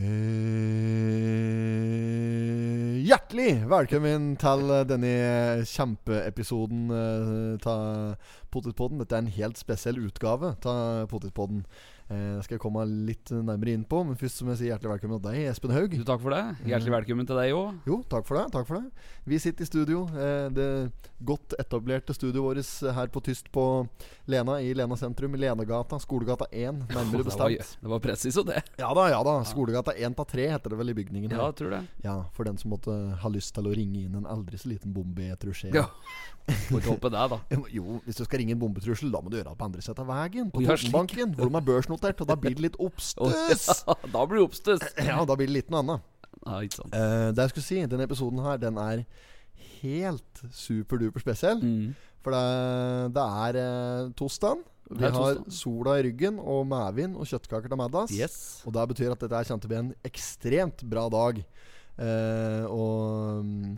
[0.00, 0.06] Eh,
[3.04, 5.10] hjertelig velkommen til denne
[5.68, 8.14] kjempeepisoden uh, av
[8.48, 9.02] Potetpodden.
[9.02, 11.66] Dette er en helt spesiell utgave av Potetpodden.
[12.10, 14.90] Eh, det skal jeg komme litt nærmere inn på, men først må jeg si hjertelig
[14.96, 15.92] velkommen til deg, Espen Haug.
[15.94, 16.40] Du, takk for det.
[16.66, 17.76] Hjertelig velkommen til deg òg.
[17.86, 18.46] Jo, takk for det.
[18.50, 20.00] takk for det Vi sitter i studio.
[20.18, 20.66] Eh, det
[21.22, 23.64] godt etablerte studioet vårt her på Tyst på
[24.26, 25.36] Lena, i Lena sentrum.
[25.38, 27.54] I Lenagata, Skolegata 1, nærmere bestemt.
[27.54, 28.64] Det var, det var presis og det.
[28.82, 29.36] Ja da, ja da.
[29.46, 31.44] Skolegata 1 av 3 heter det vel i bygningen her.
[31.44, 34.26] Ja, tror det Ja, For den som måtte ha lyst til å ringe inn en
[34.26, 35.70] aldri så liten bombe i et rusje.
[35.76, 35.86] Ja.
[36.50, 37.38] Får ikke håpe det, da.
[37.76, 40.02] Jo, hvis du skal ringe en bombetrussel, da må du gjøre det på andre siden
[40.02, 40.50] av veien.
[40.50, 41.99] På Totenbanken, hvor de har børsnotert.
[42.08, 43.66] Og da blir det litt oppstuss.
[43.88, 44.86] ja, da blir det oppstuss.
[45.10, 46.06] Ja, da blir det litt noe annet.
[46.40, 46.94] Ja, ikke sant.
[46.94, 49.04] Uh, det jeg skulle si, denne episoden her, den er
[49.80, 51.60] helt superduper spesiell.
[51.60, 51.92] Mm.
[52.24, 54.66] For det, det er uh, torsdag.
[54.90, 58.14] Vi har sola i ryggen og medvind og kjøttkaker til middags.
[58.16, 58.38] Yes.
[58.66, 61.38] Og det betyr at dette kommer til å bli en ekstremt bra dag.
[62.00, 63.76] Uh, og um,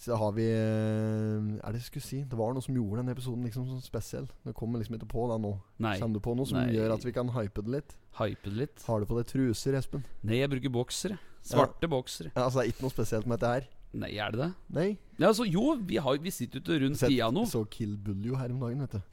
[0.00, 3.12] så har vi eh, Er det jeg skulle si Det var noe som gjorde den
[3.12, 4.28] episoden liksom sånn spesiell.
[4.46, 5.50] Det kommer liksom ikke på da nå.
[5.84, 5.96] Nei.
[6.00, 6.70] Kjenner du på noe som Nei.
[6.76, 7.92] gjør at vi kan hype det litt?
[8.16, 10.06] Hype det litt Har du på deg truser, Espen?
[10.24, 11.18] Nei, jeg bruker boksere.
[11.44, 11.92] Svarte ja.
[11.92, 12.32] boksere.
[12.32, 13.68] Ja, altså Det er ikke noe spesielt med dette her?
[14.00, 14.50] Nei, er det det?
[14.70, 17.44] Nei Ja, altså, Jo, vi, har, vi sitter ute rundt piano.
[17.50, 19.09] Så Kill Buljo her om dagen, vet du.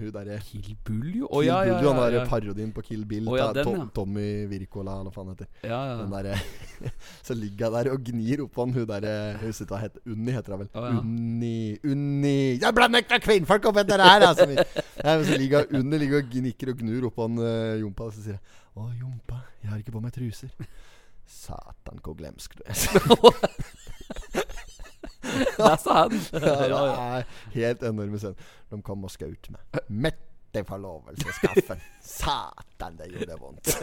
[0.00, 1.28] Hun derre Kill Buljo?
[1.28, 2.20] Kill ja, ja, Buljo, ja, den ja.
[2.20, 3.28] der parodien på Kill Bill.
[3.28, 3.86] Oh, den, Tom, ja.
[3.94, 5.48] Tommy Wirkola, eller hva faen heter.
[5.62, 6.06] ja, ja.
[6.14, 6.38] Derre
[7.26, 10.34] Så ligger jeg der og gnir oppå han hun derre Hun sitter og heter Unni,
[10.36, 10.70] heter hun vel.
[10.74, 10.98] Oh, ja.
[11.00, 14.48] Unni, Unni Jeg blander ikke kvinnfolk opp etter det her, altså!
[14.50, 18.16] Nei, men så ligger Unni ligger og gnikker og gnur oppå han uh, Jompa, og
[18.16, 20.50] så sier jeg Å, Jompa, jeg har ikke på meg truser.
[21.30, 22.74] Satan, hvor glemsk du er.
[25.24, 26.12] Det sa han.
[26.32, 28.50] ja, det er helt enorme scener.
[28.74, 29.80] De kom og skjøt meg.
[29.88, 31.80] Mette forlovelseskaffen.
[32.04, 33.70] Satan, det gjorde vondt.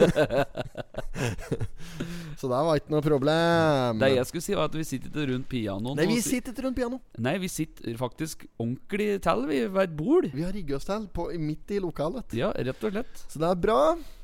[2.40, 4.00] Så det var ikke noe problem.
[4.00, 6.00] Det jeg skulle si, var at vi sitter ikke rundt pianoen.
[6.00, 7.02] Nei, vi sitter ikke rundt piano.
[7.20, 10.30] Nei, vi sitter faktisk ordentlig til vi ved et bord.
[10.32, 12.36] Vi har rigget oss til midt i lokalet.
[12.36, 13.24] Ja, rett og slett.
[13.28, 13.82] Så det er bra.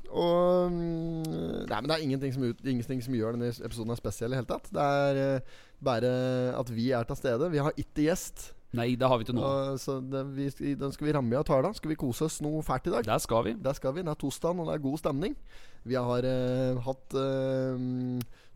[0.08, 4.32] Og mm, Nei, men det er ingenting som, ut, ingenting som gjør denne episoden spesiell
[4.32, 4.70] i hele tatt.
[4.72, 6.12] Det er uh, bare
[6.56, 7.50] at vi er til stede.
[7.52, 8.48] Vi har ikke gjest.
[8.76, 9.48] Nei, det har vi ikke nå.
[9.80, 11.70] Så det, vi, den skal vi ramme i av tala.
[11.76, 13.06] Skal vi kose oss noe fælt i dag?
[13.06, 13.54] Der skal vi.
[13.64, 14.04] Der skal vi.
[14.04, 15.36] Det er tosdag, og det er god stemning.
[15.88, 17.80] Vi har uh, hatt uh,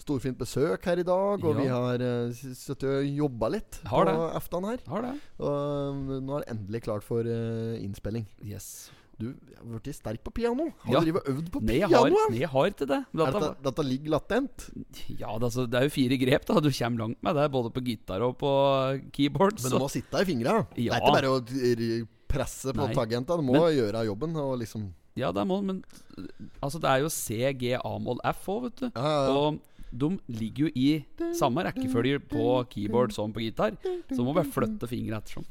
[0.03, 1.61] storfint besøk her i dag, og Ja.
[1.62, 4.84] vi har uh, sittet og jobba litt Har på aftan her.
[4.93, 5.15] Har det.
[5.41, 8.29] Og nå er det endelig klart for innspilling.
[8.44, 8.91] Yes.
[9.22, 10.66] Du har blitt sterk på piano.
[10.84, 11.00] Har Ja.
[11.06, 11.97] du øvd på Nei, piano?
[12.03, 13.00] har, nei, jeg har ikke det.
[13.12, 14.66] Dette, dette, dette ligger latent.
[15.19, 16.60] ja, det, altså, det er jo fire grep, da.
[16.60, 18.53] Du kommer langt med det, både på gitar og på
[19.12, 19.62] keyboard.
[19.62, 20.66] Men du må sitte i fingra.
[20.75, 23.37] Det er ikke bare å presse på tagenta.
[23.37, 25.82] Du må gjøre jobben og liksom Ja, det må men
[26.62, 28.87] Altså, det er jo C, G, A-mål, F òg, vet du.
[28.97, 29.32] ja, ja, ja.
[29.37, 29.61] Og
[29.93, 31.05] de ligger jo i
[31.37, 33.77] samme rekkefølge på keyboard som på gitar.
[34.09, 35.44] Så du må bare flytte fingra ettersom.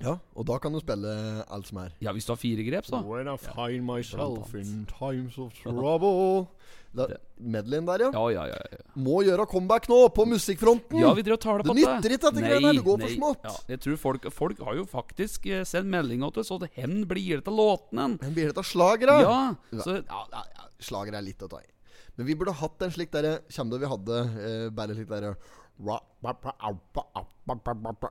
[0.00, 1.94] Ja, og da kan du spille alt som er.
[2.00, 3.02] Ja, hvis du har fire grep, så.
[3.04, 6.48] When I find myself in times of trouble
[6.90, 7.06] da,
[7.36, 8.10] Medleyen der, ja.
[8.12, 8.56] Ja, ja, ja.
[8.72, 8.78] ja.
[8.98, 10.98] Må gjøre comeback nå, på musikkfronten!
[10.98, 13.02] Ja, vi driver og tar det Det på nytter ikke dette greiene her, det går
[13.04, 13.44] for smått.
[13.46, 16.72] Ja, jeg tror folk, folk har jo faktisk eh, sendt melding til oss, og det
[16.74, 18.08] hen blir det til låtene.
[18.24, 19.20] Hen blir det av slagere?
[19.22, 19.36] Ja,
[19.76, 20.66] så ja, ja, ja.
[20.82, 21.70] Slagere er litt å ta i.
[22.18, 25.36] Men vi burde hatt en slik derre Kjem det vi hadde eh, bare slik derre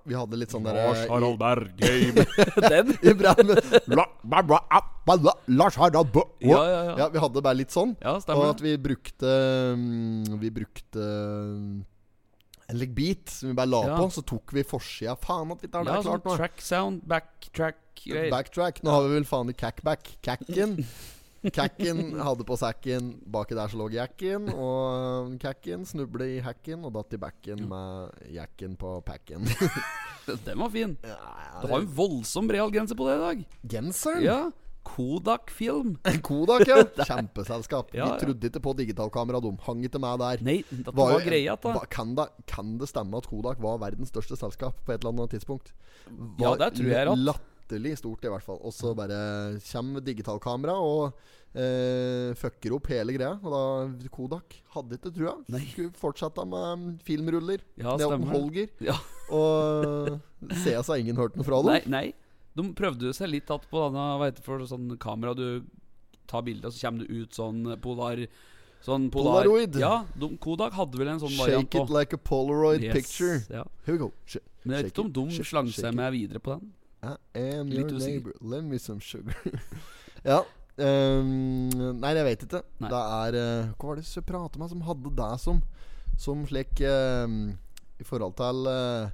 [0.09, 2.25] Vi hadde litt sånn derre Lars Harald Berg-game.
[5.29, 6.95] la- Lars Harald Bø Ja, ja, ja.
[7.03, 7.93] Ja, vi hadde bare litt sånn.
[8.01, 8.49] Ja, stemmer.
[8.49, 9.35] Og at vi brukte
[9.77, 11.77] mm, Vi brukte mm,
[12.69, 14.09] en beat som vi bare la på.
[14.13, 15.15] Så tok vi forsida.
[15.21, 16.35] Faen at vi tar det Ja, klart sånn nå.
[16.41, 17.79] track sound, backtrack.
[18.31, 18.83] Backtrack.
[18.85, 20.17] Nå har vi vel faen i cackback.
[20.25, 20.77] Cacken.
[21.55, 23.11] Cacken hadde på sekken.
[23.31, 24.49] Baki der så lå jacken.
[24.51, 29.47] Og cacken snubla i hacken og datt i backen med jacken på packen.
[30.45, 30.97] Den var fin.
[31.01, 31.15] Ja,
[31.63, 33.45] Du har en voldsom bred grense på det i dag.
[33.71, 34.21] Genseren?
[34.25, 34.39] Ja.
[34.89, 35.95] Kodak Film.
[36.27, 36.83] Kodak, ja.
[37.09, 37.91] Kjempeselskap.
[37.93, 38.13] Ja, ja.
[38.13, 40.43] Vi trodde ikke på digitalkamera, de hang ikke med der.
[40.45, 41.73] Nei, det Var var, greia, da.
[41.91, 45.35] kan, det, kan det stemme at Kodak var verdens største selskap på et eller annet
[45.35, 45.73] tidspunkt?
[46.41, 48.57] Ja, det tror jeg at- Latterlig stort, i hvert fall.
[48.65, 51.11] Og så bare kommer digitalkamera og
[51.53, 53.35] eh, fucker opp hele greia.
[53.43, 55.35] Og da Kodak hadde ikke trua.
[55.53, 55.61] Nei.
[55.69, 57.61] Skulle fortsette med filmruller.
[57.77, 58.33] Ja, stemmer.
[58.33, 58.71] Holger.
[58.81, 58.97] Ja.
[59.29, 60.17] Og
[60.63, 61.75] CS har ingen hørt noe fra dem.
[61.75, 62.05] Nei, nei.
[62.57, 65.61] De prøvde jo seg litt att på denne hva heter for sånn kamera du
[66.27, 68.25] tar bilde, og så kommer du ut sånn polar
[68.79, 69.75] Sånn polar, Polaroid.
[69.75, 73.41] Ja, de, Kodak hadde vel en sånn variant Shake it like a Polaroid Yes, picture.
[73.51, 73.65] Ja.
[73.83, 74.13] Here we go.
[74.23, 76.69] Sh Men jeg vet Shake ikke om de slang seg med videre på den.
[77.03, 78.07] I am Litt your usikker.
[78.07, 78.33] neighbor.
[78.41, 79.35] Lend me some sugar.
[80.23, 80.43] ja.
[80.79, 81.69] Um,
[81.99, 82.61] Nei, jeg vet ikke.
[82.79, 82.89] Nei.
[82.91, 85.57] Det er uh, Hva var det jeg pratet med som hadde deg som
[86.19, 87.39] Som slik ehm,
[87.99, 89.09] I forhold til uh,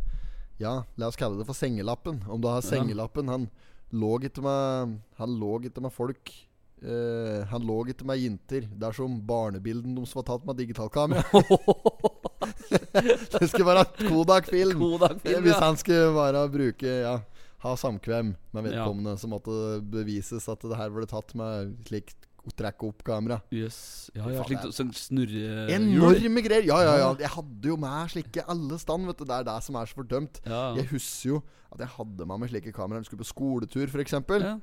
[0.61, 2.21] Ja, la oss kalle det for sengelappen.
[2.29, 2.67] Om du har Ja.
[2.69, 3.47] sengelappen Han
[3.93, 6.29] lå ikke med Han lå ikke med folk.
[6.85, 11.23] Uh, han lå ikke med jenter dersom barnebilden deres var tatt med digitalkamera.
[13.39, 14.77] det skulle være Kodak-film.
[14.83, 17.15] Kodak-film, Hvis han skulle bare bruke Ja,
[17.65, 18.69] ha samkvem med Ja.
[18.85, 22.13] vedkommende, så måtte det bevises at det her ble tatt med slik
[22.55, 23.39] trekke opp kamera.
[23.49, 24.11] Yes.
[24.13, 25.71] Ja, ja, slik sånn snurrehjul.
[25.73, 26.67] Enorme greier!
[26.67, 27.07] Ja, ja, ja.
[27.17, 29.25] Jeg hadde jo med slike alle stand, vet du.
[29.25, 30.41] Det er det som er så fordømt.
[30.45, 31.39] Ja, Jeg husker jo
[31.73, 33.01] at jeg hadde med meg slike kameraer.
[33.01, 34.13] Vi skulle på skoletur, f.eks.
[34.13, 34.59] ja.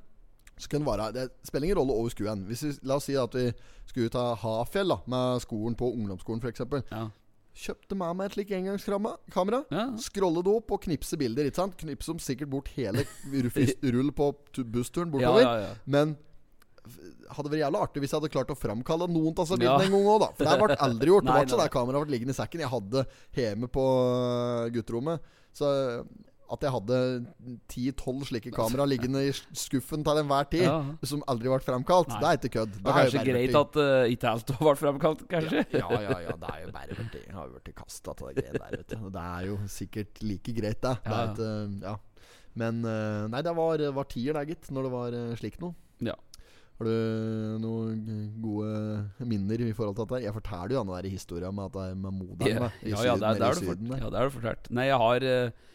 [0.61, 2.45] Så kunne det være Det spiller ingen rolle over skuen.
[2.47, 3.49] Hvis vi, La oss si at vi
[3.89, 6.61] skulle ut av Hafjell da med skolen på ungdomsskolen, f.eks.
[6.93, 7.09] Ja.
[7.53, 9.59] Kjøpte med meg et slikt engangskamera.
[9.71, 9.83] Ja.
[10.01, 11.45] Skrolle det opp og knipse bilder.
[11.51, 11.75] Ikke sant?
[11.77, 13.05] Knipse dem sikkert bort hele
[13.93, 14.31] rull- på
[14.73, 15.43] bussturen bortover.
[15.45, 15.75] ja, ja.
[15.85, 16.17] Men
[17.33, 19.77] hadde vært jævla artig hvis jeg hadde klart å framkalle noen av disse Ja.
[19.79, 20.31] en gang òg, da.
[20.35, 21.25] For det ble aldri gjort.
[21.27, 22.65] Det Nei, var ikke så det kameraet ble liggende i sekken.
[22.65, 23.05] Jeg hadde
[23.39, 25.31] hjemme på øh, gutterommet.
[25.53, 25.69] Så
[26.53, 26.99] at jeg hadde
[27.73, 30.79] 10-12 slike kameraer liggende i skuffen til enhver tid, Ja.
[31.09, 32.21] som aldri ble framkalt, Nei.
[32.21, 32.75] det er ikke kødd.
[32.79, 35.65] Det er kanskje greit at uh, ikke alt ble framkalt, kanskje?
[35.73, 38.59] ja, ja, ja, det er jo bare blitt har jo blitt kasta til det greiet
[38.61, 39.09] der, vet du.
[39.17, 40.97] Det er jo sikkert like greit, det.
[41.07, 41.97] det er et, ikke, ja.
[42.61, 45.73] Men øh, Nei, det var, var tier, det, gitt, når det var øh, slikt noe.
[46.05, 46.13] Ja.
[46.83, 47.99] Har du noen
[48.43, 50.23] gode minner i forhold til dette?
[50.27, 53.15] Jeg forteller jo den der historien med det med moderen Ja, med, i ja, ja,
[53.17, 54.71] det, er- det er det Syden ja, det er det fortalt.
[54.75, 55.71] Nei, jeg har eh,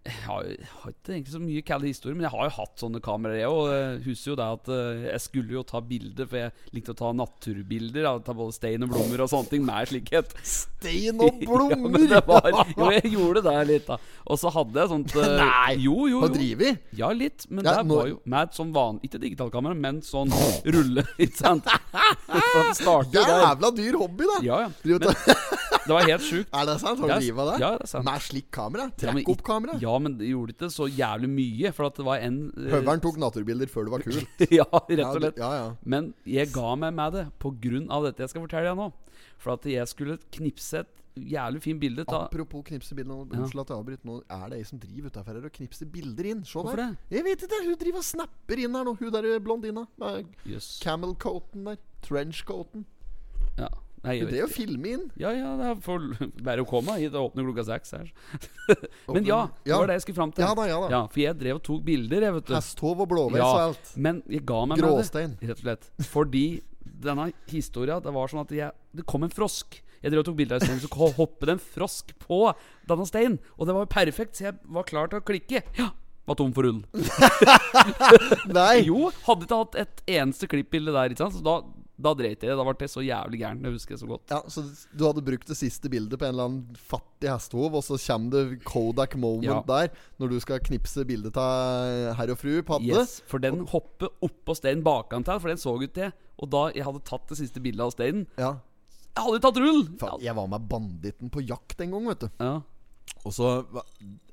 [0.00, 2.80] jeg har, jeg har ikke egentlig så mye kalde historier, men jeg har jo hatt
[2.80, 3.42] sånne kameraer.
[3.42, 6.94] Jeg og husker jo det at eh, jeg skulle jo ta bilder, for jeg likte
[6.94, 8.06] å ta naturbilder.
[8.06, 10.32] Da, ta både stein og blomster og sånne ting med slikhet.
[10.40, 12.06] Stein og Ja, blommer!
[12.14, 13.98] det var, jo, jeg gjorde det litt, da.
[14.24, 15.74] Og så hadde jeg sånt eh, Nei!
[15.84, 16.32] Jo, jo, jo.
[16.62, 16.72] vi?
[16.96, 17.44] Ja, litt.
[17.52, 20.32] Men Ja, det nå- var jo med et sånn vanlig Ikke digitalkamera, men sånn
[20.64, 21.68] rulle, ikke sant?
[21.68, 23.36] For det starter jo.
[23.44, 24.40] Jævla dyr hobby, da!
[24.48, 24.72] Ja, ja.
[24.80, 25.04] Men
[25.90, 26.48] det var helt sjukt.
[26.56, 27.04] er det sant?
[27.04, 27.60] Har du du av det?
[27.60, 28.08] Ja, det er sant.
[28.08, 28.88] Med slikt kamera?
[28.96, 32.70] Ja, Ja, men det gjorde ikke så jævlig mye, for at det var en eh,
[32.74, 34.44] Høveren tok naturbilder før det var kult.
[34.60, 35.40] ja, rett og slett.
[35.40, 35.68] ja, ja.
[35.84, 37.26] Men jeg ga meg med det
[37.90, 38.90] av dette jeg skal fortelle deg nå.
[39.40, 43.62] For at jeg skulle knipse et jævlig fint bilde av Apropos knipse bilder nå, Unnskyld
[43.64, 44.06] at jeg avbryter.
[44.08, 46.42] Nå er det ei som driver utafor her og knipser bilder inn.
[46.46, 46.94] Se Hvorfor der.
[46.94, 47.16] det?
[47.18, 47.60] Jeg vet ikke.
[47.66, 48.96] Hun driver og snapper inn her nå.
[49.00, 49.86] Hun der blondina.
[50.00, 50.72] Med Jøss.
[50.84, 51.80] camel-coaten der.
[52.06, 52.86] Trench-coaten.
[53.58, 53.68] Ja.
[54.02, 54.56] Nei, jeg Hun vet drev og ikke.
[54.56, 55.02] filmer inn.
[55.20, 56.04] Ja, ja, det er for
[56.46, 57.12] bare å komme hit.
[57.12, 58.08] og åpner klokka seks her.
[59.12, 60.46] Men ja, det var det jeg skulle fram til.
[60.46, 60.88] Ja da, ja da.
[60.94, 62.54] Ja, For jeg drev og tok bilder, jeg, vet.
[62.56, 63.50] Hesthov og blåveis Ja.
[63.50, 63.92] og alt.
[64.00, 65.36] Men jeg ga meg med Gråstein.
[65.40, 65.90] det, rett og slett.
[66.08, 66.44] Fordi
[67.00, 69.82] denne historia Det var sånn at jeg, det kom en frosk.
[70.00, 72.38] Jeg drev og tok bilde av steinen, så hoppet hoppet en frosk på
[72.88, 73.36] denne steinen.
[73.60, 75.60] Og det var jo perfekt, så jeg var klar til å klikke.
[75.76, 75.90] Ja,
[76.24, 76.80] var tom for ull.
[78.56, 78.80] Nei!
[78.88, 81.36] Jo, hadde ikke hatt et eneste klippbilde der, ikke sant.
[81.36, 81.58] Så da,
[82.02, 82.56] da dreit jeg.
[82.56, 83.60] Da ble jeg så jævlig gæren.
[83.62, 84.32] Det husker jeg så godt.
[84.32, 84.64] Ja, Så
[84.96, 88.30] du hadde brukt det siste bildet på en eller annen fattig hestehov, og så kommer
[88.30, 89.60] det Kodak moment Ja.
[89.66, 92.86] der, når du skal knipse bildet av herr og fru Padde.
[92.88, 96.12] Yes, For den hopper oppå steinen bakantil, for den så ut til.
[96.40, 98.56] Og da jeg hadde tatt det siste bildet av steinen Ja.
[99.10, 99.84] Jeg hadde tatt rull!
[99.98, 102.28] Faen, jeg var med banditten på jakt en gang, vet du.
[102.38, 102.60] Ja.
[103.28, 103.48] Og så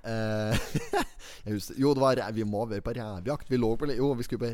[0.08, 0.68] eh,
[1.46, 3.50] jeg husker, Jo, det var vi må være på revjakt.
[3.52, 4.52] Vi lå på Jo, vi skulle på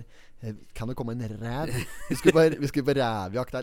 [0.48, 1.74] eh, Kan det komme en ræv?
[2.10, 3.56] Vi skulle på, vi skulle på revjakt.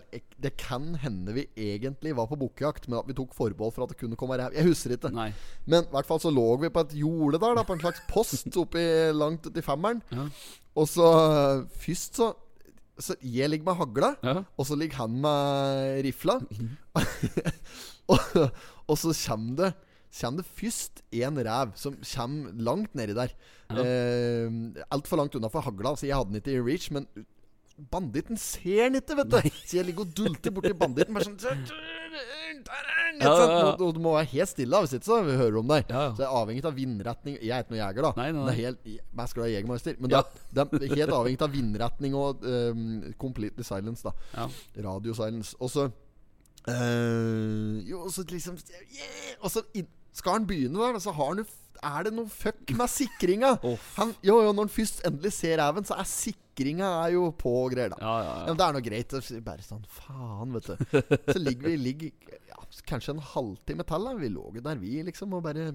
[0.42, 3.94] Det kan hende vi egentlig var på bukkejakt, men at vi tok forbehold for at
[3.94, 4.54] det kunne komme ræv.
[4.54, 5.10] Jeg husker ikke.
[5.14, 5.32] Nei.
[5.66, 8.04] Men i hvert fall så lå vi på et jorde der, da, på en slags
[8.08, 10.02] post oppi langt uti femmeren.
[10.14, 10.28] Ja.
[10.78, 11.10] Og så
[11.82, 12.32] først så
[13.00, 14.42] Så jeg ligger med hagla, Ja.
[14.58, 16.34] og så ligger han med rifla.
[18.12, 18.18] og,
[18.86, 19.70] og så kommer det
[20.10, 23.30] Kommer det først en rev som kommer langt nedi der.
[23.70, 23.84] Ja.
[23.84, 26.88] Eh, Altfor langt unna for hagla, så jeg hadde den ikke i reach.
[26.90, 27.06] Men
[27.92, 29.38] banditten ser den ikke, vet du.
[29.68, 31.14] Så jeg ligger og dulter borti banditten.
[31.14, 31.62] Bare sånn
[33.20, 33.70] Ja, ja, ja.
[33.76, 35.86] Og- Du må være helt stille, hvis ikke så vi hører om deg.
[35.88, 37.38] Så det er avhengig av vindretning.
[37.40, 38.12] Jeg er ikke noen jeger, da.
[38.16, 38.44] Nei, nei, nei.
[38.50, 39.96] Det er helt, jeg er glad i Jegermeister.
[40.00, 42.84] Men det, det er helt avhengig av vindretning og um,
[43.22, 44.12] completely silence, da.
[44.34, 44.48] Ja.
[44.90, 45.54] Radio silence.
[45.60, 45.90] Og så
[46.68, 48.58] Uh, Jo, og så liksom
[48.92, 49.62] yeah, Og så
[50.16, 51.48] skal han begynne der, så har han jo
[51.80, 53.54] er det noe fuck med sikringa?
[53.98, 57.54] Han, jo, jo, når han først endelig ser ræven, så er sikringa er jo på
[57.72, 58.00] greier, da.
[58.04, 59.14] Ja, ja, Ja, det er noe greit.
[59.46, 61.00] Bare sånn Faen, vet du.
[61.32, 64.10] Så ligger vi ligger, ja, kanskje en halvtime til.
[64.20, 65.70] Vi lå jo der, vi, liksom, og bare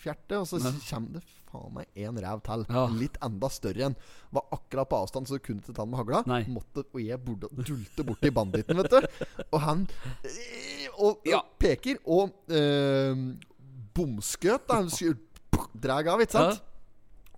[0.00, 0.40] fjerte.
[0.40, 2.66] Og så kommer det faen meg en ræv til.
[2.98, 3.96] Litt enda større enn.
[4.34, 6.22] Var akkurat på avstand, så kunne ikke ta den med hagla.
[6.30, 6.42] Nei.
[6.56, 9.26] Måtte, og jeg burde dulte borti banditten, vet du.
[9.50, 9.84] Og han
[10.24, 13.34] øh, Og, og peker, og øh,
[13.94, 14.68] bomskøt.
[14.68, 14.80] Da.
[14.82, 14.90] Han
[15.84, 16.62] Drag av, ikke sant?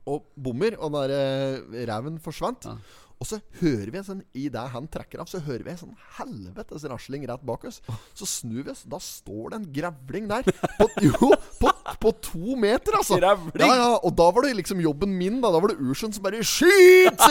[0.06, 2.68] Og bommer, og den der øh, reven forsvant.
[3.16, 5.78] Og så hører vi en sånn I det han trekker av, så hører vi en
[5.80, 7.78] sånn helvetes rasling rett bak oss.
[8.12, 10.50] Så snur vi oss, da står det en grevling der.
[10.76, 11.30] På, jo,
[11.62, 11.70] på,
[12.02, 13.16] på to meter, altså.
[13.16, 13.62] Grevling?
[13.64, 15.48] Ja, ja, og da var det liksom jobben min, da.
[15.54, 17.24] Da var det Ursund som bare Skyt!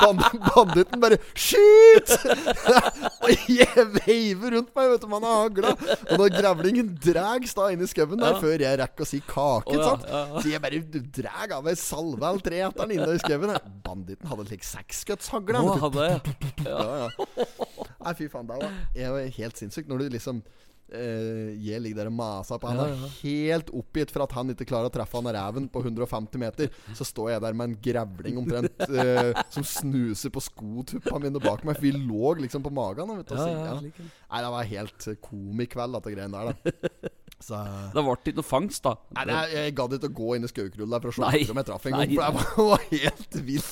[0.00, 2.10] Band, banditten bare Skyt!
[3.22, 5.72] og jeg veiver rundt meg, vet du, man er hagla.
[6.10, 8.42] Og når grevlingen dras da inn i skauen der, Ja.
[8.42, 10.82] før jeg rekker å si kake, oh, ja, så jeg bare
[11.20, 13.54] drar av ei salve eller tre etter den inne i skauen.
[13.86, 15.03] Banditten hadde slik seksskuddshagl.
[15.60, 16.36] Å, Oh, hadde jeg.
[16.64, 17.46] Ja, ja.
[18.04, 18.48] Nei, fy faen.
[18.48, 20.44] Det var, var helt sinnssykt når du liksom
[20.94, 22.76] Uh, Jeg ligger der og maser på han.
[22.76, 23.08] Ja, ja.
[23.22, 26.68] Helt oppgitt for at han ikke klarer å treffe han ræven på 150 meter.
[26.98, 31.64] Så står jeg der med en grevling omtrent uh, som snuser på skotuppa mine bak
[31.64, 31.80] meg.
[31.80, 33.14] For vi lå liksom på magen.
[33.16, 33.80] Vet ja.
[33.80, 36.52] Nei, det var helt eh, komikveld, dette greiene der.
[36.52, 37.58] da Så
[37.94, 38.94] Det ble ikke noe fangst, da.
[39.18, 41.60] Nei, nei, jeg gadd ikke å gå inn i skaukrullet for å se etter om
[41.60, 42.12] jeg traff en gang.
[42.14, 43.70] For jeg var, var helt vill.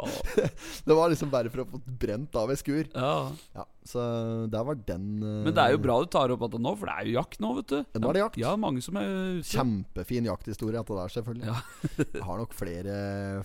[0.90, 2.90] Det var liksom bare for å få brent av ei skur.
[2.92, 3.14] Ja.
[3.56, 4.04] Ja, så
[4.52, 5.40] der var den uh...
[5.46, 7.40] Men det er jo bra du tar opp dette nå, for det er jo jakt
[7.42, 7.78] nå, vet du.
[8.00, 8.40] Nå er det jakt.
[8.42, 9.48] Ja, mange som er ute.
[9.50, 11.50] Kjempefin jakthistorie at det der, selvfølgelig.
[11.50, 11.58] Ja.
[12.04, 12.96] Jeg har nok flere,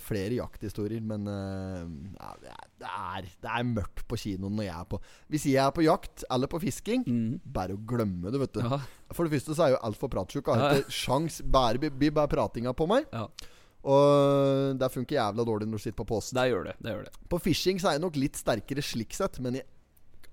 [0.03, 1.83] flere jakthistorier, men uh,
[2.17, 4.99] ja, det, er, det, er, mørkt på kinoen når jeg er på
[5.31, 7.39] Hvis jeg er på jakt eller på fisking, Mm.
[7.45, 8.59] bare å glemme det, vet du.
[8.61, 8.79] Ja.
[9.13, 10.47] For det første så er jeg jo altfor pratsjuk.
[10.51, 10.79] Har Ja.
[10.81, 13.05] ikke sjans Bare blir blir bare pratinga på meg.
[13.13, 13.27] ja.
[13.85, 16.33] Og det funker jævla dårlig når du sitter på post.
[16.33, 16.75] Det gjør det.
[16.81, 17.13] det gjør det.
[17.29, 19.65] På fishing så er jeg nok litt sterkere slik sett, men jeg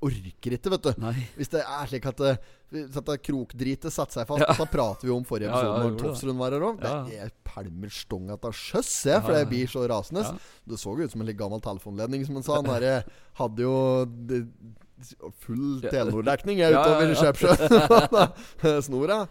[0.02, 0.90] orker ikke, vet du.
[1.02, 1.12] Nei.
[1.38, 2.32] Hvis det er slik at, det,
[2.74, 4.56] hvis at krokdritet satte seg fast, Ja.
[4.58, 6.02] så prater vi om forrige Ja, ja, episode jeg når det.
[6.04, 6.84] Tofsrud var her òg.
[6.86, 6.94] Ja.
[7.22, 9.44] Jeg pælmer stonga til sjøs, jeg, for Ja, ja.
[9.44, 10.22] jeg blir så rasende.
[10.26, 10.36] Ja.
[10.72, 12.60] Det så jo ut som en litt gammel telefonledning, som han sa.
[12.60, 13.04] Han der,
[13.40, 13.74] hadde jo
[14.28, 14.42] det,
[15.42, 17.18] full Telenor-dekning Ja, ja, utover ja.
[17.18, 18.82] Skjepsjøen.
[18.86, 19.26] Snora.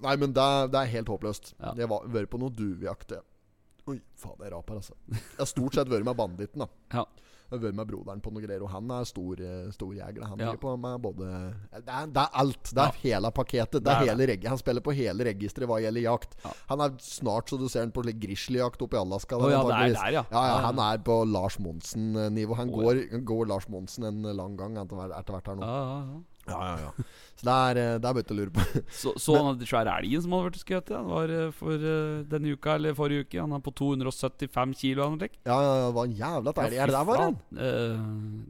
[0.00, 1.52] Nei, men det, det er helt håpløst.
[1.60, 1.74] Ja.
[1.76, 3.12] Jeg har vært på noe duvejakt.
[3.90, 4.94] Oi, faen, jeg raper, altså.
[5.12, 6.68] Jeg har stort sett vært med banditten, da.
[6.94, 7.04] Ja.
[7.50, 10.22] Jeg har vært med broderen på noe greier, og han er stor, eh, stor jeger.
[10.22, 10.52] Han Ja.
[10.54, 11.26] på med både
[11.72, 12.62] det er, det er alt.
[12.70, 13.82] Det er hele pakketet.
[13.82, 14.48] Det er hele.
[14.48, 16.36] Han spiller på hele registeret hva gjelder jakt.
[16.44, 16.52] Ja.
[16.68, 19.34] Han er snart så du ser han på grizzlyjakt oppe i Alaska.
[19.36, 20.24] Å ja, det er der, ja.
[20.30, 20.66] Ja, ja, Ja, ja.
[20.68, 22.54] han er på Lars Monsen-nivå.
[22.54, 26.24] Han oh, går, går Lars Monsen en lang gang etter hvert etter hvert her nå.
[26.50, 26.76] Ja, ja, ja.
[26.76, 27.08] Ja, ja, ja.
[27.40, 28.64] Så det er, begynte det er bare til å lure på.
[29.00, 30.90] Så, så han den svære elgen som hadde vært skutt?
[30.92, 30.98] Ja.
[31.00, 33.38] Det var eh, for uh, denne uka eller forrige uke.
[33.40, 35.06] Han er på 275 kilo.
[35.06, 35.38] Han, slik.
[35.48, 36.80] Ja, ja, det var en jævla deilig.
[36.82, 37.38] Er det der var han?
[37.56, 38.02] Uh,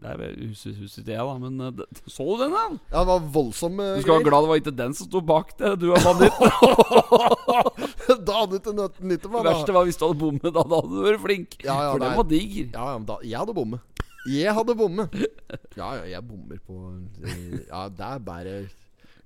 [0.02, 1.36] det er vel huset, huset det, da.
[1.44, 2.64] Men uh, det, så du den, da?
[2.90, 5.54] Ja, det var voldsomme Du skal være glad det var ikke den som sto bak
[5.60, 5.72] det.
[5.84, 6.34] Du er banditt.
[8.26, 9.46] da hadde du ikke nødt nytte Det det.
[9.52, 10.50] verste var hvis du hadde bommet.
[10.50, 11.60] Da, da hadde du vært flink.
[11.62, 12.66] Ja, ja, For den var diger.
[12.74, 13.86] Ja, ja, men da, jeg hadde bommet.
[14.28, 15.14] Jeg hadde bommet.
[15.78, 16.76] Ja, ja, jeg bommer på
[17.70, 18.54] Ja, det er bare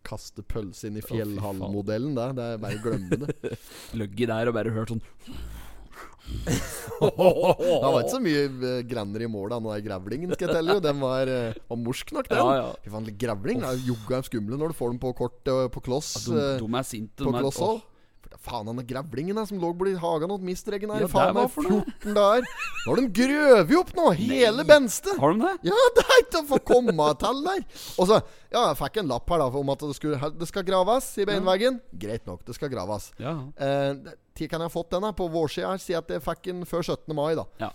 [0.04, 2.28] kaste pølse inn i fjellhallmodellen, det.
[2.36, 3.54] Det er bare å glemme det.
[3.98, 5.02] Ligget der og bare hørt sånn
[7.04, 10.56] Det var ikke så mye eh, grenner i mål da Nå er grevlingen, skal jeg
[10.56, 10.76] telle.
[10.84, 12.40] Den var, eh, var morsk nok, den.
[12.40, 12.68] Ja, ja.
[12.84, 15.40] Fy faen, grevling er jogga skumle når du får den på kort
[15.74, 16.14] på kloss.
[16.28, 17.20] De, eh, de er sinte.
[17.24, 17.82] på de er-
[18.28, 18.38] òg.
[18.44, 21.04] Faen, han grevlingen der som lå borti hagen til mistregen her.
[21.04, 22.48] Ja, faen meg 14 dager.
[22.84, 25.14] Nå har de grøvet opp nå, hele Benste.
[25.20, 25.54] Har de det?
[25.70, 27.64] Ja, det er ikke å få komme til der.
[27.98, 28.20] Og så,
[28.52, 31.26] ja, jeg fikk en lapp her da om at det, skulle, det skal graves i
[31.28, 31.80] beinveggen.
[32.04, 33.10] Greit nok, det skal graves.
[33.22, 33.36] Ja.
[33.56, 35.78] Eh, Tid kan jeg ha fått den her på vårsida her.
[35.78, 37.14] Si at jeg fikk den før 17.
[37.14, 37.44] mai, da.
[37.62, 37.68] Ja.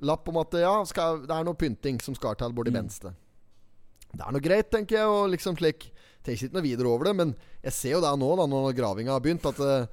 [0.00, 2.56] Lapp om at ja, skal, det er noe pynting som skal til Mm.
[2.56, 3.12] borti Benste.
[4.10, 7.12] Det er noe greit, tenker jeg, og liksom slik Tenker ikke noe videre over det,
[7.16, 7.30] men
[7.64, 9.86] jeg ser jo det nå, da når gravinga har begynt, at eh,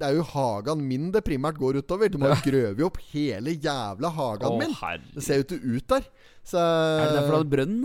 [0.00, 2.10] det er jo hagen min det primært går utover.
[2.10, 4.74] Du må jo grøve opp hele jævla hagen Åh, min.
[4.80, 5.04] herre.
[5.14, 6.10] Det ser jo ikke ut der.
[6.42, 7.78] Så Er det derfor du hadde brønn?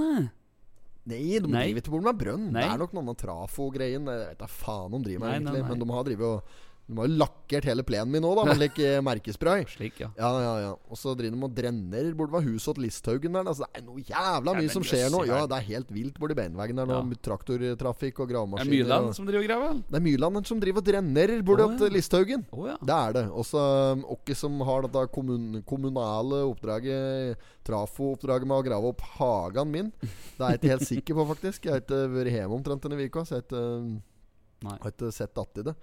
[1.08, 1.68] Nei, de Nei.
[1.70, 2.48] driver ikke med brønn.
[2.52, 2.64] Nei.
[2.66, 4.10] Det er nok noen av trafo-greien.
[4.12, 5.62] Jeg vet da faen om de driver med egentlig.
[5.62, 5.70] nei.
[5.70, 6.56] Men de har drevet og
[6.88, 9.66] De har jo lakkert hele plenen min nå, da, med like merkespray.
[9.76, 10.08] Slik, ja.
[10.16, 10.70] Ja, ja, ja.
[10.88, 13.50] Og så driver de og drenner borte ved huset til Listhaugen der.
[13.52, 15.26] Altså, det er noe jævla mye som skjer nå.
[15.28, 17.02] Ja, det er helt vilt borti beinveggen der nå.
[17.04, 17.20] Ja.
[17.28, 18.72] Traktortrafikk og Det er gravemaskiner.
[18.72, 19.84] Myrland og- som driver og graver?
[19.84, 21.96] Det er Myrland som driver og drenner borti til ja.
[21.98, 22.48] Listhaugen.
[22.56, 22.78] Å ja.
[22.80, 23.26] Det er det.
[23.36, 29.04] Og så um, Åkke som har dette kommun kommunale oppdraget, trafo-oppdraget med å grave opp
[29.20, 29.92] hagen min.
[30.00, 31.68] Det er jeg ikke helt sikker på, faktisk.
[31.68, 35.58] Jeg har ikke vært hjemme omtrent denne uka, så jeg har ikke, um, sett att
[35.58, 35.76] i det.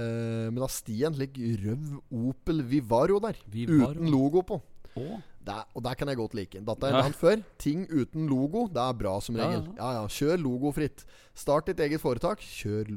[0.00, 1.90] Eh, men da stien ligger rød
[2.30, 3.92] Opel Vivaro der, Vivaro.
[3.94, 4.60] uten logo på.
[4.98, 5.18] Oh.
[5.40, 6.60] Det er, og der kan jeg godt like.
[6.60, 7.42] Dette har jeg nevnt før.
[7.62, 9.62] Ting uten logo, det er bra som regel.
[9.78, 10.02] Ja, ja.
[10.12, 11.04] Kjør logofritt.
[11.40, 12.42] Start ditt eget foretak.
[12.44, 12.90] Kjør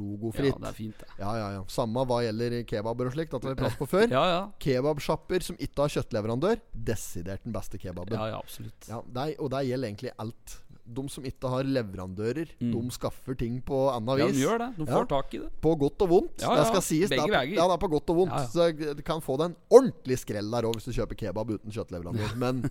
[0.51, 1.07] Ja, det er fint, det.
[1.21, 1.61] Ja, ja, ja.
[1.71, 3.31] Samme hva gjelder kebaber og slikt.
[3.31, 4.07] Dette har vi pratet på før.
[4.17, 4.41] Ja, ja.
[4.61, 6.59] Kebabsjapper som ikke har kjøttleverandør,
[6.91, 8.19] desidert den beste kebaben.
[8.19, 8.91] Ja, ja, absolutt.
[8.91, 10.57] Ja, det er, og det gjelder egentlig alt.
[10.85, 12.71] De som ikke har leverandører, Mm.
[12.73, 14.67] de skaffer ting på annet Ja, de gjør det.
[14.77, 14.97] De Ja.
[14.97, 15.49] får tak i det.
[15.61, 16.41] På godt og vondt.
[16.41, 16.65] Ja, Det ja.
[16.71, 17.09] skal sies.
[17.09, 17.55] Begge det er, veier.
[17.55, 18.33] Ja, det er på godt og vondt.
[18.33, 18.47] Ja, ja.
[18.75, 21.71] Så du kan få deg en ordentlig skrell der òg hvis du kjøper kebab uten
[21.71, 22.35] kjøttleverandør.
[22.43, 22.61] Men,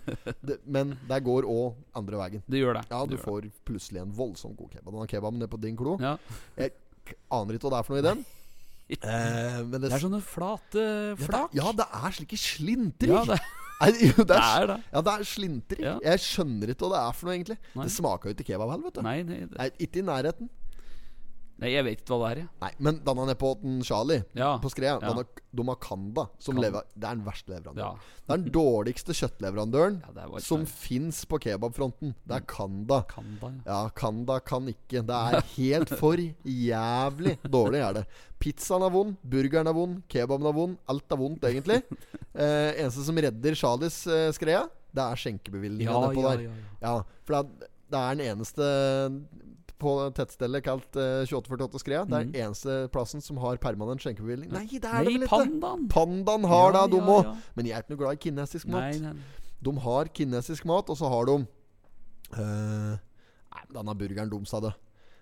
[0.45, 2.43] det, men det går òg andre veien.
[2.47, 2.85] Det gjør det.
[2.91, 4.93] Ja, du Det får får plutselig en voldsomt god kebab.
[4.93, 6.17] Den kebaben nede på din klo ja.
[6.57, 6.71] Jeg
[7.31, 8.25] aner ikke hva det er for noe i den.
[8.93, 11.53] Eh, men det, Det er sånne flate ja, det, flak.
[11.55, 13.09] ja, det er slike slintrer.
[13.09, 13.39] Ja, det,
[13.83, 14.77] Nei, jo, det er det.
[14.93, 15.83] ja, det er slintrig.
[15.83, 15.93] Ja.
[16.07, 17.57] Jeg skjønner ikke hva det er for noe, egentlig.
[17.75, 17.85] Nei.
[17.87, 19.03] Det smaker jo ikke kebab heller, vet du.
[19.05, 20.51] Nei, nei, det, Nei, ikke i nærheten.
[21.61, 22.49] Nei, jeg vet ikke hva det er, jeg.
[22.63, 24.57] Nei, men denne den Charlie, Ja.
[24.59, 25.13] på Skrea, Ja.
[25.13, 27.77] denne, de har Kanda, som Kan- lever, det er den verste leverandøren.
[27.77, 27.93] Ja.
[28.27, 32.15] Det er den dårligste kjøttleverandøren Ja, det som fins på kebabfronten.
[32.25, 33.03] Det er Kanda.
[33.07, 33.89] Kanda ja.
[33.89, 35.05] Kanda kan ikke.
[35.05, 38.05] Det er helt for jævlig dårlig, er det.
[38.39, 40.77] Pizzaen er vond, burgeren er vond, kebaben er vond.
[40.89, 41.83] Alt er vondt, egentlig.
[42.33, 46.55] Eh, eneste som redder Charlies eh, skreia, det er skjenkebevilgninga Ja, nedpå ja, der.
[46.81, 46.93] Ja,
[47.23, 48.69] for det er, det er den eneste
[49.83, 52.03] på tettstedet kalt uh, 2848 Skrea.
[52.07, 54.51] Det er den eneste plassen som har permanent skjenkebevilgning.
[54.55, 55.31] Nei, det er det Nei, vel ikke!
[55.35, 55.87] pandaen!
[55.91, 57.35] Pandaen har Ja, det, de ja, ja.
[57.57, 58.97] Men jeg er ikke noe glad i kinesisk mat.
[58.97, 59.41] Nei, nei.
[59.63, 61.37] De har kinesisk mat, og så har de
[62.39, 62.93] uh,
[63.53, 64.63] Nei, denne burgeren deres sa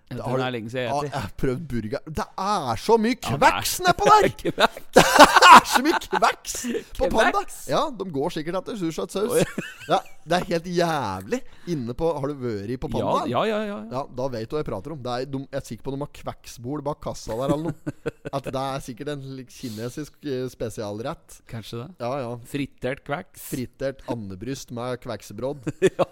[0.08, 0.16] det.
[0.18, 3.16] Jeg har er lenge siden Ja, jeg jeg har prøvd burger Det er så mye
[3.16, 4.26] Ja, kveks nedpå der!
[4.96, 6.56] Det er så mye kveks
[6.98, 7.42] på Panda!
[7.70, 9.44] Ja, de går sikkert etter sursautsaus.
[9.92, 11.40] Ja, det er helt jævlig.
[11.72, 13.24] Inne på Har du vært på Panda?
[13.30, 13.78] ja, ja, ja.
[13.90, 15.00] Ja, da vet du hva jeg prater om.
[15.02, 17.94] Det er, de, jeg er sikker på de har kveksbol bak kassa der eller noe.
[18.32, 21.40] At det er sikkert en kinesisk eh, spesialrett.
[21.50, 21.88] Kanskje det.
[22.04, 22.30] Ja, ja.
[22.52, 23.48] Frittert kveks.
[23.52, 25.66] Fritert andebryst med kveksebrodd.
[25.88, 26.08] ja.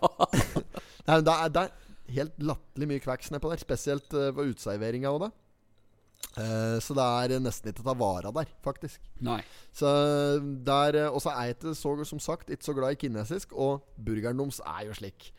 [1.06, 3.62] Nei, det, er, det er helt latterlig mye kveks nedpå der.
[3.62, 5.30] Spesielt på uteserveringa òg, det.
[6.36, 9.00] Uh, så det er nesten ikke å ta vare der, faktisk.
[9.24, 9.40] Nei.
[9.74, 9.88] Så
[10.66, 13.54] der eh, Og så er jeg ikke så, som sagt ikke så glad i kinesisk,
[13.56, 15.30] og burgeren deres er jo slik.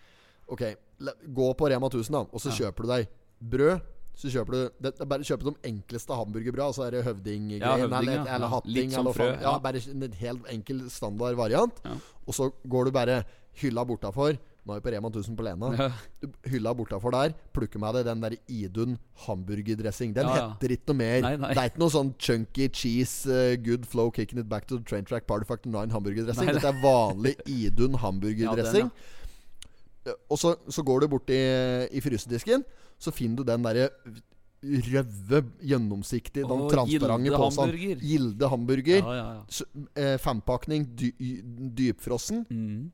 [0.51, 0.65] Ok,
[1.31, 2.57] gå på Rema 1000, da, og så Ja.
[2.65, 3.07] kjøper du deg
[3.53, 3.81] brød.
[4.21, 6.65] Så kjøper du det, Bare kjøp de enkleste hamburgerbrød.
[6.67, 8.35] Og så er det høvding Ja, høvding, eller, ja.
[8.35, 8.73] eller hatting.
[8.75, 9.53] litt som eller frø, ja.
[9.63, 11.79] Bare en helt enkel standard variant.
[12.27, 13.23] Og så går du bare
[13.63, 14.35] hylla bortafor.
[14.61, 15.69] Nå er vi på Rema 1000 på Lena.
[15.73, 15.87] Ja.
[16.51, 17.31] Hylla bortafor der.
[17.55, 20.13] Plukker meg det den der Idun hamburgerdressing.
[20.13, 20.43] Den Ja, ja.
[20.53, 21.21] heter ikke noe mer.
[21.25, 21.49] Nei, nei.
[21.57, 24.85] Det er ikke noe sånn chunky cheese, uh, good flow, kicking it back to the
[24.85, 26.51] train track, party factor 9 hamburgerdressing.
[26.53, 28.91] Dette er vanlig Idun hamburgerdressing.
[30.05, 31.41] Ja, Og så, så går du bort i,
[31.93, 32.63] i frysedisken,
[33.01, 33.89] så finner du den derre
[34.61, 37.71] røve, gjennomsiktige, den Å, transparente posen.
[37.97, 39.01] Gilde hamburger.
[39.01, 39.85] Ja, ja, ja.
[39.97, 41.09] Eh, Fempakning, dy,
[41.77, 42.43] dypfrossen.
[42.49, 42.91] Mm.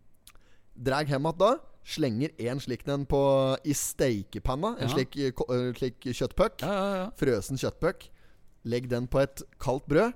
[0.77, 1.51] Drag hjem igjen da.
[1.87, 3.19] Slenger en slik den på
[3.63, 4.75] i steikepanna.
[4.77, 4.93] En Ja.
[4.93, 6.61] slik, eh, eh, slik kjøttpuck.
[6.61, 7.09] Ja, ja.
[7.17, 8.09] Frøsen kjøttpuck.
[8.65, 10.13] Legg den på et kaldt brød.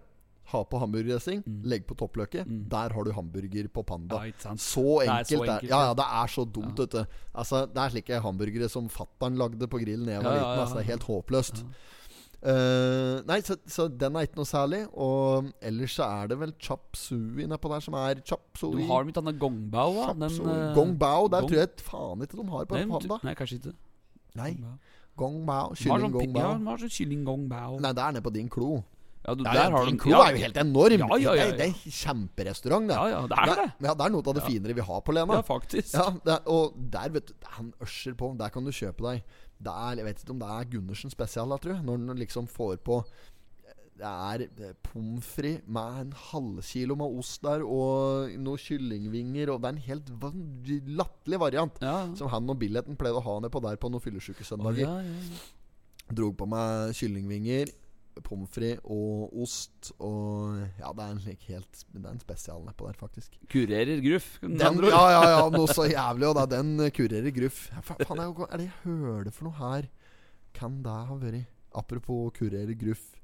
[0.51, 1.43] Ha på hamburgerdressing.
[1.63, 2.45] Legg på toppløket.
[2.45, 2.67] Mm.
[2.67, 4.15] Der har du hamburger på Panda.
[4.25, 4.55] ja.
[4.57, 5.29] Så enkelt.
[5.29, 5.67] det er.
[5.69, 5.93] Ja, ja.
[5.93, 7.05] det er så dumt, vet du.
[7.33, 10.59] Altså, det er slike hamburgere som fattern lagde på grillen da jeg var liten.
[10.59, 11.63] Altså, det er helt håpløst.
[12.41, 14.81] Eh, nei, så, så den er ikke noe særlig.
[14.97, 19.05] Og ellers så er det vel chap sui nedpå der som er chop Du har
[19.05, 19.93] ikke denne gongbao?
[19.99, 20.07] da?
[20.23, 21.27] Den, uh, eh, Gong bao.
[21.29, 23.19] Der gong- tror jeg faen ikke de har på Panda.
[23.27, 23.75] Nei, kanskje ikke.
[24.39, 24.55] Nei.
[24.55, 24.79] Gongbao.
[25.21, 25.75] Gong bao.
[25.75, 27.77] Kylling sånn, gong ja, de har sånn kylling gongbao.
[27.83, 28.81] Nei, det er nede på din klo.
[29.21, 31.03] Ja, du, Ja, ja, har din klo klo er jo helt enorm.
[31.03, 32.95] Ja, ja, ja, Det, det er kjemperestaurant, det.
[32.97, 33.67] Ja, ja, det er det.
[33.85, 34.47] Ja, det er noe av det Ja.
[34.49, 35.33] finere vi har på Lena.
[35.37, 35.93] Ja, faktisk.
[35.93, 38.35] Ja, det og der, vet du, han ørser på.
[38.39, 39.21] Der kan du kjøpe deg
[39.61, 41.75] Det er, Jeg vet ikke om det er Gundersen spesial, da.
[41.85, 43.01] Når den liksom får på
[44.01, 49.61] Det er eh, pommes frites med en halvkilo med ost der, og noen kyllingvinger, og
[49.61, 50.09] det er en helt
[50.97, 51.77] latterlig variant.
[51.85, 52.07] Ja.
[52.17, 54.87] Som han og billetten pleide å ha nedpå der på noen fyllesyke Å, søndager.
[54.87, 56.15] ja, ja, ja.
[56.17, 57.69] Drog på meg kyllingvinger,
[58.25, 59.91] pommes frites og ost.
[59.99, 63.37] Og ja, det er en slik helt Det er en spesial nedpå der, faktisk.
[63.51, 64.33] Kurerer gruff.
[64.41, 66.29] Den, ja, ja, ja, noe så jævlig.
[66.31, 67.63] Og da den kurerer gruff.
[67.87, 69.89] Faen, er, er det jeg hører for noe her?
[70.57, 73.20] Kan det ha vært Apropos kurerer gruff.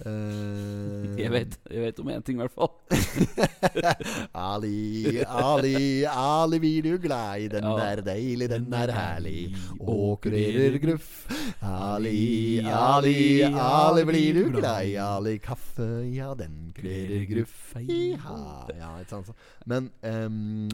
[0.00, 2.70] Eh, Jeg vet, jeg vet om én ting, i hvert fall.
[4.34, 7.48] Ali, Ali, Ali blir du glad i.
[7.52, 7.76] Den Ja.
[7.90, 9.54] er deilig, den er herlig.
[9.80, 11.26] Åkrer gruff.
[11.62, 14.94] Ali, Ali, Ali blir du glad i.
[14.96, 17.74] Ali kaffe, ja, den kurerer gruff.
[17.76, 18.66] Iha.
[18.78, 19.30] Ja, ikke sant.
[19.66, 20.70] Men um,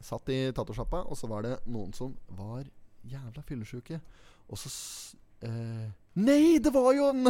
[0.00, 2.64] satt i tatosjappa, og så var det noen som var
[3.08, 4.00] jævla fyllesyke.
[4.48, 4.70] Og så
[5.46, 5.86] eh,
[6.18, 7.28] Nei, det var jo en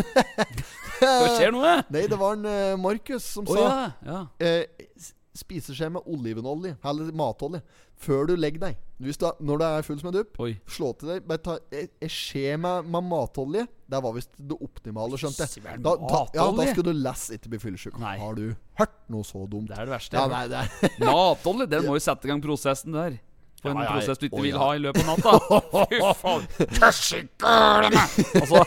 [1.03, 1.61] Hva skjer nå?
[1.69, 1.85] eh?
[1.93, 3.87] Nei, det var en uh, Markus som oh, sa ja.
[4.09, 4.21] ja.
[4.41, 7.61] Uh, s- Spiseskje med olivenolje, eller matolje,
[7.95, 8.79] før du legger deg.
[8.99, 9.07] Du,
[9.47, 11.29] når du er full som en dupp, slå til deg.
[11.31, 13.63] Bare ta en skje med, med matolje.
[13.87, 15.79] Det var visst det optimale, skjønte jeg.
[15.85, 18.01] Da, da, ja, da skulle du less ikke bli fyllesyk.
[18.03, 18.49] Har du
[18.81, 19.71] hørt noe så dumt?
[19.71, 20.19] Det er det verste.
[20.19, 20.99] Ja, nei, det er.
[21.07, 23.21] Matolje, den må jo sette i gang prosessen der.
[23.63, 24.61] På en Ja, ja, prosess du ikke å, vil ja.
[24.63, 25.33] ha i løpet av natta.
[25.91, 26.47] Fy faen.
[26.79, 28.03] Tøssikølene!
[28.43, 28.63] Altså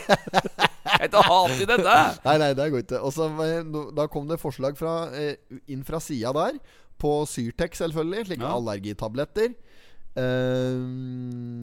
[0.92, 1.96] Jeg hater dette.
[2.26, 3.00] Nei, nei, det går ikke.
[3.06, 3.62] Og så eh,
[3.96, 5.34] Da kom det forslag fra, eh,
[5.72, 6.58] inn fra sida der.
[7.02, 8.26] På Syrtec, selvfølgelig.
[8.28, 8.52] Slike Ja.
[8.58, 9.54] allergitabletter.
[10.12, 11.62] Uh,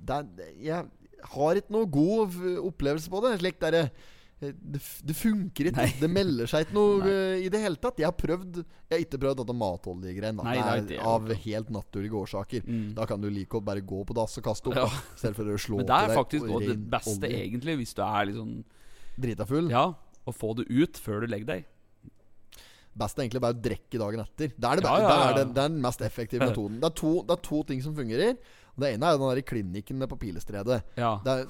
[0.00, 0.84] det, er- jeg
[1.34, 2.34] har ikke noe god
[2.64, 3.34] opplevelse på det.
[3.40, 3.88] Slik der, eh,
[4.52, 5.78] det, det funker ikke.
[5.80, 5.94] Nei.
[6.00, 7.98] Det melder seg ikke noe uh, i det hele tatt.
[8.02, 9.56] Jeg har prøvd Jeg har ikke prøvd dette
[10.52, 12.64] er er Av helt naturlige årsaker.
[12.68, 12.86] Mm.
[12.98, 14.80] Da kan du like godt bare gå på dass og kaste opp.
[14.80, 14.88] Ja.
[14.88, 17.44] da, I for å slå Men det er faktisk også det beste, olje.
[17.44, 18.56] egentlig, hvis du er litt sånn
[19.14, 19.68] Drita full.
[19.70, 19.92] Ja,
[20.26, 21.70] å få det ut før du legger deg.
[22.94, 24.52] Best er egentlig bare å drikke dagen etter.
[24.54, 26.78] Det er, det, Ja, ja, det er, den, mest effektive metoden.
[26.82, 28.36] Det er, to, det er to ting som fungerer.
[28.74, 30.80] Det ene er jo den der klinikken på Pilestredet.
[30.98, 31.14] Ja.
[31.30, 31.44] Er,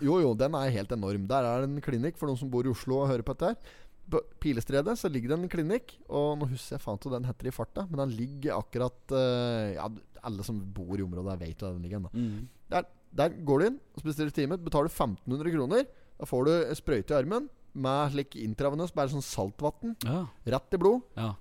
[0.00, 1.26] jo, jo, den er helt enorm.
[1.28, 3.52] Der er det en klinikk for noen som bor i Oslo og hører på dette.
[3.52, 7.18] her På Pilestredet så ligger det en klinikk, og nå husker jeg faen ikke hva
[7.18, 9.88] den heter i farta, men den ligger akkurat uh, Ja,
[10.22, 12.06] alle som bor i området, vet hvor den ligger.
[12.06, 12.12] Da.
[12.14, 12.48] Mm.
[12.72, 14.60] Der, der går du inn og bestiller time.
[14.60, 15.84] Betaler 1500 kroner.
[16.16, 19.96] Da får du sprøyte i armen med slik intravenøs, bare sånn saltvann.
[20.04, 20.26] Ja.
[20.54, 21.04] Rett i blod.
[21.16, 21.32] Ja.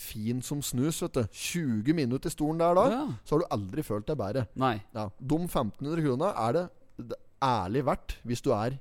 [0.00, 1.24] Fin som snus, vet du.
[1.28, 3.00] 20 minutter i stolen der da, ja.
[3.28, 4.46] så har du aldri følt deg bedre.
[4.56, 4.78] Nei.
[4.96, 5.08] Ja.
[5.20, 6.62] De 1500 krona er det,
[7.12, 8.78] det ærlig verdt hvis du er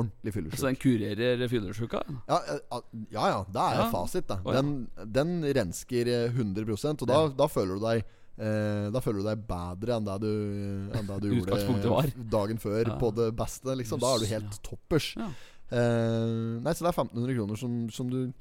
[0.00, 0.62] ordentlig Så fyllesyk.
[0.68, 2.02] den kurerer fyllesyka?
[2.28, 2.80] Ja, ja,
[3.16, 3.90] ja, ja, det er Ja.
[3.92, 4.28] fasit.
[4.28, 4.36] Da.
[4.44, 8.04] Den, den rensker eh, 100 Og da, da føler du deg
[8.38, 10.30] eh, Da føler du deg bedre enn det du,
[10.96, 12.96] enn det du gjorde dagen før Ja.
[13.00, 13.74] på det beste.
[13.80, 14.00] Liksom.
[14.00, 15.10] Da er du helt toppers.
[15.18, 15.28] Ja.
[15.70, 18.32] Eh, nei, så det er 1500 kroner som, som du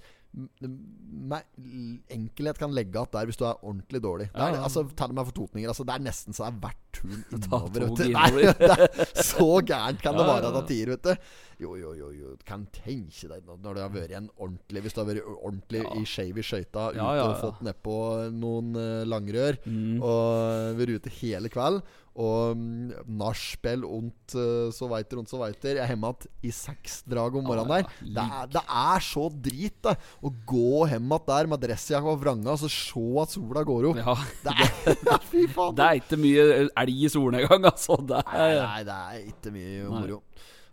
[2.13, 4.28] enkelhet kan legge igjen der hvis du er ordentlig dårlig.
[4.34, 5.70] Det er, Ja, altså, Tell meg for totninger.
[5.72, 7.86] Altså, det er nesten så det er verdt turen innover.
[7.86, 8.65] vet du.
[8.68, 11.32] Nei, så gærent kan det være til tider, vet du.
[11.60, 12.34] Jo, jo, jo, jo.
[12.48, 15.89] Kan tenke deg når du har vært en ordentlig Hvis du har vært ordentlig Ja.
[16.00, 17.39] i skeiv i skøyta, ute Ja, ja, og ja.
[17.42, 17.96] fått nedpå
[18.38, 20.00] noen uh, langrør, Mm.
[20.02, 21.82] og vært ute hele kveld,
[22.19, 25.77] og um, nachspiel ondt uh, så veiter, ondt så veiter.
[25.77, 27.93] Jeg er hjemme igjen i seks drag om morgenen der.
[28.03, 29.95] Det er, det er så drit, da.
[29.95, 33.89] Å gå hjem igjen der med dressjakka og vranga, og så se at sola går
[33.93, 34.03] opp.
[34.03, 34.17] Ja.
[34.43, 35.75] Det er Fy faen.
[35.77, 37.99] Det er ikke mye elg i solnedgang, altså.
[38.03, 40.21] Det Nei, er, nei, det er ikke mye Nei.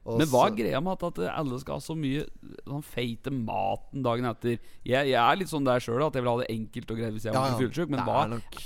[0.06, 2.22] Og men hva er greia med at, at alle skal ha så mye
[2.62, 4.60] sånn feite maten dagen etter?
[4.86, 7.16] Jeg, jeg er litt sånn der sjøl, at jeg vil ha det enkelt og greit
[7.16, 7.72] hvis jeg Ja, ordentlig ja.
[7.72, 7.90] fyllesyk.
[7.96, 8.60] Men hva nok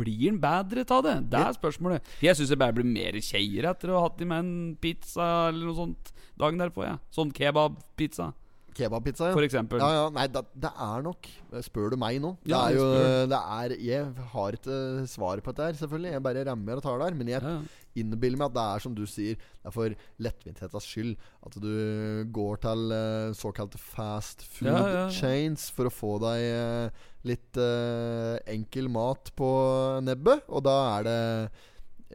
[0.00, 1.14] blir den bedre av det?
[1.34, 2.10] Det er spørsmålet.
[2.24, 5.28] Jeg syns jeg bare blir mer kjeier etter å ha hatt i meg en pizza
[5.50, 6.84] eller noe sånt dagen derpå.
[6.88, 6.96] Ja.
[7.12, 8.32] Sånn kebabpizza,
[8.76, 9.32] Kebabpizza, ja.
[9.32, 9.80] for eksempel.
[9.80, 11.24] Ja, ja, nei, det, det er nok
[11.64, 12.88] Spør du meg nå Det Ja, er jo.
[13.32, 14.76] Det er Jeg har ikke
[15.08, 16.12] svar på dette her, selvfølgelig.
[16.12, 17.16] Jeg bare rammer og tar der.
[17.16, 17.40] Men jeg
[17.98, 21.14] innbiller meg at det er som du sier, det er for lettvinthetens skyld
[21.46, 21.70] at du
[22.34, 27.60] går til uh, såkalte fast food Ja, ja, chains for å få deg uh, litt
[27.60, 29.48] uh, enkel mat på
[30.06, 30.44] nebbet.
[30.48, 31.20] Og da er det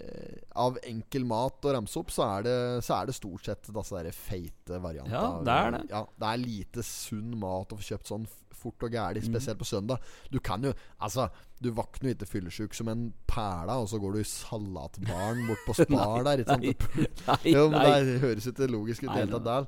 [0.01, 3.67] eh, Av enkel mat å ramse opp, så er det, så er det stort sett
[3.67, 5.17] disse der feite variantene.
[5.17, 5.81] Ja, det er det.
[5.91, 8.29] Ja, det er lite sunn mat å få kjøpt sånn
[8.61, 9.27] fort og gæli, Mm.
[9.33, 9.97] spesielt på søndag.
[10.31, 11.27] Du kan jo Altså,
[11.61, 15.65] du våkner jo ikke fyllesyk som en perla, og så går du i salatbaren bort
[15.67, 16.37] på Spar der.
[16.45, 16.63] Ikke sant?
[16.63, 17.99] Nei, nei, Jo, men nei.
[18.05, 19.63] det høres ikke logisk ut i Nei, det hele tatt der.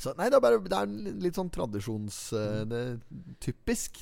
[0.00, 0.86] Så, nei, det er bare Det er
[1.20, 2.30] litt sånn tradisjonstypisk.
[2.32, 2.96] Uh, det er.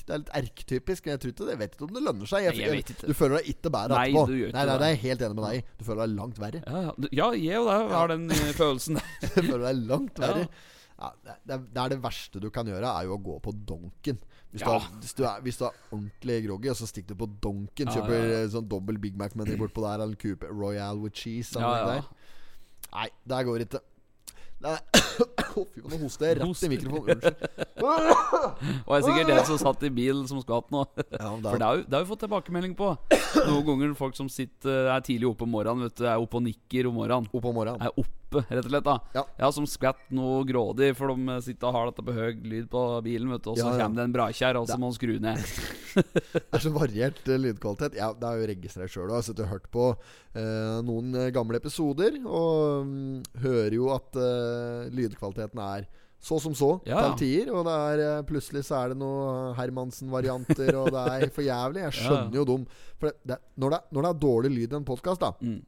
[0.07, 1.05] Det er litt erketypisk.
[1.05, 2.47] Men jeg tror ikke det Jeg vet ikke om det lønner seg.
[2.47, 3.03] Nei, jeg vet.
[3.03, 4.23] Du føler deg ikke bedre Nei, etterpå.
[4.29, 4.77] Nei, nei, nei, det.
[4.79, 5.57] det er jeg helt enig med deg.
[5.79, 6.59] Du føler deg langt verre.
[6.65, 6.93] Ja, ja.
[7.19, 8.99] Ja, jeg òg har den eh, følelsen.
[9.35, 10.45] Du føler deg langt verre.
[10.47, 13.53] Ja, det, er, det er det verste du kan gjøre, er jo å gå på
[13.67, 14.17] donken.
[14.51, 14.79] Hvis, Ja.
[14.99, 17.93] hvis, du, er, hvis du er ordentlig groggy, og så stikker du på donken, Ja,
[17.95, 21.53] kjøper ja, sånn dobbel Big Mac-meny bortpå der, eller Coupe Royal with cheese.
[21.55, 21.85] Ja, ja.
[21.93, 22.09] der.
[22.91, 23.81] Nei, der går ikke.
[24.59, 24.75] Nei,
[25.55, 27.21] Å, fy, nå hoster jeg rett i mikrofonen.
[27.23, 27.69] Unnskyld.
[28.87, 31.05] Og jeg er sikkert den som satt i bilen, som skulle hatt noe.
[31.15, 32.91] Ja, men For det har, jo, det har vi fått tilbakemelding på.
[33.47, 36.45] Noen ganger folk som sitter er tidlig oppe om morgenen, vet du, er oppe og
[36.47, 37.29] nikker om morgenen.
[37.31, 37.83] opp om morgenen.
[37.87, 38.85] Er oppe, rett og slett.
[38.87, 39.51] da Ja.
[39.55, 43.31] Som skvett noe grådig, for de sitter og har dette på høy lyd på bilen,
[43.33, 43.51] vet du.
[43.53, 43.83] Og så Ja, ja.
[43.85, 45.39] kommer det en brakjær, og så må han skru ned.
[45.99, 47.95] Det er så variert eh, lydkvalitet.
[47.97, 49.07] Ja, det er jo registrert sjøl.
[49.09, 49.85] Jeg har sittet og hørt på
[50.37, 54.48] eh, noen eh, gamle episoder, og mm, hører jo at eh,
[54.95, 55.87] lydkvaliteten er
[56.19, 57.53] så som så Ja, til ja.
[57.55, 61.85] Og det er, eh, plutselig så er det noe Hermansen-varianter, og det er for jævlig.
[61.87, 62.65] Jeg skjønner jo dem.
[62.99, 65.61] For det, det, når, det, når det er dårlig lyd i en podkast, da Mm.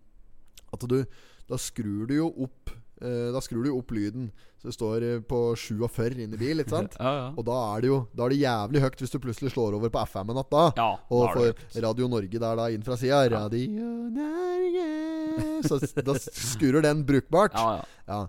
[0.73, 1.03] At du
[1.51, 2.69] Da skrur du jo opp
[3.01, 4.29] eh, Da skrur du opp lyden.
[4.59, 6.95] Så det står eh, på 47 inni bil, ikke sant?
[6.99, 7.25] Ja, ja.
[7.35, 9.89] Og da er det jo Da er det jævlig høyt hvis du plutselig slår over
[9.91, 10.65] på FM en natt da.
[10.75, 13.87] ja Og da for Radio Norge der da inn fra sida Radio
[14.19, 17.55] Norge Så da skurer den brukbart.
[17.55, 18.21] Ja, ja.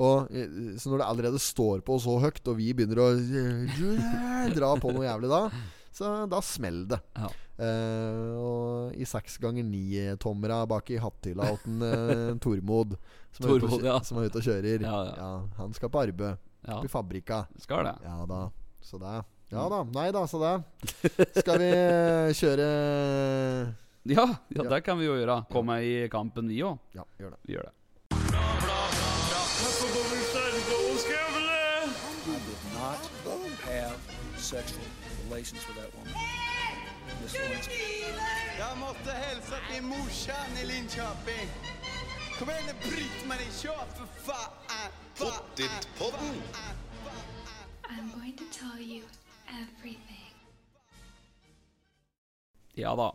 [0.00, 4.50] Og eh, Så når det allerede står på så høyt, og vi begynner å eh,
[4.56, 5.44] dra på noe jævlig da,
[5.94, 7.00] Så da smeller det.
[7.20, 7.30] Ja.
[7.60, 12.94] Uh, og i seks ganger ni-tommera bak i hatthylla til uh, Tormod,
[13.36, 13.96] som, er ute og Tormod, ja.
[14.00, 14.86] som er ute og kjører.
[14.86, 15.28] Ja, ja.
[15.58, 16.40] han skal på arbeid.
[16.64, 17.42] Ja, i fabrikka.
[17.60, 17.94] skal det.
[18.04, 18.40] Ja da.
[18.80, 19.82] Så det Ja da.
[19.92, 20.54] Nei da, så det.
[21.40, 22.66] Skal vi eh, kjøre
[24.04, 24.68] Ja, ja, Ja.
[24.70, 25.42] det kan vi jo gjøre.
[25.52, 26.78] Komme i kampen, vi òg.
[26.96, 27.40] Ja, gjør det.
[27.44, 27.74] Vi gjør det.
[34.50, 34.82] Sexual
[35.28, 36.14] relations with that woman.
[37.22, 37.34] Miss
[38.80, 41.48] måste hälsa till morsan i Linköping.
[42.38, 44.90] Kom igen nu Britt-Marie, kör för fan!
[45.18, 46.34] Pottitpodden.
[47.84, 49.02] I'm going to tell you
[49.46, 50.34] everything.
[52.74, 53.12] Ja da.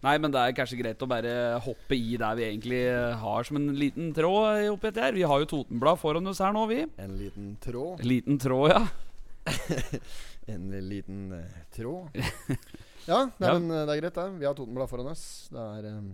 [0.00, 1.32] Nei, men det er kanskje greit å bare
[1.64, 2.82] hoppe i der vi egentlig
[3.22, 5.16] har som en liten tråd oppi dette her.
[5.16, 6.84] Vi har jo Totenblad foran oss her nå, vi.
[7.00, 8.04] En liten tråd.
[8.04, 8.84] Liten tråd, ja.
[10.46, 12.08] En liten uh, tråd.
[13.06, 13.52] Ja, nei, Ja.
[13.58, 14.22] men eh, det er greit, det.
[14.40, 15.20] Vi har Totenblad foran oss.
[15.54, 16.08] Det er um,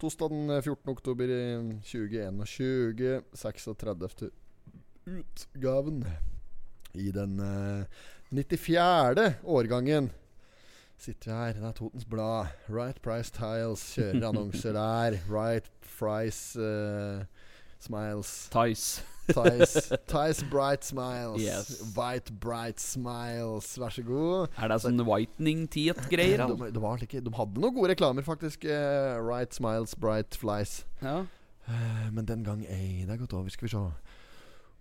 [0.00, 0.90] torsdag den 14.
[0.90, 1.42] oktober i
[1.86, 3.22] 2021.
[3.38, 4.32] 36.
[5.06, 6.00] utgaven.
[6.98, 7.84] I den uh,
[8.34, 9.36] 94.
[9.44, 10.10] årgangen
[10.98, 11.52] sitter vi her.
[11.60, 12.50] Det er Totens Blad.
[12.66, 15.20] Right Price Tiles kjører annonser der.
[15.30, 17.22] Right Price uh,
[17.78, 18.48] Smiles.
[18.50, 19.06] Tice.
[19.32, 21.40] Ties Bright Smiles.
[21.42, 21.80] Yes.
[21.96, 23.72] White Bright Smiles.
[23.80, 24.54] Vær så god.
[24.58, 26.44] Er det sånn whitening Teat-greier?
[26.46, 28.64] De, de, like, de hadde noen gode reklamer, faktisk.
[28.64, 30.84] eh, right Smiles, Bright Flies.
[31.02, 31.24] Ja.
[31.66, 33.50] Eh, men den gang ei, det er gått over.
[33.50, 33.84] Skal vi se.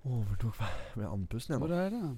[0.05, 0.61] Overtok
[0.95, 1.63] med andpusten igjen.
[1.65, 2.15] Hvor er det?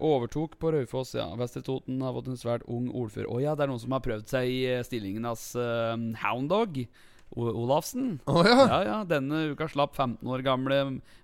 [0.00, 1.26] Overtok på Raufoss, ja.
[1.36, 3.28] Vestre Toten har fått en svært ung ordfører.
[3.28, 6.78] Å ja, det er noen som har prøvd seg i eh, stillingen hans uh, Hounddog.
[6.80, 8.18] O Olafsen.
[8.26, 8.58] Oh, ja.
[8.66, 8.98] Ja, ja.
[9.06, 10.80] Denne uka slapp 15 år gamle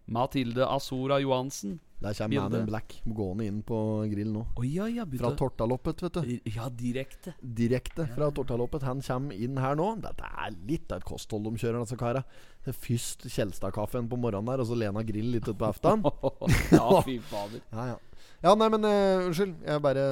[0.06, 1.80] Mathilde Azora Johansen.
[1.98, 3.76] Der kommer Man in Black gående inn på
[4.12, 4.42] grill nå.
[4.60, 5.06] Oh, ja, ja.
[5.16, 6.34] Fra Tortaloppet, vet du.
[6.52, 7.32] Ja, direkte.
[7.40, 8.84] Direkte fra Tortaloppet.
[8.84, 9.86] Han kommer inn her nå.
[10.04, 12.22] Dette er litt av et kosthold de kjører, disse kara.
[12.66, 16.04] Det er Først Kjelstad-kaffen på morgenen der, og så Lena Grill litt utpå aftan.
[16.76, 17.64] ja, fy fader.
[17.72, 17.96] Ja, ja.
[18.44, 19.56] Ja, nei, men uh, unnskyld.
[19.64, 20.04] Jeg bare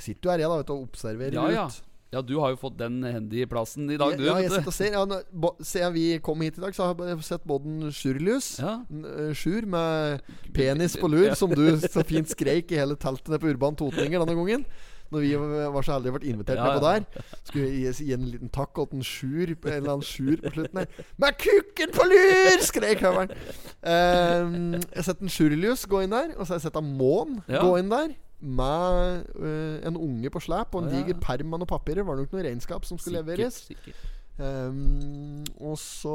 [0.00, 1.66] sitter jo her, jeg, da, vet du, og observerer Ja, ja.
[1.68, 1.84] ut.
[2.08, 4.24] Ja, du har jo fått den hendige plassen i dag, du.
[4.24, 4.94] ja, jeg sitter og ser.
[4.96, 8.78] Ja, Siden vi kom hit i dag, så har jeg sett både Sjurlius Ja.
[9.36, 10.22] Sjur med
[10.56, 14.38] penis på lur, som du så fint skreik i hele teltet på Urban Totninger denne
[14.38, 14.64] gangen.
[15.12, 15.28] Når vi
[15.72, 17.36] var så heldige å vært invitert Ja, med på der.
[17.48, 20.80] Skulle vi gi, en liten takk til en Sjur En eller annen Sjur på slutten
[20.82, 21.04] her.
[21.16, 23.32] 'Med kukken på lur!' skrek høveren.
[23.80, 26.92] Um, jeg har sett en Sjurlius gå inn der, og så har jeg sett en
[26.98, 28.16] Mån gå inn der.
[28.38, 31.02] Med uh, en unge på slep og en Å, ja.
[31.02, 32.06] diger perm med noen papirer.
[32.06, 33.64] Var det nok noe regnskap som skulle leveres.
[33.66, 34.14] Sikkert, sikkert.
[34.38, 36.14] Ehm, og så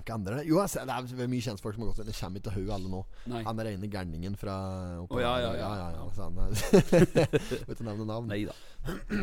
[0.00, 0.40] Hva andre?
[0.42, 2.08] Jo, jeg ser- det er mye kjentfolk som har gått inn.
[2.10, 3.02] Det kommer ikke til hodet alle nå.
[3.30, 3.42] Nei.
[3.46, 4.56] Han er ene gærningen fra
[5.04, 5.68] oppe Å, ja, ja, ja.
[5.76, 6.50] ja, ja, så han er
[7.68, 8.26] Vet du nevne navn?
[8.32, 8.56] Nei da.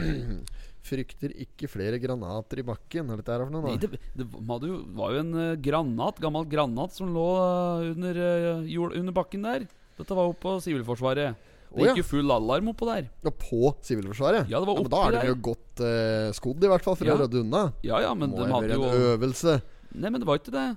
[0.87, 3.09] Frykter ikke flere granater i bakken.
[3.09, 3.73] Hva er dette her for noe?
[3.73, 4.79] Nei, det, det var jo,
[5.19, 8.21] en uh, granat, gammel granat som lå uh, under,
[8.61, 9.67] uh, jord, under bakken der.
[9.97, 11.35] Dette var jo på Sivilforsvaret.
[11.67, 11.93] Det ja.
[11.93, 13.09] gikk jo full alarm oppå der.
[13.25, 14.47] Ja, på Sivilforsvaret?
[14.49, 17.09] Ja, det var men da er de jo godt uh, skodd, i hvert fall, for
[17.09, 17.17] Ja.
[17.17, 17.63] å rydde unna.
[17.85, 19.57] Ja ja, men Må de hadde jo en øvelse.
[19.97, 20.67] Nei, men det var ikke det.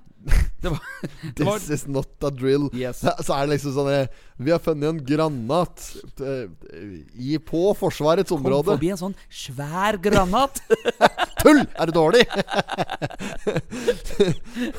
[0.61, 0.79] Det var,
[1.35, 2.69] det This is not a drill.
[2.73, 3.01] Yes.
[3.25, 3.89] Så er det liksom sånn
[4.41, 5.81] Vi har funnet en granat
[6.21, 6.45] eh,
[7.17, 8.69] i, på Forsvarets område.
[8.69, 10.61] Kom forbi en sånn svær granat.
[11.41, 11.63] Tull!
[11.73, 12.23] Er du dårlig?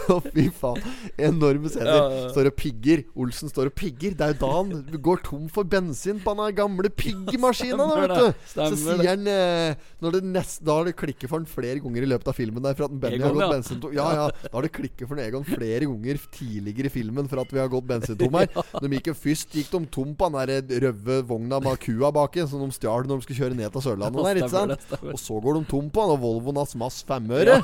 [0.06, 0.82] Å, fy faen.
[1.18, 2.28] Enorme scener.
[2.34, 3.02] Står og pigger.
[3.18, 4.14] Olsen står og pigger.
[4.18, 7.88] Det er jo da han går tom for bensin på den gamle piggmaskina.
[8.04, 8.46] vet du.
[8.54, 12.06] Så sier han eh, når det nest, Da har det klikket for han flere ganger
[12.06, 12.62] i løpet av filmen.
[12.62, 13.94] Der, for at Benny har gått bensintom.
[13.98, 17.52] Ja, ja, da har det klikket for Egon flere ganger tidligere i filmen for at
[17.54, 18.50] vi har gått bensintom her.
[18.84, 22.44] De gikk jo Først gikk de tom på den der røde vogna med kua baki,
[22.50, 24.28] som de stjal når de skulle kjøre ned til Sørlandet.
[24.28, 24.94] Der, ikke sant?
[25.00, 27.58] Og så går de tom på den, og Volvoen har Mass 5-øre.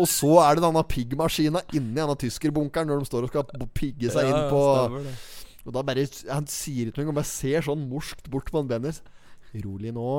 [0.00, 4.12] Og så er det denne piggmaskina inni denne tyskerbunkeren når de står og skal pigge
[4.14, 4.62] seg Ja, inn på.
[5.66, 8.70] Og da bare Han sier ikke noe han bare ser sånn morskt bort på en
[8.70, 9.02] Benners.
[9.50, 10.10] Rolig nå,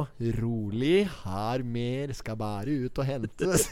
[0.41, 1.05] rolig.
[1.23, 3.69] Her mer skal bare ut og hentes.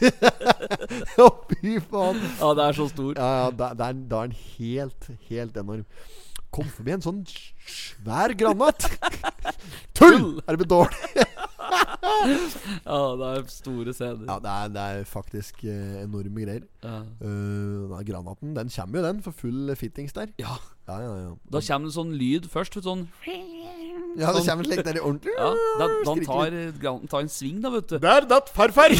[1.20, 2.22] Å, fy faen.
[2.40, 3.12] Ja, det er så stor.
[3.12, 5.84] Ja, ja, da, det, er, det er den helt, helt enorm.
[6.50, 8.88] Kom forbi en sånn svær granat.
[9.98, 10.40] Tull!
[10.46, 11.28] Er det blitt dårlig?
[11.70, 14.24] Ja, det er store scener.
[14.26, 16.64] Ja, det er, det er faktisk eh, enorme greier.
[16.82, 16.96] Ja.
[17.22, 20.32] Uh, da, granaten den kommer jo, den, for full fittings der.
[20.40, 20.58] ja.
[20.90, 21.34] Ja, ja, ja.
[21.52, 22.74] Da kommer det sånn lyd først.
[22.82, 23.04] Sånn
[24.18, 27.28] Ja, det sånn- kommer slik der i ordentlig Ja, da, da han tar, tar en
[27.30, 27.98] sving, da, vet du.
[28.02, 28.90] Der datt farfar!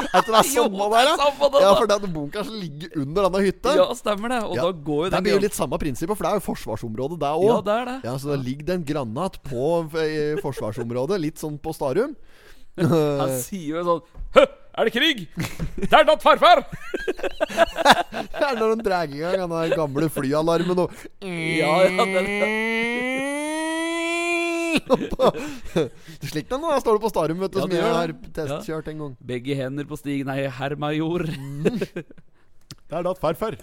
[0.00, 1.60] Er ikke det er samme der, er da?
[1.62, 3.72] Ja, for den bunkeren ligger under denne hytta.
[3.76, 4.40] Ja, stemmer det.
[4.46, 6.40] Og Ja, da går jo Det den blir jo litt samme prinsippet, for det er
[6.40, 7.46] jo forsvarsområdet, det òg.
[7.48, 7.96] Ja, det er det.
[8.08, 9.66] Ja, så da ligger det en granat på
[9.98, 12.14] eh, forsvarsområdet, litt sånn på Starum.
[12.80, 14.02] Han sier jo sånn
[14.36, 14.44] Hø,
[14.78, 15.24] er det krig?
[15.76, 16.62] Det er datt farfar!
[18.30, 22.28] Det er når de drar i gang den gamle flyalarmen og Ja, ja, den,
[26.30, 28.90] Slik den nå står du på Starum, vet du, Ja, som det jeg har testkjørt
[28.92, 29.14] en gang.
[29.32, 31.24] begge hender på stigen nei, herr major.
[31.26, 32.04] Det
[32.90, 33.56] er da farfar.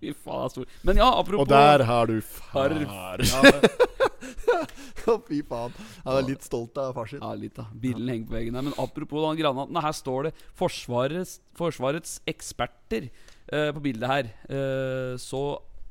[0.00, 0.68] Fy faen, stor.
[0.88, 2.72] Men ja, apropos Og der har du far.
[2.88, 3.20] far.
[3.20, 3.40] Ja,
[5.10, 5.72] Å, Fy faen.
[6.04, 7.20] Jeg er litt stolt av far sin.
[7.22, 7.66] ja, litt, da.
[7.82, 8.64] Bilen henger på veggen her.
[8.68, 9.80] Men apropos den granaten.
[9.84, 13.08] Her står det Forsvarets, forsvarets eksperter
[13.52, 14.30] uh, på bildet her.
[14.48, 15.42] Uh, så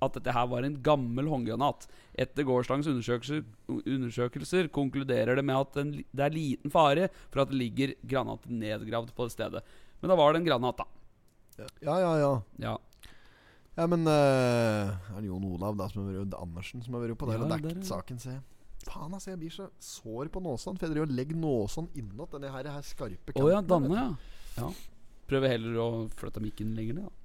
[0.04, 1.88] at dette her var en gammel håndgranat.
[2.20, 7.52] Etter gårsdagens undersøkelser, undersøkelser konkluderer det med at den, det er liten fare for at
[7.52, 9.64] det ligger granat nedgravd på det stedet.
[10.00, 11.68] Men da var det en granat, da.
[11.84, 12.32] Ja, ja, ja.
[12.64, 12.78] Ja,
[13.80, 17.20] Ja, men uh, Er det Jon Olav da som har vært Andersen som har vært
[17.20, 17.36] på det?
[17.38, 17.88] Ja, der, dekket ja.
[17.94, 18.46] saken, ser jeg.
[18.88, 20.80] Faen, altså, jeg blir så sår på nåsene.
[20.80, 24.60] For jeg driver og legger nåsen innåt denne her, her skarpe ja, kanten, Danne, vet
[24.60, 24.64] ja.
[24.64, 24.72] ja.
[25.30, 27.19] Prøver heller å flytte mikken lenger ned, da.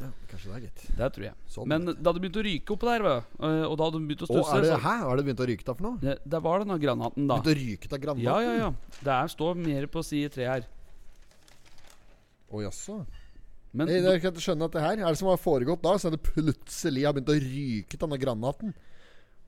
[0.00, 0.82] Ja, kanskje det er gitt.
[0.96, 1.34] Det tror jeg.
[1.52, 4.28] Sånn, Men da det begynte å ryke oppå der, og da hadde de begynt å
[4.30, 4.94] stusse er det Hæ?
[5.04, 6.00] Har det begynt å ryke da for noe?
[6.00, 7.36] det, det var denne granaten, da.
[7.36, 8.24] Begynt å ryke av granaten?
[8.24, 8.98] Ja, ja, ja.
[9.00, 10.68] Det er, står mer på side tre her.
[12.50, 13.02] Å jaså.
[13.76, 15.92] Men jeg kan ikke skjønne at det her Er det som har foregått da?
[16.02, 18.72] Så det plutselig har begynt å ryke denne granaten.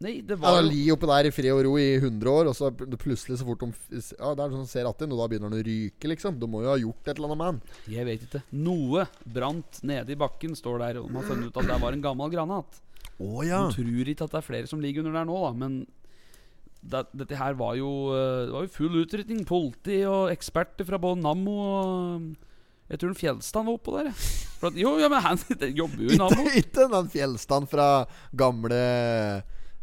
[0.03, 2.57] Nei, det var jo ligger oppi der i fred og ro i 100 år, og
[2.59, 5.53] så plutselig så fort de Ja, det er sånn ser att inn, og da begynner
[5.53, 6.39] den å ryke, liksom.
[6.41, 7.95] Du må jo ha gjort et eller annet med den.
[7.95, 8.43] Jeg vet ikke.
[8.53, 11.01] Noe brant nede i bakken, står der.
[11.03, 12.83] Og de har funnet ut at det var en gammel granat.
[13.23, 13.67] Oh, ja.
[13.69, 15.83] De tror ikke at det er flere som ligger under der nå, da, men
[16.83, 19.45] det, dette her var jo eh, Det var jo full utrydning.
[19.47, 22.25] Politi og eksperter fra både Nammo og
[22.91, 24.11] Jeg tror den Fjeldstad var oppå der.
[24.63, 25.39] At, jo, ja, men han
[25.81, 26.47] jobber jo i Nammo.
[26.59, 27.89] Ikke, den Fjellstand fra
[28.35, 28.83] gamle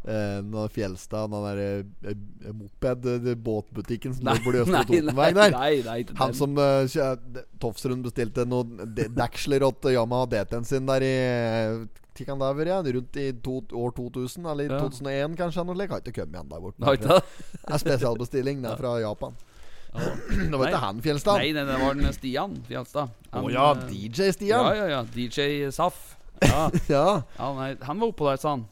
[0.07, 5.55] eh, nå Fjellstad, den der eh, eh, eh, Båtbutikken som lå borti Østre Totenvei der.
[5.55, 11.05] nei, nei, nei, Han som uh, Tofsrud bestilte noen Daxler åt Yamaha DT-en sin der
[11.05, 11.87] i eh,
[12.19, 14.79] der ja, rundt i to, år 2000, eller Ja.
[14.79, 15.59] 2001 kanskje.
[15.63, 16.97] Han har ikke kommet igjen der borte.
[16.99, 17.21] Det?
[17.63, 18.61] Er spesialbestilling.
[18.61, 19.37] Det er fra Japan.
[19.93, 20.01] Oh.
[20.29, 21.39] Det var ikke han Fjellstad.
[21.41, 23.13] Nei, nei, det var den Stian Fjelstad.
[23.31, 24.67] Å oh, ja, eh, DJ Ja, Stian.
[24.77, 24.99] ja, ja.
[25.15, 26.17] DJ Saff.
[26.43, 27.05] Ja, Ja,
[27.39, 28.67] ja nei, han var oppå der, sa han.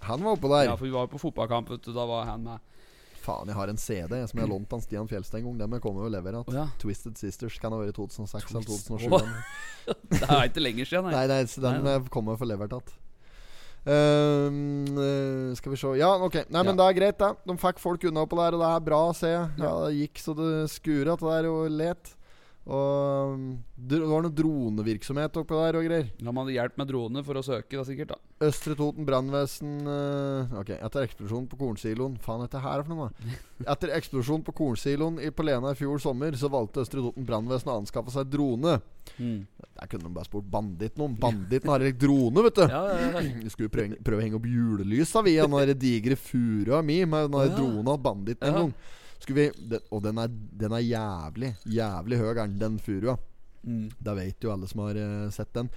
[0.00, 0.64] Han var oppå der.
[0.70, 1.92] Ja, for vi var jo på fotballkamp, vet du.
[1.96, 2.58] Da var han med.
[3.20, 5.58] Faen, jeg har en CD som jeg har lånt av Stian Fjelstad en gang.
[5.70, 6.40] Den kommer jo og levere.
[6.40, 6.66] Oh, ja.
[6.80, 9.12] Twisted Sisters kan ha vært 2006 eller 2007.
[9.12, 9.20] Oh.
[10.10, 12.48] Det er ikke lenger siden, Nei, nei, nei den Nei, må jeg komme og få
[12.48, 12.98] levert igjen.
[13.90, 16.34] Ehm, eh, skal vi se Ja, ok.
[16.50, 16.78] Nei, men Ja.
[16.80, 17.30] det er greit, det.
[17.46, 19.32] De fikk folk unna oppå der, og det er bra å se.
[19.32, 22.14] Ja, det gikk så det skura til der og let.
[22.70, 23.46] Og um,
[23.90, 26.04] det var noe dronevirksomhet oppe der og greier.
[26.22, 28.12] Ja, Man hadde hjelp med drone for å søke, da sikkert.
[28.14, 32.94] da Østre Toten brannvesen eh, Ok, etter eksplosjonen på kornsiloen Faen, dette her er for
[32.94, 33.34] noe, da.
[33.74, 37.72] Etter eksplosjonen på kornsiloen i, på Lena i fjor sommer, så valgte Østre Toten brannvesen
[37.72, 38.76] å anskaffe seg drone.
[39.18, 39.42] Mm.
[39.80, 41.18] Der kunne de bare spurt banditten om.
[41.20, 42.64] Banditten har ikke drone, vet du.
[42.70, 43.24] Ja, ja, ja.
[43.48, 47.32] Vi skulle prøve, prøve å henge opp julelysa, vi, av den digre furua mi med
[47.34, 47.52] den Ja.
[47.58, 48.72] drona banditten en gang.
[49.20, 53.18] Skulle vi, det, og den er, den er jævlig, jævlig høy, er den, furua.
[53.62, 53.90] Mm.
[54.00, 55.68] Da vet jo alle som har uh, sett den.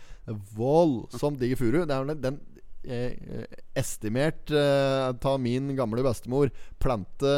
[0.56, 1.82] Voldsomt diger furu.
[1.84, 2.40] Det er den, den
[2.84, 7.34] eh, eh, estimert eh, Ta min gamle bestemor plante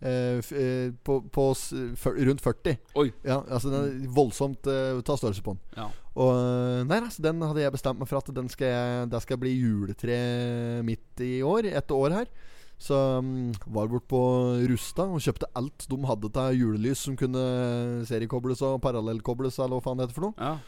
[0.00, 2.76] eh, f, eh, på, på fyr, rundt 40.
[3.00, 3.10] Oi.
[3.24, 5.62] Ja, altså den voldsomt uh, ta størrelse på den.
[5.78, 5.90] Ja.
[6.14, 9.22] Og eh, nei, altså, den hadde jeg bestemt meg for at den skal jeg, det
[9.24, 10.18] skal bli juletre
[10.86, 11.70] midt i år.
[11.72, 12.34] Et år her.
[12.80, 14.20] Så um, var bort på
[14.68, 17.44] Rusta og kjøpte alt de hadde til julelys som kunne
[18.08, 20.34] seriekobles og parallellkobles, eller hva faen det heter for noe.
[20.42, 20.58] Ja.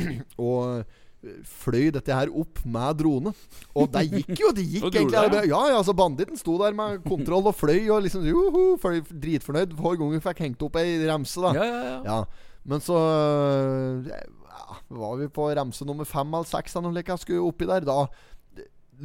[0.46, 3.34] Og eh, fløy dette her opp med drone.
[3.74, 4.52] Og det gikk jo!
[4.56, 5.42] Det gikk egentlig det.
[5.50, 9.74] Ja, ja, så banditten sto der med kontroll og fløy og liksom joho, fløy, dritfornøyd
[9.76, 11.52] hver gang vi fikk hengt opp ei remse, da.
[11.58, 11.98] Ja, ja, ja.
[12.06, 16.96] Ja, men så øh, ja, var vi på remse nummer fem eller seks eller noe
[16.96, 17.86] slikt, skulle oppi der.
[17.86, 18.06] Da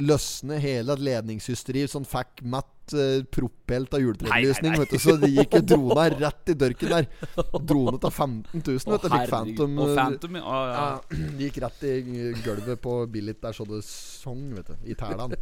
[0.00, 4.78] løsne hele ledningshysteriet, sånn fikk matt uh, propelt av juletrebelysning.
[5.00, 7.08] Så det gikk drona rett i dørken der.
[7.60, 9.08] Drone til 15 000, vet du.
[9.12, 9.30] Fikk.
[9.32, 9.78] Phantom.
[9.78, 10.58] Og øh, Phantom, ja.
[10.72, 10.88] ja.
[10.88, 11.94] ja, det gikk rett i
[12.44, 14.76] gulvet på Billit der så det sang, vet du.
[14.88, 15.40] I tælene.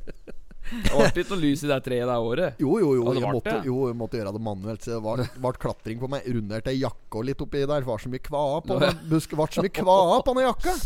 [0.70, 2.60] Det ble ikke noe lys i det treet det året.
[2.62, 3.14] Jo, jo, jo.
[3.16, 4.84] Jeg måtte, jo, jeg måtte gjøre det manuelt.
[4.84, 6.26] Så det var, klatring på meg.
[6.30, 7.86] Runderte jakka litt oppi der.
[7.86, 10.76] Var så mye kvae på den busk- ble så mye kvae på den jakka.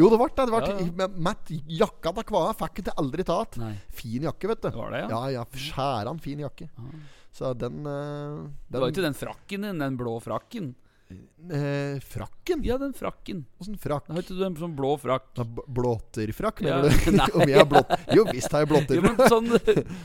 [0.00, 0.46] Jo, det ble det.
[0.50, 3.58] det ble, Ja, Matt, jakka til kvae fikk jeg aldri tatt.
[3.94, 4.68] Fin jakke, vet du.
[4.70, 5.10] Det var det, ja?
[5.10, 5.44] Ja, ja.
[5.66, 6.70] Skjæran fin jakke.
[6.78, 6.96] Ah.
[7.34, 10.74] Så den, eh, Det var jo ikke den frakken din, den blå frakken.
[11.44, 12.62] Eh, frakken?
[12.64, 13.42] Ja, den frakken.
[13.60, 14.06] Åssen frakk?
[14.08, 15.26] Har ikke du en sånn blå frakk?
[15.36, 16.94] Ja, blåterfrakk, mener Ja,
[17.28, 17.36] du?
[17.36, 19.18] Om jeg har blått Jo visst har jeg blåterfrakk.
[19.20, 19.50] men sånn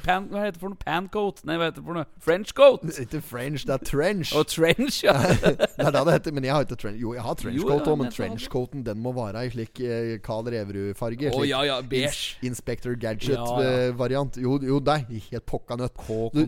[0.04, 0.80] pan, Hva heter det for noe?
[0.84, 1.40] Pancoat?
[1.48, 2.10] Nei, hva heter det for noe?
[2.26, 2.84] French coat?
[3.06, 4.34] Ikke French, det er trench.
[4.36, 5.14] Og trench, ja.
[5.16, 7.00] det er det det heter, men jeg har ikke trench.
[7.06, 10.52] Jo, jeg har trenchcoat òg, ja, men trenchcoaten den må være i slik eh, Carl
[10.52, 11.32] Reverud-farge.
[11.40, 12.12] Å ja, ja, beige.
[12.12, 13.16] Ins- Inspector Ja, ja.
[13.16, 14.42] Gadget-variant.
[14.44, 15.00] Jo, jo, nei,
[15.30, 16.04] helt pokka nøtt.
[16.36, 16.44] Du,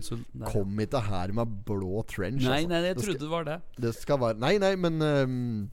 [0.51, 2.73] kom ikke her med blå trench, Nei, altså.
[2.75, 3.57] nei, jeg Det skal- trodde det var det.
[3.87, 5.69] Det skal være Nei, nei, men um,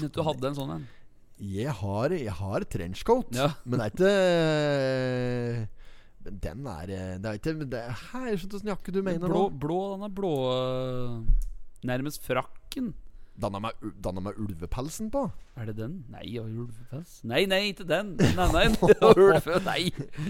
[0.00, 0.84] Du hadde en sånn en.
[1.38, 3.50] jeg har, jeg har trenchcoat, Ja.
[3.64, 5.66] men det er ikke eh,
[6.24, 7.96] Men den er eh, Det er ikke det er,
[8.30, 11.18] jeg skjønner ikke jakke du mener Blå, blå, den er blå øh,
[11.84, 12.94] Nærmest frakken.
[13.34, 15.24] Danna meg, danna med ulvepelsen på?
[15.58, 15.94] Er det den?
[16.12, 17.16] Nei, og ulvepels?
[17.26, 18.12] Nei, nei, ikke den.
[18.38, 18.62] Nei, nei,
[19.10, 19.80] ulve, nei.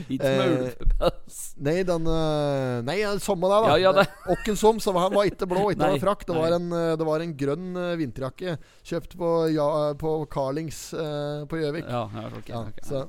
[0.08, 1.40] Ikke med Eh, ulvepels.
[1.68, 3.74] Nei, den eh, Nei, ja, samme det, da.
[3.74, 6.24] Ja, ja, det- Åkken som, så han var ikke blå, ikke frakk.
[6.30, 8.54] Det var, en, eh, det var en grønn eh, vinterjakke
[8.88, 9.66] kjøpt på, ja,
[10.00, 11.84] på Carlings uh, på Gjøvik.
[11.84, 12.48] Ja, ja, ok.
[12.54, 12.86] Ja, okay.
[12.88, 13.04] så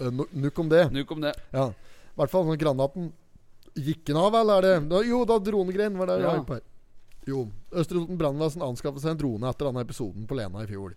[0.00, 0.86] uh, nuk om det.
[0.96, 1.34] Nuk om det.
[1.52, 1.68] Ja.
[1.68, 3.12] I hvert fall når granaten
[3.76, 6.32] Gikk den av, eller er det Jo, da dronegreien var det jeg Ja.
[6.38, 6.64] var på her.
[7.26, 7.46] Jo.
[7.74, 10.94] Østre Toten brannvesen anskaffet seg en drone etter denne episoden på Lena i fjor.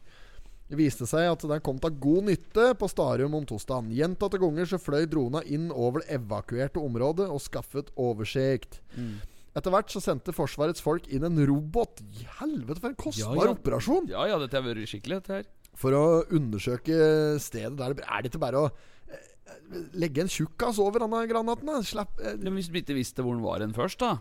[0.70, 4.70] Det viste seg at den kom til god nytte på Starum om tosdag Gjentatte ganger
[4.70, 8.78] så fløy drona inn over det evakuerte området og skaffet oversikt.
[8.94, 9.16] Mm.
[9.58, 12.04] Etter hvert så sendte Forsvarets folk inn en robot.
[12.38, 13.56] Helvete, for en kostbar Ja, ja.
[13.58, 14.12] operasjon!
[14.14, 15.50] Ja, ja, dette har vært skikkelig, dette her.
[15.80, 16.06] For å
[16.36, 16.96] undersøke
[17.42, 19.28] stedet der Er det ikke bare å eh,
[19.98, 21.70] legge en tjukkas over denne granaten?
[21.88, 24.20] Slapp eh, Men hvis du ikke visste hvor den var hen først, da?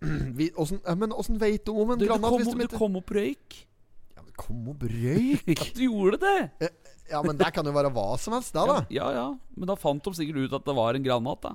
[0.38, 2.98] vi, åssen, Men åssen veit du om en Du, du, kom, hvis du ikke kom
[3.00, 3.60] opp røyk.
[4.16, 5.46] ja, men Kom opp røyk?
[5.56, 6.72] Ja, du gjorde det!
[7.08, 8.64] Ja, men det kan jo være hva som helst, da.
[8.66, 8.80] da.
[8.90, 9.26] Ja, ja.
[9.54, 11.54] Men da fant de sikkert ut at det var en granat, da.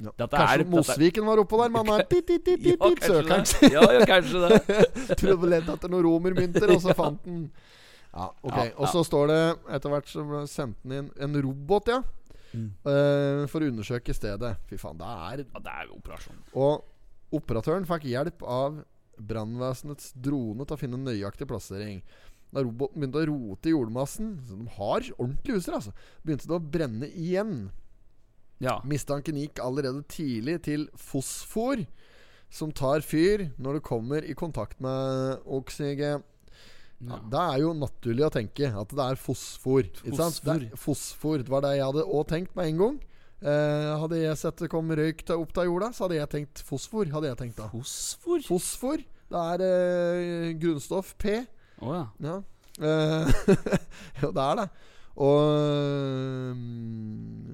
[0.00, 0.12] Ja.
[0.16, 3.72] Kanskje er- Mosviken var oppå der, men han er dit, dit, dit, Ja, kanskje søkeren.
[3.74, 4.86] Ja, ja, kanskje det.
[5.20, 7.42] Trodde lete etter noen romermynter, og så fant den
[8.12, 8.58] Ja, ok.
[8.78, 9.42] Og så står det
[9.76, 12.00] etter hvert så sendte han inn en robot, ja.
[12.52, 12.68] Mm.
[12.84, 14.54] Uh, for å undersøke stedet.
[14.70, 16.40] Fy faen, det er Ja, det er jo operasjon.
[16.54, 16.82] Og
[17.34, 18.82] operatøren fikk hjelp av
[19.22, 22.00] brannvesenets drone til å finne nøyaktig plassering.
[22.52, 25.94] Da roboten begynte å rote i jordmassen Så de har ordentlig utstyr, altså.
[26.20, 27.54] Begynte det å brenne igjen.
[28.62, 28.76] Ja.
[28.86, 31.86] Mistanken gikk allerede tidlig til fosfor,
[32.52, 36.22] som tar fyr når det kommer i kontakt med oksygen.
[37.02, 39.88] Ja, det er jo naturlig å tenke at det er fosfor.
[39.88, 40.36] Ikke sant?
[40.38, 40.60] Fosfor.
[40.60, 41.40] Det, er fosfor.
[41.42, 43.00] det var det jeg hadde òg tenkt med en gang.
[43.42, 46.62] Eh, hadde jeg sett det kom røyk til, opp av jorda, så hadde jeg tenkt
[46.66, 47.08] fosfor.
[47.10, 48.38] Hadde jeg tenkt da Fosfor?
[48.46, 49.02] Fosfor.
[49.32, 51.40] Det er eh, grunnstoff P.
[51.82, 52.04] Å ja.
[52.22, 52.36] Ja.
[52.78, 53.26] Eh,
[54.22, 54.68] jo, det er det.
[55.22, 57.50] Og mm,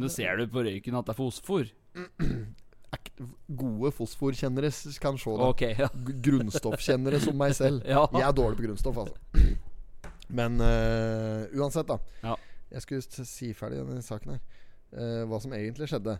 [0.00, 1.66] Nå ser du på røyken at det er fosfor.
[3.60, 4.70] Gode fosforkjennere
[5.02, 5.48] kan se det.
[5.50, 5.90] Ok, ja.
[6.28, 7.82] Grunnstoffkjennere som meg selv.
[7.90, 8.06] Ja.
[8.14, 9.18] Jeg er dårlig på grunnstoff, altså.
[10.38, 11.98] Men uh, uansett, da.
[12.22, 12.38] Ja.
[12.70, 14.59] Jeg skulle si ferdig denne saken her.
[14.90, 16.18] Eh, hva som egentlig skjedde.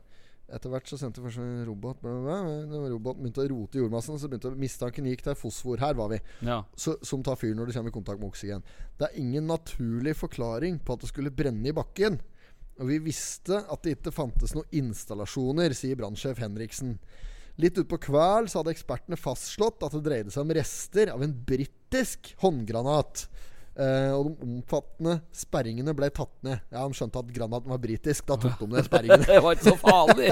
[0.50, 2.88] Etter hvert så sendte først en robot bla, bla, bla.
[2.90, 5.78] Roboten begynte å rote i jordmassen, så begynte mistanken gikk til fosfor.
[5.82, 6.18] Her var vi.
[6.46, 6.60] ja.
[6.74, 8.66] Så, som tar fyr når det kommer i kontakt med oksygen.
[8.98, 12.18] Det er ingen naturlig forklaring på at det skulle brenne i bakken.
[12.80, 16.96] Og vi visste at det ikke fantes noen installasjoner, sier brannsjef Henriksen.
[17.60, 21.34] Litt utpå kveld så hadde ekspertene fastslått at det dreide seg om rester av en
[21.46, 23.26] britisk håndgranat.
[23.78, 26.58] Eh, og de omfattende sperringene ble tatt ned.
[26.72, 28.26] Ja, De skjønte at granaten var britisk.
[28.28, 29.28] Da tok de ned sperringene.
[29.30, 30.30] Det var ikke så farlig.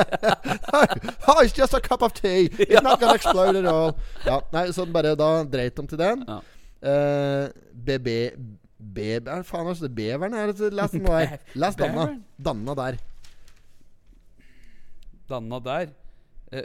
[1.30, 2.48] oh, it's just a cup of tea.
[2.48, 3.94] It's not gonna explode at all.
[4.26, 6.24] Ja, nei, så bare da dreit de til den.
[6.28, 6.40] Ja.
[6.78, 8.08] Uh, BB
[8.78, 9.26] Beb...
[9.26, 11.38] Er det faen altså, Beveren er det Les den der.
[11.62, 12.04] Les Danna.
[12.44, 12.98] Danna der.
[15.28, 15.88] Danna der.
[16.52, 16.62] Uh,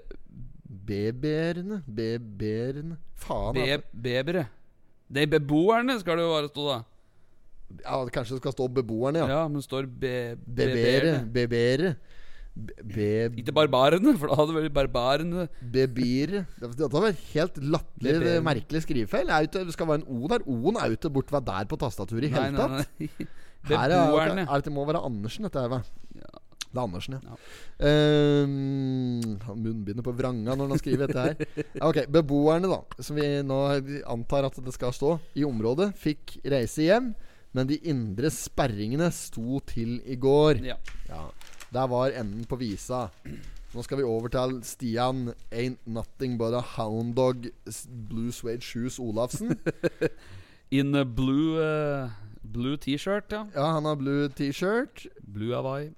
[0.88, 1.82] Beberene.
[1.88, 2.98] Beberene.
[3.16, 3.54] Faen.
[3.54, 3.88] be altså.
[4.04, 4.46] bebere.
[5.14, 6.80] De beboerne skal det jo bare stå, da.
[7.84, 9.28] Ja, kanskje det skal stå beboerne, ja.
[9.30, 10.14] Ja, men det står be
[10.46, 11.14] Bebere.
[11.34, 11.96] bebere.
[12.54, 15.48] Be- Ikke barbarene, for da hadde det vært barbarene.
[15.74, 19.26] Bebire Det- Dette var helt latterlig merkelig skrivefeil.
[19.50, 20.46] Det, skal være en O der.
[20.46, 22.86] O-en er jo ikke borte der på tastaturet i hele tatt.
[23.00, 23.10] nei.
[23.74, 24.46] Her er, Beboerne.
[24.46, 25.82] er det må være Andersen, dette her, hva?
[26.20, 26.43] Ja.
[26.74, 27.22] Det er Andersen, ja.
[27.30, 27.36] Ja.
[29.46, 31.64] Har munnbindet på vranga når han skriver dette her.
[31.90, 33.60] Ok, Beboerne, da, som vi nå
[34.10, 37.12] antar at det skal stå, i området, fikk reise hjem.
[37.54, 40.64] Men de indre sperringene sto til i går.
[40.66, 40.80] Ja.
[41.12, 41.28] Ja,
[41.74, 43.06] Der var enden på visa.
[43.74, 47.48] Nå skal vi over til Stian Ain't Nothing But A Hound Dog
[48.10, 49.54] Blue Suede Shoes Olafsen.
[50.74, 52.10] In a blue uh,
[52.42, 53.46] Blue T-shirt, ja.
[53.54, 55.06] Ja, han har blue T-shirt.
[55.22, 55.92] Blue Hawaii.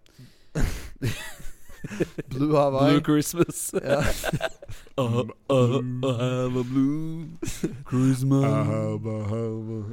[2.34, 2.96] Blue Hawaii.
[2.96, 3.72] Blue Christmas.
[3.84, 4.00] Ja.
[4.98, 7.28] uh, uh, I have a blue
[7.86, 8.44] Christmas.
[8.44, 9.06] I have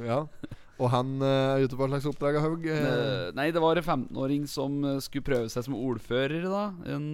[0.07, 0.19] Ja.
[0.81, 2.65] Og han eh, er ute på hva slags oppdrag Haug.
[2.65, 6.63] eh, Eh, Nei, det var en 15-åring som skulle prøve seg som ordfører, da.
[6.95, 7.13] En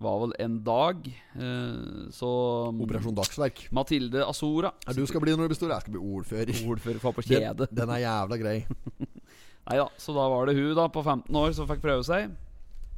[0.00, 1.06] Var vel en dag.
[1.36, 2.28] eh, så
[2.72, 3.66] mm, Operasjon Dagsverk.
[3.70, 4.72] Mathilde Azora.
[4.88, 5.70] Ja, du skal bli når du blir stor.
[5.76, 6.52] Jeg skal bli ordfører.
[6.66, 8.58] Ordfører for på Den, den er jævla grei.
[9.68, 12.30] Nei da, så da var det hun da på 15 år som fikk prøve seg.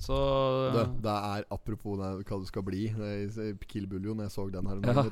[0.03, 0.17] Så
[0.75, 2.87] Det, det er apropos det, hva du skal bli.
[2.91, 5.05] Er Kill Buljo, når jeg så den her Ja.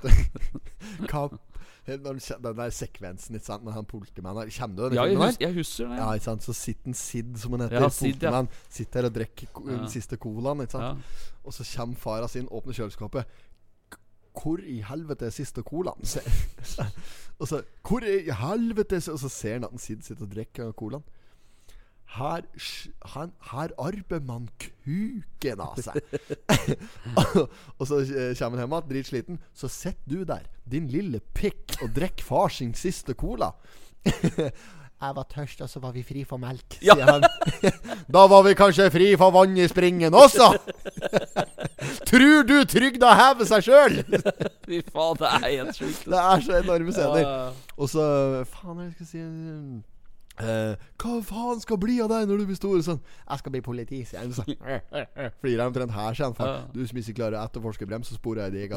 [1.11, 1.39] Hva-
[1.87, 4.51] Den der sekvensen ikke sant, når han politimannen her.
[4.51, 5.97] Kjenner du den Ja, jeg, hus jeg husker den.
[5.99, 6.43] Ja, ikke sant?
[6.43, 8.43] Så sitter en Sid, som han heter, Ja, Sid, ja.
[8.69, 9.87] sitter her og drikker den Ja.
[9.89, 10.61] siste colaen.
[10.65, 10.83] Ikke sant?
[10.83, 11.39] Ja.
[11.45, 13.25] Og så kommer fara sin, åpner kjøleskapet.
[14.41, 15.99] Hvor i helvete er siste colaen?
[17.41, 20.73] Og så Hvor i helvete er- Og så ser han at Sid sitter og drikker
[20.77, 21.03] colaen.
[22.11, 22.43] Her,
[23.15, 26.01] her, her arbeider man kuken av seg.
[27.79, 29.39] og så eh, kommer han hjem igjen, dritsliten.
[29.55, 33.53] Så sitter du der, din lille pikk, og drikker far sin siste cola.
[35.01, 36.93] Jeg var tørst, og så var vi fri for melk, Ja.
[36.99, 37.23] sier han.
[38.17, 40.51] da var vi kanskje fri for vann i springen også!
[42.11, 43.97] Tror du trygda hever seg sjøl?
[44.67, 46.05] Fy faen, det er helt sjukt.
[46.05, 47.23] Det er så enorme scener.
[47.23, 47.73] Ja, ja.
[47.81, 48.05] Og så
[48.53, 49.25] Faen, hva skal jeg si
[50.41, 52.77] eh, Hva faen skal bli av deg når du blir stor?
[52.87, 54.35] Sånn Jeg skal bli politi, sier han.
[54.35, 54.51] Sånn.
[55.43, 56.71] flirer han omtrent her, sier han.
[56.75, 58.69] Du som ikke klarer å etterforske brems, så sporer jeg i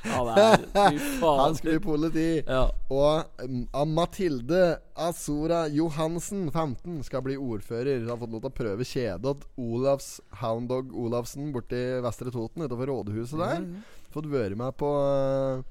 [0.00, 1.40] Fy faen.
[1.40, 2.28] Han skal bli politi.
[2.46, 2.64] Ja.
[2.92, 3.64] Og um,
[3.94, 4.62] Mathilde
[5.00, 8.06] Azora Johansen, 15, skal bli ordfører.
[8.08, 10.12] Har fått lov til å prøve kjedet Olavs
[10.42, 13.66] Hounddog Olavsen borti Vestre Toten, utenfor rådhuset der.
[14.10, 15.62] Fått være med på eh,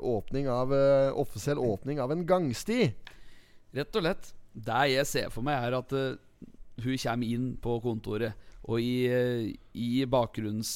[0.00, 2.92] åpning av eh, offisiell åpning av en gangsti.
[3.76, 4.30] Rett og lett.
[4.54, 6.16] Det jeg ser for meg, er at eh,
[6.82, 8.32] hun kommer inn på kontoret,
[8.68, 9.08] og i,
[9.74, 10.04] i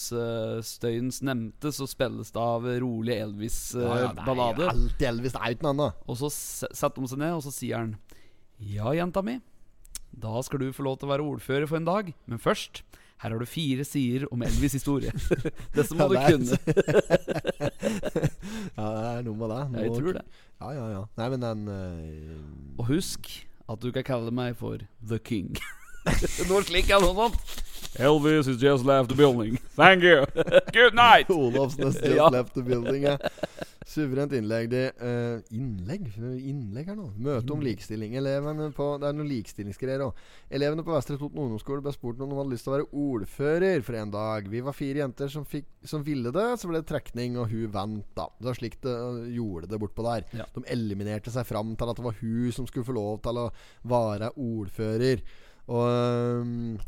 [0.09, 4.65] bakgrunnsstøyens nevnte så spilles det av rolig Ja, ja, Elvis-ballader.
[4.67, 5.33] er alltid Elvis.
[5.37, 6.03] Det er uten annet.
[6.09, 7.97] og så se- setter de seg ned, og så sier han
[8.63, 9.41] Ja, jenta mi.
[10.13, 12.13] Da skal du få lov til å være ordfører for en dag.
[12.27, 12.83] Men først
[13.23, 15.13] her har du fire sider om Elvis' historie.
[15.77, 16.59] det som må du Ja, det er- kunne.
[18.77, 19.61] Ja, det er noe med det.
[19.63, 20.25] Ja, jeg tror det.
[20.63, 21.03] Ja, ja, ja.
[21.19, 22.81] Nei, men den uh...
[22.83, 23.31] Og husk
[23.71, 25.55] at du kan kalle meg for The King.
[26.51, 27.63] Noe slik jeg noe sånt.
[27.99, 29.59] Elvis has just left the building.
[29.77, 30.25] Thank you.
[30.73, 31.27] Good night.
[31.31, 32.29] Olafsen has just Ja.
[32.29, 33.03] left the building.
[33.03, 33.19] Ja.
[33.87, 34.71] Suverent innlegg.
[34.71, 36.07] De, uh, innlegg?
[36.17, 37.11] Innlegg her nå?
[37.21, 38.15] Møte om likestilling.
[38.17, 40.23] Elevene på, det er noen likestillingsgreier òg.
[40.55, 43.85] Elevene på Vestre Toten ungdomsskole ble spurt om de hadde lyst til å være ordfører
[43.85, 44.49] for en dag.
[44.49, 46.47] Vi var fire jenter som, fikk, som ville det.
[46.63, 48.31] Så ble det trekning, og hun vant, da.
[48.41, 50.25] Det var slik det øh, gjorde det bortpå der.
[50.41, 50.49] Ja.
[50.57, 53.51] De eliminerte seg fram til at det var hun som skulle få lov til å
[53.93, 55.27] være ordfører.
[55.69, 56.81] Og Eh,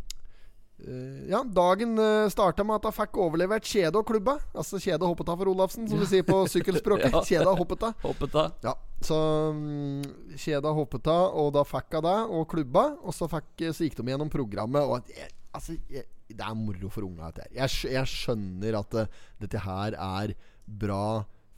[1.31, 4.37] ja, Dagen uh, starta med at hun fikk overlevert kjede og klubba.
[4.55, 7.11] Altså kjede og hoppeta for Olafsen, som vi sier på sykkelspråket.
[7.15, 7.23] Ja.
[7.25, 7.93] Kjede og hoppeta.
[8.03, 8.55] Hoppet av.
[8.65, 8.73] Ja,
[9.05, 9.19] så
[9.55, 10.03] um,
[10.41, 12.85] kjede og hoppeta, og da fikk hun det, og klubba.
[13.05, 16.91] Og så, fikk, så gikk de gjennom programmet, og jeg, altså jeg, Det er moro
[16.91, 17.29] for unga.
[17.31, 17.55] dette her.
[17.63, 21.05] Jeg, jeg skjønner at uh, dette her er bra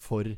[0.02, 0.36] for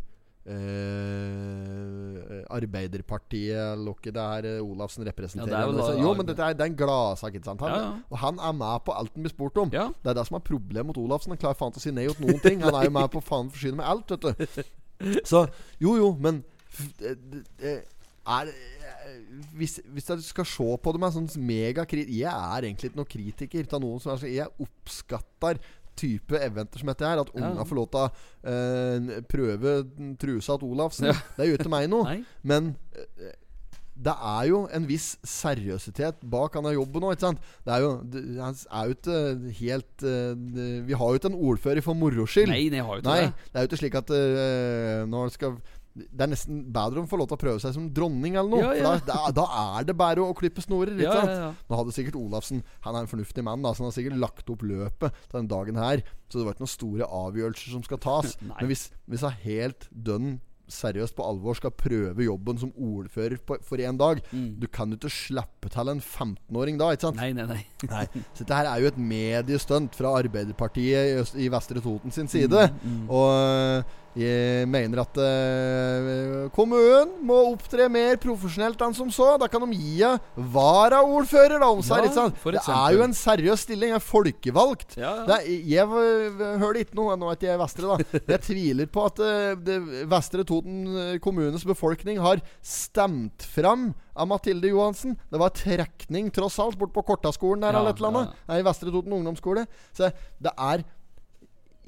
[0.49, 5.53] eh, Arbeiderpartiet hva det er eh, Olafsen representerer.
[5.53, 7.38] Ja, det vel jo, men dette er, det er en gladsak?
[7.46, 7.92] Han, Ja, ja.
[8.09, 9.70] Og han er med på alt han blir spurt om.
[9.70, 11.34] Det er det som er problemet mot Olafsen.
[11.34, 12.64] Han klarer faen til å si nei til noen ting.
[12.64, 14.32] Han er jo med på faen forsyne med alt, vet du.
[15.28, 15.46] Så
[15.78, 16.42] jo, jo, men
[16.99, 17.76] det
[18.28, 19.18] er eh,
[19.57, 23.12] hvis, hvis jeg skal se på det med sånn megakrit Jeg er egentlig ikke noen
[23.14, 25.61] kritiker av noen som er så Jeg oppskatter
[25.99, 27.20] type eventer som dette her.
[27.24, 28.07] At unga får lov til å
[28.55, 29.74] eh, prøve
[30.22, 31.11] trusa til Olafsen.
[31.36, 32.20] Det er jo ikke meg noe.
[32.46, 33.34] Men eh,
[33.99, 37.40] det er jo en viss seriøsitet bak denne jobben òg, ikke sant?
[37.66, 39.16] Det er jo, det er jo ikke
[39.59, 42.53] helt eh, det- Vi har jo ikke en ordfører for moro skyld.
[42.53, 43.49] Nei, det har jo ikke Nei, det.
[43.51, 45.59] det er jo ikke slik at uh, når det skal
[45.99, 48.64] det er nesten bedre å få lov til å prøve seg som dronning eller noe.
[48.64, 48.94] Ja, ja.
[48.99, 49.46] For da, da,
[49.78, 50.94] er det bare å, klippe snorer.
[50.96, 51.62] Ikke Ja, sant?
[51.68, 54.51] Nå hadde sikkert Olafsen Han er en fornuftig mann, da så han har sikkert lagt
[54.55, 56.05] opp løpet til den dagen her.
[56.28, 58.36] Så det var ikke noen store avgjørelser som skal tas.
[58.59, 60.36] Men hvis, hvis han helt dønn
[60.68, 64.59] seriøst på alvor skal prøve jobben som ordfører på, for én dag Mm.
[64.61, 67.16] Du kan jo ikke slippe til en 15-åring da, ikke sant?
[67.16, 67.62] Nei, nei, nei.
[67.88, 68.03] Nei.
[68.36, 72.28] Så dette her er jo et mediestunt fra Arbeiderpartiet i, Øst, i Vestre Toten sin
[72.28, 72.66] side.
[72.82, 79.36] Mm, Og øh, jeg mener at uh, kommunen må opptre mer profesjonelt enn som så.
[79.40, 80.18] Da kan de gi henne
[80.54, 82.08] varaordfører, om seg.
[82.10, 82.26] Ja?
[82.28, 83.92] Det er jo en seriøs stilling.
[83.94, 84.96] Jeg er folkevalgt.
[84.98, 85.38] Ja, ja.
[85.38, 88.20] Er, jeg v- hører ikke noe Nå er ikke jeg i Vestre, da.
[88.34, 89.78] Jeg tviler på at uh, det,
[90.10, 95.14] Vestre Toten kommunes befolkning har stemt fram av Mathilde Johansen.
[95.30, 98.38] Det var trekning, tross alt, bort på Kortaskolen der eller et eller annet.
[98.58, 99.66] i Vestre Toten ungdomsskole.
[99.94, 100.10] Så
[100.42, 100.82] det er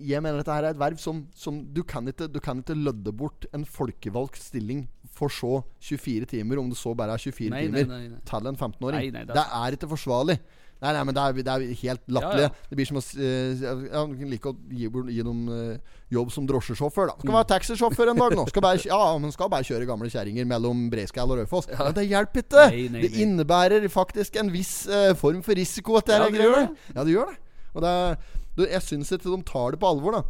[0.08, 2.76] jeg mener dette her er et verv som, som du, kan ikke, du kan ikke
[2.78, 7.50] lødde bort en folkevalgt stilling for så 24 timer, om det så bare er 24
[7.52, 8.22] Nei, timer, nei, nei.
[8.24, 8.96] til en 15-åring.
[8.96, 10.38] Nei, nei, det det, er- ikke forsvarlig.
[10.80, 12.44] Nei, nei, men det er, det er helt latterlig.
[12.46, 12.68] Ja, ja.
[12.70, 15.98] Det blir som å uh, eh, ja, Du kan like å gi, gi dem uh,
[16.08, 17.10] jobb som drosjesjåfør.
[17.10, 17.20] da Mm.
[17.26, 18.46] Skal være taxisjåfør en dag nå.
[18.48, 21.68] Skal bare, ja, men skal bare kjøre gamle kjerringer mellom Breiskall og Raufoss.
[21.68, 22.64] Men det hjelper ikke!
[22.72, 26.00] Nei, nei, Det innebærer faktisk en viss uh, form for risiko.
[26.00, 26.66] At det Ja, det gjør det.
[26.96, 27.38] Ja, det gjør det.
[27.70, 28.16] Og det er,
[28.56, 30.22] du, jeg syns ikke de tar det på alvor, da.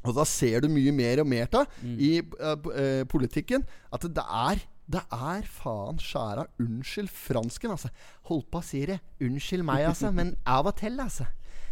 [0.00, 1.96] Og da ser du mye mer og mer av Mm.
[2.00, 2.10] i
[2.40, 7.92] uh, politikken at det er det er faen skjæra Unnskyld fransken, altså.
[8.26, 8.96] Holdt på å si det.
[9.22, 10.10] Unnskyld meg, altså.
[10.18, 11.28] Men av og til, altså.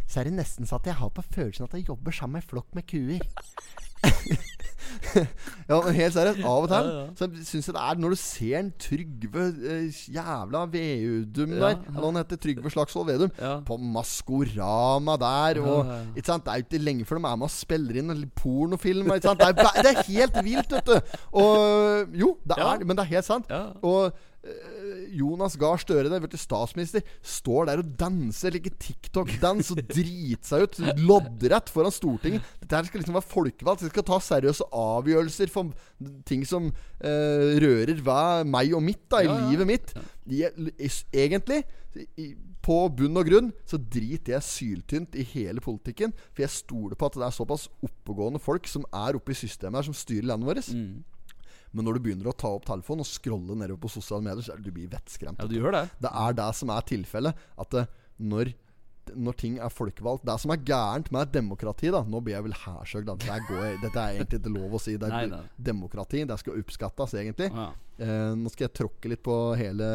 [0.07, 2.47] Så er det nesten så at jeg har på følelsen at jeg jobber sammen med
[2.47, 3.19] flokk med kuer.
[5.69, 6.41] Ja, helt seriøst.
[6.45, 7.05] Av og til Ja, ja.
[7.17, 11.81] så syns jeg det er Når du ser en Trygve eh, jævla Veudum Ja, der.
[11.89, 13.31] Eller han heter Trygve Slagsvold Vedum.
[13.67, 15.61] På Maskorama der.
[15.63, 15.91] Og?
[16.15, 19.09] Det er jo ikke lenge før de er med og spiller inn pornofilm.
[19.15, 20.97] Det, er, det er helt vilt, vet du.
[21.31, 23.51] Og jo, det er, men det er helt sant.
[23.81, 24.11] Og
[25.19, 30.79] Jonas Gahr Støre, der, statsminister, står der og danser like TikTok-dans og driter seg ut
[31.01, 32.45] loddrett foran Stortinget.
[32.61, 33.83] Dette her skal liksom være folkevalgt.
[33.83, 35.73] De skal ta seriøse avgjørelser for
[36.29, 39.49] ting som eh, rører hva, meg og mitt, da, i Ja, ja.
[39.51, 39.93] livet mitt.
[40.29, 40.43] De,
[41.11, 41.63] egentlig,
[42.63, 46.13] på bunn og grunn, så driter jeg syltynt i hele politikken.
[46.31, 49.81] For jeg stoler på at det er såpass oppegående folk som er oppe i systemet
[49.81, 50.69] her, som styrer landet vårt.
[50.75, 50.99] Mm.
[51.71, 54.55] Men når du begynner å ta opp telefonen og scrolle nedover på sosiale medier, så
[54.55, 55.37] er du blir vettskremt.
[55.41, 55.83] ja, du gjør det.
[56.01, 57.43] Det er det som er tilfellet.
[57.61, 57.83] At det,
[58.19, 58.49] når,
[59.15, 62.57] når ting er folkevalgt Det som er gærent med demokrati da Nå blir jeg vel
[62.63, 63.07] hærsøgd.
[63.23, 64.97] Dette, dette er egentlig ikke lov å si.
[64.97, 65.43] Det er Nei, nei.
[65.69, 66.25] demokrati.
[66.29, 67.51] Det skal oppskattes, egentlig.
[67.53, 67.69] Ja.
[67.99, 69.87] Eh, nå skal jeg tråkke litt på hele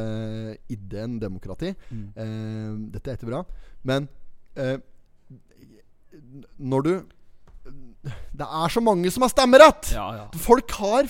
[0.73, 1.75] ideen demokrati.
[1.91, 2.07] Mm.
[2.15, 3.43] Eh, dette er ikke bra.
[3.83, 4.09] Men
[4.57, 4.79] eh,
[6.59, 6.93] når du
[8.37, 9.93] Det er så mange som har stemmerett!
[9.95, 10.25] Ja, ja.
[10.37, 11.07] Folk har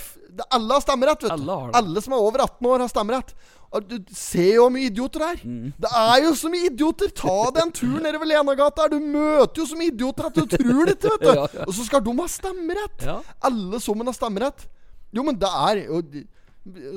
[0.51, 1.35] Alle har stemmerett, vet du.
[1.51, 1.71] Alle.
[1.79, 3.35] Alle som er over 18 år, har stemmerett.
[3.75, 5.41] Og Du ser jo hvor mye idioter det er.
[5.47, 5.73] Mm.
[5.83, 7.11] Det er jo så mye idioter!
[7.19, 8.87] Ta deg en tur nedover Lenagata.
[8.93, 11.33] Du møter jo så mye idioter at du tror det ikke, vet du.
[11.41, 11.67] Ja, ja.
[11.67, 13.05] Og så skal de ha stemmerett!
[13.09, 13.19] Ja.
[13.51, 14.67] Alle sammen har stemmerett.
[15.15, 16.03] Jo, men det er jo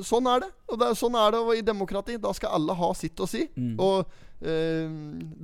[0.06, 0.48] Sånn er det.
[0.72, 2.14] Og det er, sånn er det i demokrati.
[2.22, 3.42] Da skal alle ha sitt å si.
[3.52, 3.74] Mm.
[3.84, 3.98] Og
[4.40, 4.86] eh,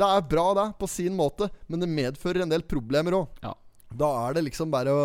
[0.00, 3.42] det er bra, det, på sin måte, men det medfører en del problemer òg.
[3.44, 3.52] Ja.
[3.94, 5.04] Da er det liksom bare å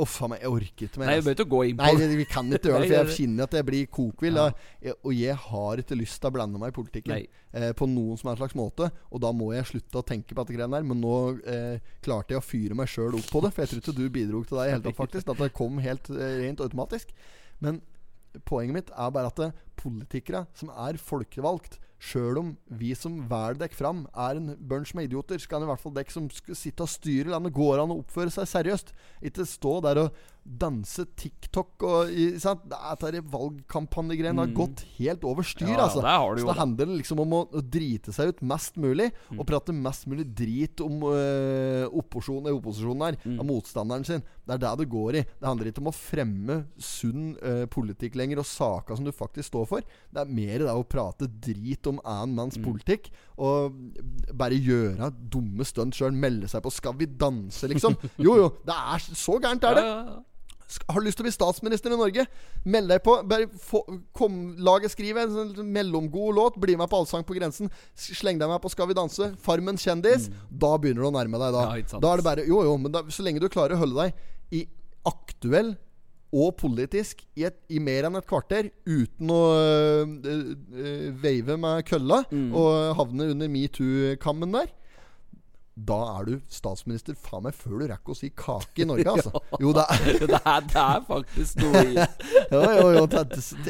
[0.00, 1.10] Uff a meg, jeg orker ikke mer.
[1.10, 1.34] Nei, altså.
[1.34, 3.66] ikke gå inn på Nei, vi, kan ikke gjøre det, for jeg kjenner at jeg
[3.68, 4.40] blir kokvill.
[4.40, 4.94] Ja.
[4.96, 8.32] Og jeg har ikke lyst til å blande meg i politikken eh, på noen som
[8.32, 8.90] er slags måte.
[9.10, 10.88] Og da må jeg slutte å tenke på dette greiene der.
[10.88, 13.84] Men nå eh, klarte jeg å fyre meg sjøl opp på det, for jeg tror
[13.84, 15.34] ikke du bidro til det i hele tatt, faktisk.
[15.34, 17.12] At det kom helt eh, rent automatisk.
[17.60, 17.82] Men
[18.46, 23.74] poenget mitt er bare at politikere som er folkevalgt Sjøl om vi som velger dekk
[23.76, 26.86] fram, er en bunch med idioter, så kan i hvert fall dekk som skal sitte
[26.86, 28.94] og styre landet, går an å oppføre seg seriøst.
[29.28, 30.22] Ikke stå der og
[30.58, 32.08] danse TikTok og
[32.42, 32.64] sant?
[32.68, 34.54] Dette valgkampanjegreiene har Mm.
[34.54, 36.00] gått helt over styr, Ja, altså.
[36.02, 39.40] Det så det handler liksom om å, å drite seg ut mest mulig, Mm.
[39.40, 43.40] og prate mest mulig drit om øh, opposisjonen, opposisjonen her, Mm.
[43.40, 44.22] av motstanderen sin.
[44.46, 45.22] Det er det det går i.
[45.22, 49.50] Det handler ikke om å fremme sunn øh, politikk lenger, og saker som du faktisk
[49.52, 49.80] står for.
[50.12, 52.64] Det er mer det å prate drit om annen manns Mm.
[52.64, 53.72] politikk, og
[54.34, 56.12] bare gjøre dumme stunt sjøl.
[56.12, 57.96] Melde seg på 'Skal vi danse', liksom.
[58.18, 58.48] Jo, jo.
[58.64, 59.84] Det er så gærent, er det.
[59.84, 60.20] Ja, ja, ja.
[60.88, 62.24] Har lyst til å bli statsminister i Norge?
[62.64, 63.16] Meld deg på.
[63.26, 63.80] Bare få,
[64.16, 66.58] kom, laget skriver en sånn mellomgod låt.
[66.62, 67.70] Bli med på Allsang på grensen.
[67.98, 69.32] Sleng deg med på Skal vi danse.
[69.42, 70.28] Farmen kjendis.
[70.50, 71.52] Da begynner du å nærme deg.
[71.56, 71.84] Da Mm.
[71.90, 71.98] Ja.
[72.02, 74.60] Da er det bare Jo, jo, men da, så lenge du klarer å holde deg
[74.60, 74.66] i
[75.06, 75.74] aktuell
[76.30, 80.44] og politisk i, et, i mer enn et kvarter uten å øh, øh,
[80.78, 82.52] øh, veive med kølla Mm.
[82.54, 84.68] og havne under metoo-kammen der.
[85.76, 89.40] Da er du statsminister faen meg før du rekker å si kake i Norge, altså.
[89.62, 91.94] Jo, det er det, er, det er faktisk noe i
[92.52, 93.04] jo, jo, jo,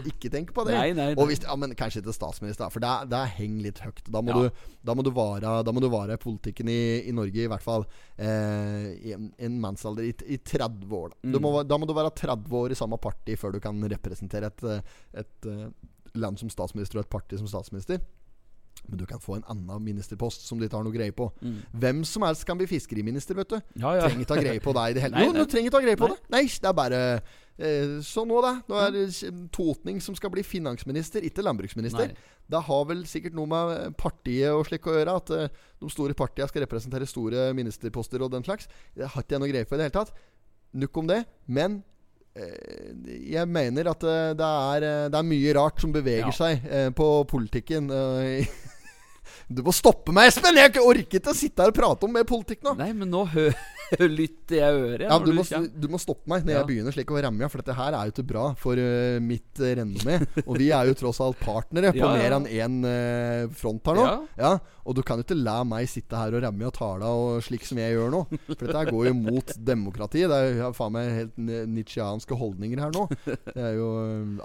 [0.08, 0.74] ikke tenk på det.
[0.74, 1.18] Nei, nei, nei.
[1.20, 4.02] Og hvis, ja, men Kanskje ikke statsminister, for det, det henger litt høyt.
[4.10, 4.48] Da må, Ja.
[4.48, 6.80] du, da må du vare Da må du vare politikken i,
[7.10, 7.84] i Norge i hvert fall
[8.18, 11.12] eh, i en, en mannsalder i, i 30 år.
[11.14, 11.20] Da.
[11.30, 11.44] Du Mm.
[11.46, 14.64] må, da må du være 30 år i samme parti før du kan representere et,
[14.64, 15.68] et, et eh,
[16.20, 18.00] land som statsminister og et parti som statsminister.
[18.90, 21.28] Men du kan få en annen ministerpost som de tar noe greie på.
[21.40, 21.58] Mm.
[21.82, 23.60] Hvem som helst kan bli fiskeriminister, vet du.
[23.80, 24.08] Ja, ja.
[24.08, 25.26] Trenger ikke ta greie på deg i det hele tatt.
[25.28, 26.16] Jo, du trenger ikke ta greie på Nei.
[26.18, 26.34] det.
[26.34, 27.00] Nei, det er bare
[27.60, 28.52] eh, Så nå, da.
[28.68, 29.04] Nå er det
[29.54, 32.10] Totning som skal bli finansminister, ikke landbruksminister.
[32.12, 32.36] Nei.
[32.50, 35.14] Det har vel sikkert noe med partiet og slik å gjøre.
[35.22, 38.66] At eh, de store partiene skal representere store ministerposter og den slags.
[38.96, 40.10] Det har ikke jeg noe greie på i det hele tatt.
[40.82, 41.20] Nukk om det.
[41.46, 41.78] Men
[42.34, 42.90] eh,
[43.36, 46.34] jeg mener at eh, det, er, eh, det er mye rart som beveger Ja.
[46.34, 47.90] seg eh, på politikken.
[49.48, 50.56] Du må stoppe meg, Espen!
[50.60, 52.76] Jeg orker ikke å sitte her og prate om mer politikk nå.
[52.78, 53.48] Nei, men nå hø
[54.06, 55.02] lytter jeg øret.
[55.08, 55.42] Ja, du må,
[55.82, 56.58] du må stoppe meg når Ja.
[56.60, 59.58] jeg begynner slik å ramme, for dette her er jo ikke bra for uh, mitt
[59.58, 60.20] uh, renommé.
[60.44, 63.98] Og vi er jo tross alt partnere på Ja, mer enn én uh, front her
[63.98, 64.04] nå.
[64.38, 64.52] Ja.
[64.86, 67.66] Og du kan jo ikke la meg sitte her og ramme og tale og slik
[67.66, 68.22] som jeg gjør nå.
[68.46, 70.30] For dette her går jo mot demokratiet.
[70.30, 71.42] Det er jo faen meg helt
[71.74, 73.08] nitsjianske holdninger her nå.
[73.26, 73.90] Det er jo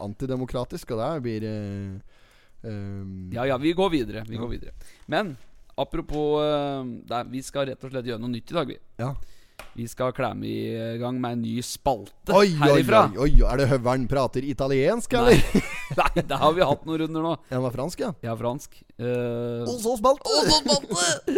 [0.10, 2.22] antidemokratisk, og det blir eh,
[2.66, 4.26] eh, Ja, ja, vi går videre.
[4.28, 4.76] Vi går videre.
[5.12, 5.36] Men
[5.78, 8.80] apropos eh, det er, Vi skal rett og slett gjøre noe nytt i dag, vi.
[9.02, 9.14] ja.
[9.76, 13.68] Vi skal klemme i gang med en ny spalte Oi, oi, oi, oi, er det
[13.74, 15.40] høveren prater italiensk, eller?
[16.00, 17.34] Nei, det har vi hatt noen runder nå.
[17.50, 18.12] Den var fransk, ja.
[18.24, 18.78] Er fransk.
[19.00, 20.32] Uh, Og så spalte!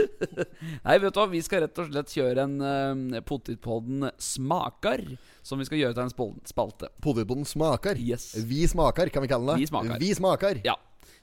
[0.86, 5.04] Nei, vet du hva, vi skal rett og slett kjøre en uh, Potetpodden smaker.
[5.46, 6.92] Som vi skal gjøre til en spalte.
[7.04, 8.00] Potetboden smaker.
[8.02, 8.34] Yes.
[8.48, 9.66] Vi smaker, kan vi kalle det.
[9.66, 9.98] Vi smaker.
[10.02, 10.62] Vi smaker.
[10.68, 10.78] Ja,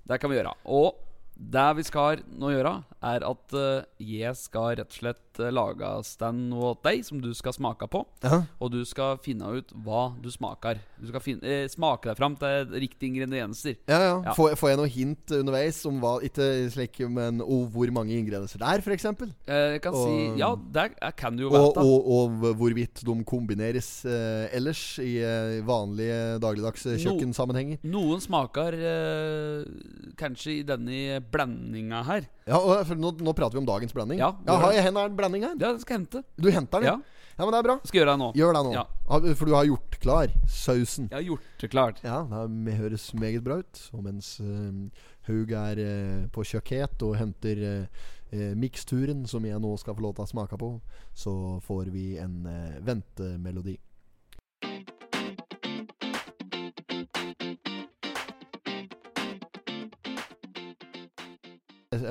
[0.08, 0.54] det kan vi gjøre.
[0.68, 1.00] Og
[1.34, 2.74] det vi skal nå gjøre,
[3.04, 7.20] er at eh, jeg skal rett og slett uh, lage stand noe til deg som
[7.20, 8.04] du skal smake på.
[8.22, 8.42] Ja.
[8.60, 10.78] Og du skal finne ut hva du smaker.
[11.00, 13.76] Du skal finne, eh, smake deg fram til riktige ingredienser.
[13.88, 14.14] Ja, ja.
[14.28, 14.34] Ja.
[14.36, 18.58] Får, får jeg noe hint underveis om hva Ikke slik, men og hvor mange ingredienser
[18.62, 19.04] det er, f.eks.?
[19.04, 21.80] Eh, Jeg kan Og- si Ja, det er- kan du jo Og, vite.
[21.84, 27.78] og, og hvorvidt de kombineres eh, ellers i eh, vanlige dagligdagse No- kjøkkensammenhenger.
[27.84, 29.64] Noen smaker eh,
[30.16, 32.26] kanskje i denne blandinga her.
[32.46, 34.18] Ja, og for nå, nå prater vi om dagens blanding.
[34.20, 34.76] Ja, ja gjør Har det.
[34.80, 34.84] jeg
[35.24, 35.58] hender blanding her?
[35.58, 36.24] Ja, den skal jeg hente.
[36.36, 36.88] Du henter den?
[36.88, 37.78] Ja, ja, men det er bra.
[37.82, 38.28] skal gjøre det nå.
[38.38, 38.72] Gjør det nå.
[38.76, 38.84] Ja.
[39.34, 41.08] For du har gjort klar sausen.
[41.10, 42.02] Jeg har gjort det klart.
[42.04, 43.80] Ja, det høres meget bra ut.
[43.92, 44.84] Og mens uh,
[45.26, 50.14] Haug er uh, på kjøkket og henter eh, miksturen som jeg nå skal få lov
[50.16, 50.70] til å smake på,
[51.14, 52.46] så får vi en
[52.82, 53.76] ventemelodi.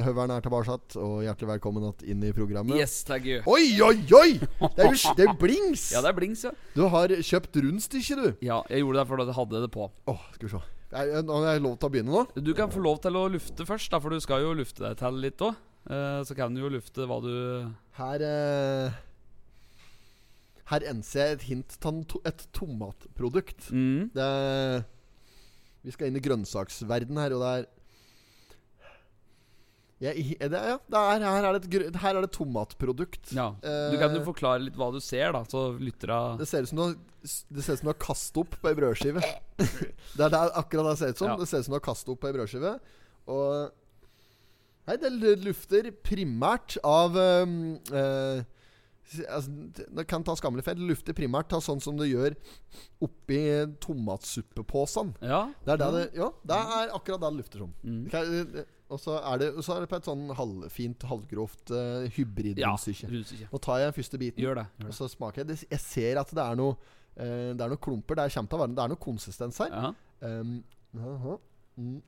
[0.03, 2.75] Høveren er tilbake, og hjertelig velkommen inn i programmet.
[2.75, 3.39] Yes, thank you.
[3.47, 4.29] Oi, oi, oi!
[4.75, 5.85] Det er jo det er blings!
[5.95, 6.51] Ja, det er blings, ja.
[6.75, 8.27] Du har kjøpt rundstykke, du.
[8.45, 9.87] Ja, jeg gjorde det fordi jeg hadde det på.
[10.11, 10.63] Åh, skal vi se.
[10.93, 12.43] Er, nå har jeg lov til å begynne nå?
[12.45, 14.99] Du kan få lov til å lufte først, da, for du skal jo lufte deg
[14.99, 15.61] til litt òg.
[16.27, 17.33] så kan du jo lufte hva du
[17.97, 18.99] Her eh,
[20.71, 23.71] Her enser jeg et hint til et tomatprodukt.
[23.71, 24.11] mm.
[24.15, 24.29] Det
[25.83, 27.65] vi skal inn i grønnsaksverden her, og det er
[30.03, 33.31] jeg, det ja, det er, her, er det et, her er det et tomatprodukt.
[33.35, 33.51] Ja.
[33.61, 36.71] Du kan jo Eh, forklare litt hva du ser, da, så lyttera Det ser ut
[36.73, 39.21] som du har Det ser ut som du har kastet opp på ei brødskive.
[39.59, 41.31] det er det, akkurat det ser ut som.
[41.31, 41.37] Ja.
[41.39, 42.73] Det ser ut som du har kastet opp på ei brødskive.
[43.31, 43.71] Og
[44.83, 45.13] Nei, det
[45.45, 47.53] lufter primært av um,
[47.95, 48.41] uh,
[49.31, 49.53] altså,
[49.95, 50.81] Det kan ta skammelig feil.
[50.81, 52.35] Det lufter primært av sånn som det gjør
[53.07, 53.39] oppi
[53.83, 55.13] tomatsuppepåsen.
[55.23, 55.45] Ja.
[55.63, 57.73] Det er det det Ja, det er akkurat det det lufter som.
[57.83, 58.03] Mm.
[58.03, 61.71] Det kan- det- Og så er, det, så er det på et sånn halvfint, halvgrovt
[61.73, 63.45] uh, Ja, hybridrundstykke.
[63.45, 64.43] Ja, Nå tar jeg den første biten.
[64.43, 64.65] Gjør det.
[64.81, 67.73] Gjør Og så smaker jeg det, Jeg ser at det er noe uh, Det er
[67.73, 68.19] noen klumper.
[68.19, 69.71] Det er, kommer til å være Det er noe konsistens her.
[69.73, 69.93] Ja.
[70.23, 70.57] Um,
[70.99, 71.37] jaha.
[71.77, 72.01] mm.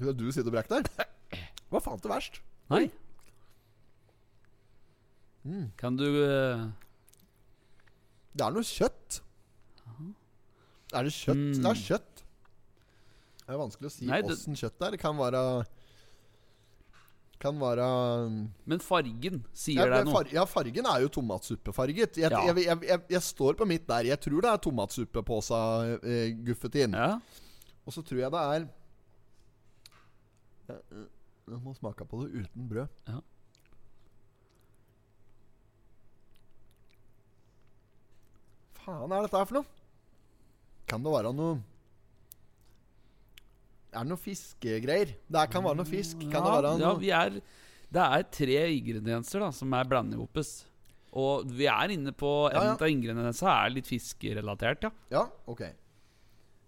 [0.00, 1.08] Du sitter og brekker der?
[1.70, 2.38] Hva faen til verst?
[2.72, 2.84] Nei.
[5.44, 5.66] Mm.
[5.80, 6.68] Kan du uh...
[8.30, 9.20] Det er noe kjøtt.
[10.90, 11.38] Er det kjøtt?
[11.38, 11.58] Mm.
[11.62, 12.09] Det er kjøtt.
[13.50, 14.90] Det er vanskelig å si Nei, det- åssen kjøtt det er.
[14.94, 15.66] Det kan være
[17.40, 17.86] Kan være
[18.68, 20.12] Men fargen ja, sier deg noe.
[20.12, 22.18] far, ja, fargen er jo tomatsuppefarget.
[22.20, 22.44] Jeg, Ja.
[22.46, 24.04] jeg, jeg, jeg, jeg står på mitt der.
[24.04, 25.60] Jeg tror det er tomatsuppepåsa
[26.04, 26.92] eh, guffet inn.
[26.92, 27.18] Ja.
[27.86, 28.68] Og så tror jeg det er
[30.68, 31.08] Jeg,
[31.48, 32.88] jeg må smake på det uten brød.
[33.08, 33.18] Ja.
[38.80, 39.68] Faen er dette her for noe?
[40.90, 41.58] Kan det være noe
[43.90, 45.14] Er det noe fiskegreier?
[45.26, 46.20] Det kan være noe fisk.
[46.30, 47.38] Kan det være ja, noe vi er
[47.90, 50.52] Det er tre ingredienser da som er blandet oppes.
[51.18, 52.74] Og vi er inne på En Ja, ja.
[52.78, 54.92] av ingrediensene er litt fiskerelatert, ja.
[55.10, 55.64] Ja, ok.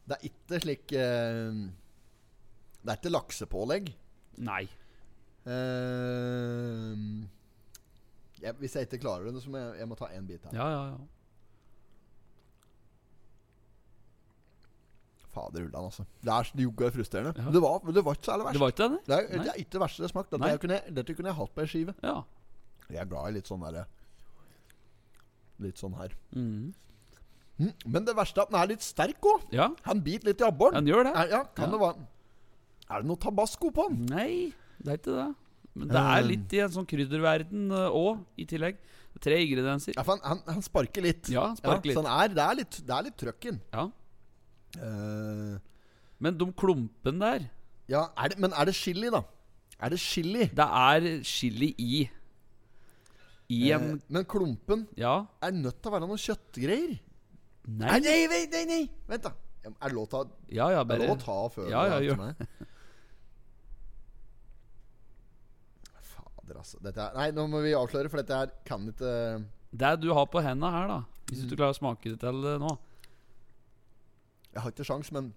[0.03, 1.63] Det er ikke slik uh,
[2.83, 3.93] Det er ikke laksepålegg.
[4.43, 4.65] Nei.
[5.47, 7.23] Uh,
[8.43, 10.59] jeg, hvis jeg ikke klarer det, så må jeg, jeg må ta én bit her.
[10.59, 11.22] Ja, ja, ja.
[15.33, 16.05] Fader ullan, altså.
[16.21, 17.33] Det er så jogga frustrerende.
[17.41, 17.51] Ja.
[17.55, 18.55] Det, var, det var ikke så særlig verst.
[18.59, 19.01] Det var ikke det?
[19.07, 20.37] Det er, det er ikke det verste det smakte.
[20.37, 20.51] smakt.
[20.53, 21.95] Dette, kunne jeg, dette kunne jeg hatt på ei skive.
[22.05, 22.15] Ja.
[22.93, 23.87] Jeg er glad i litt sånn derre
[25.63, 26.15] Litt sånn her.
[26.35, 26.73] Mm,
[27.87, 29.45] Men det verste er at den er litt sterk òg.
[29.55, 29.69] ja.
[29.87, 30.75] Han biter litt i abboren.
[30.81, 31.13] Han gjør det.
[31.23, 31.71] Er, ja, kan Ja.
[31.77, 32.07] det være
[32.91, 34.05] Er det noe tabasco på den?
[34.11, 34.53] Nei,
[34.83, 35.29] det er ikke det.
[35.75, 36.29] Men det er Um.
[36.29, 38.77] litt i en sånn krydderverden òg, i tillegg.
[39.23, 39.95] Tre ingredienser.
[39.97, 41.29] Ja, for han, han, han sparker litt.
[41.33, 42.05] Ja, han sparker ja, litt.
[42.07, 43.61] han er, det er litt Det er litt trøkken.
[43.73, 43.87] Ja.
[44.79, 45.59] Eh,
[46.23, 47.49] Men de klumpene der
[47.89, 49.23] Ja, er det, Men er det chili, da?
[49.83, 50.47] Er det chili?
[50.55, 52.09] Det er chili i.
[53.53, 55.25] I Eh, en men klumpen Ja?
[55.43, 56.99] er nødt til å være noe kjøttgreier.
[57.69, 57.89] Nei?
[57.91, 58.91] Nei, nei, nei, nei, nei.
[59.09, 59.33] Vent, da.
[59.67, 61.83] Er det lov til å Ja, ja, bare er det lov å ta før Ja,
[61.87, 62.47] ja, gjør det?
[66.03, 66.79] Fader, altså.
[66.83, 69.13] Dette er, nei, nå må vi avsløre, for dette her kan ikke
[69.73, 71.01] Det du har på henda her, da
[71.31, 72.73] Hvis du klarer å smake det til nå
[74.53, 75.33] Jeg har ikke sjans, men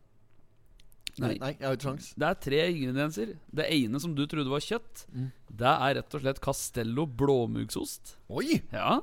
[1.16, 1.38] Nei.
[1.39, 2.07] Nei, jeg har ikke sjans.
[2.20, 3.30] Det er tre ingredienser.
[3.55, 5.30] Det ene som du trodde var kjøtt, Mm.
[5.61, 8.18] det er rett og slett Castello blåmuggsost.
[8.30, 8.57] Oi!
[8.74, 8.97] Ja.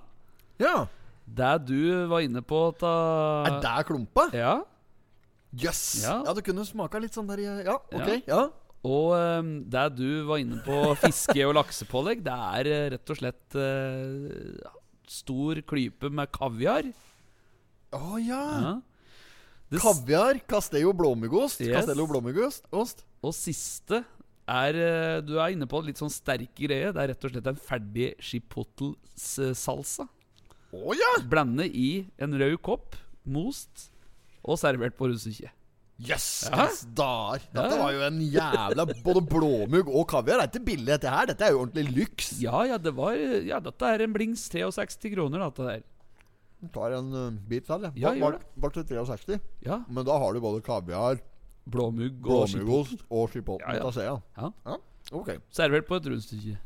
[0.61, 0.75] Ja.
[1.25, 2.91] Det du var inne på ta...
[3.49, 4.27] Er det klumpa?
[4.37, 4.59] Ja.
[5.57, 6.03] Jøss!
[6.05, 6.19] Ja.
[6.27, 6.35] Ja.
[6.37, 8.13] det kunne smaka litt sånn der Ja, ok.
[8.13, 8.21] Ja.
[8.29, 8.43] Ja.
[8.85, 13.17] Og um, det du var inne på fiske- og laksepålegg, det er eh, rett og
[13.23, 14.69] slett uh,
[15.09, 16.93] stor klype med kaviar.
[17.95, 18.43] Å ja.
[18.61, 18.73] Ja.
[19.73, 21.62] Det Kaviar, Castello blåmuggost.
[21.64, 21.79] Yes.
[21.79, 22.66] Castello blåmuggost.
[22.77, 23.07] Ost.
[23.25, 24.03] Og siste
[24.53, 26.91] er eh, Du er inne på litt sånn sterke greie.
[26.93, 30.09] Det er rett og slett en ferdig chipotle-salsa.
[30.73, 31.14] Oh, ja!
[31.29, 32.97] Blande i en rød kopp,
[33.29, 33.91] most,
[34.45, 35.51] og servert på russekje.
[36.03, 36.29] Jøss!
[36.49, 36.66] Ja.
[36.66, 37.45] Yes, dager.
[37.53, 41.29] Dette var jo en jævla Både blåmugg og kaviar er ikke billig, dette her.
[41.31, 42.33] Dette er jo ordentlig lyks.
[42.43, 45.85] Ja, ja, det var Ja, dette er en blings 63 kroner, dette der.
[46.71, 47.93] Tar en uh, bit til, jeg.
[47.97, 48.47] Ja, gjør det.
[48.63, 49.41] Bare til 63.
[49.67, 49.83] Ja.
[49.89, 51.19] Men da har du både kaviar,
[51.71, 53.67] Blåmugg og blåmuggost og chipotle.
[53.67, 53.91] Ja, ja.
[53.95, 54.19] Ja, ja.
[54.43, 54.51] Ja.
[54.67, 54.77] ja.
[55.13, 55.29] Ok.
[55.51, 56.59] Servert på et rundstykke.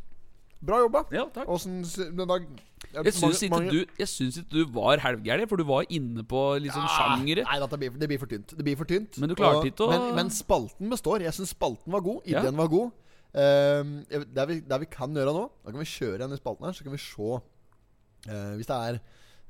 [0.67, 1.03] Bra jobba.
[1.13, 1.49] Ja, takk.
[1.53, 6.25] Åssen Jeg syns ikke, du, jeg syns ikke du var halvgæren, for du var inne
[6.25, 7.45] på liksom ja, sjangere.
[7.45, 8.55] Nei, det blir, det blir for tynt.
[8.57, 11.21] Det blir for tynt Men du klarte Og- ikke å- men, men spalten består.
[11.21, 12.23] Jeg syns spalten var god.
[12.25, 12.41] Ja.
[12.41, 12.91] Ideen var god.
[13.37, 16.65] Um, det, vi, det vi kan gjøre nå, Da kan vi kjøre igjen i spalten
[16.65, 19.01] her, så kan vi se uh, Hvis det er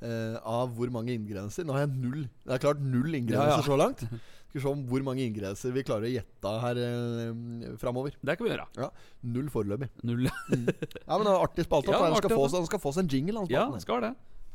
[0.05, 3.57] eh, av hvor mange ingredienser Nå har jeg null Det er klart null ingredienser Ja,
[3.61, 3.66] ja.
[3.66, 4.01] så langt.
[4.07, 7.34] Skal vi se om hvor mange ingredienser vi klarer å gjette her uh,
[7.80, 8.11] framover.
[8.22, 8.66] Det kan vi gjøre.
[8.78, 8.88] Ja,
[9.34, 9.88] null foreløpig.
[10.07, 10.24] Null.
[10.28, 11.90] Ja, men det er artig spalte.
[11.94, 13.36] Ja, han, skal få, han skal få seg en jingle.
[13.42, 14.12] Han, Ja, skal det.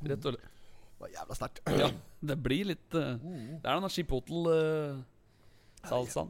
[0.09, 0.41] Rett og slett.
[0.41, 1.57] det var jævla sterkt.
[1.83, 1.89] Ja,
[2.31, 6.29] det blir litt uh, Det er den chipotle-salsaen.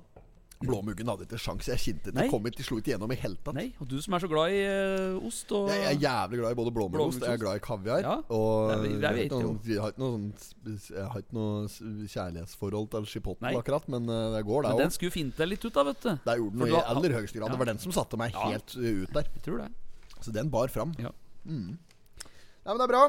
[0.68, 1.70] Blåmuggen hadde ikke sjans.
[1.72, 3.58] Jeg kjente den den kom ikke, slo ikke gjennom i hele tatt.
[3.58, 6.56] Nei, og du som er så glad i uh, ost og Jeg er jævlig glad
[6.56, 8.06] i både blåmuggost Jeg er glad i kaviar.
[8.06, 11.08] Ja, og det det jeg, har ikke ikke, noen, jeg har ikke noe, sånn jeg
[11.14, 14.84] har ikke noe kjærlighetsforhold til chipotten akkurat, men eh, det går, det òg.
[14.84, 16.12] den skulle finte deg litt ut, da, vet du.
[16.26, 17.48] Det gjorde den i aller høyeste grad.
[17.48, 17.54] Ja.
[17.56, 18.52] Det var den som satte meg Ja.
[18.54, 19.32] helt uh, ut der.
[19.38, 19.72] Jeg tror det.
[20.22, 20.94] Så den bar fram.
[21.02, 21.14] Ja.
[21.46, 21.78] Mm.
[21.78, 23.04] Nei, men det er bra.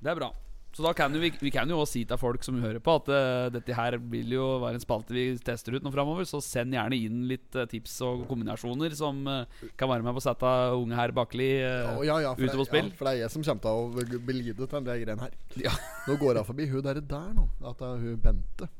[0.00, 0.30] Det er bra.
[0.70, 3.08] Så da kan vi, vi kan jo også si til folk som hører på, at
[3.10, 6.28] uh, dette her vil jo være en spalte vi tester ut nå framover.
[6.28, 10.22] Så send gjerne inn litt uh, tips og kombinasjoner som uh, kan være med på
[10.22, 12.92] å sette unge her Bakli uh, Å, ja, ja, ute på spill.
[12.92, 15.36] ja, for det er jeg som kommer til å bli lidet til de greiene her.
[15.66, 15.74] Ja.
[16.08, 17.50] Nå går jeg forbi hun der, der nå.
[17.66, 18.70] At det er hun Bente.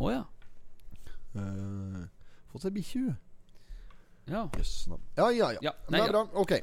[0.00, 0.22] Å ja.
[1.38, 2.06] Uh,
[2.50, 3.18] fått seg bikkje, hun.
[4.26, 4.48] ja.
[4.90, 5.04] Navn.
[5.14, 5.70] Ja, ja, ja.
[5.70, 6.26] Ja, nei, det er bra.
[6.42, 6.58] Ok.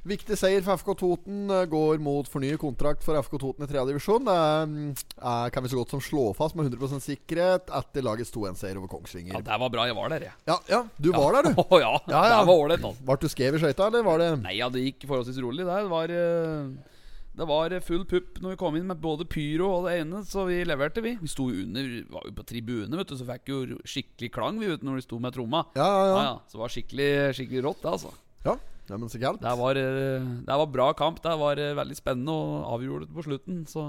[0.00, 1.40] Viktig seier for FK Toten.
[1.52, 4.24] eh, Går mot fornyet kontrakt for FK Toten i tredje divisjon.
[4.32, 8.32] Er, mm, er, kan vi så godt som slå fast med 100% sikkerhet etter lagets
[8.32, 9.34] 2-1-seier over Kongsvinger.
[9.36, 9.84] ja, det var bra.
[9.90, 10.32] Jeg var der, jeg.
[10.48, 11.60] Ja, ja, du var der, du.
[11.60, 11.92] Å ja.
[12.08, 12.38] Ja, ja.
[12.40, 13.04] Det var ålreit, altså.
[13.04, 15.84] Ble du skrevet i skøyta, eller var det Nei, ja, det gikk forholdsvis rolig der.
[15.84, 16.96] Det var, eh,
[17.40, 20.46] det var full pupp når vi kom inn med både pyro og det ene, så
[20.48, 21.12] vi leverte, vi.
[21.20, 24.72] Vi sto under, var jo på tribune, vet du, så fikk jo skikkelig klang vi
[24.72, 25.66] vet, når vi sto med tromma.
[25.76, 26.24] Ja, ja, Ja, ja.
[26.24, 28.16] ja, Så det var skikkelig, skikkelig rått, det, altså.
[28.48, 28.56] ja.
[28.88, 29.42] Nei, men så galt.
[29.44, 31.20] Det var, eh, det var bra kamp.
[31.22, 33.84] Det var eh, veldig spennende og avgjorde det på slutten, så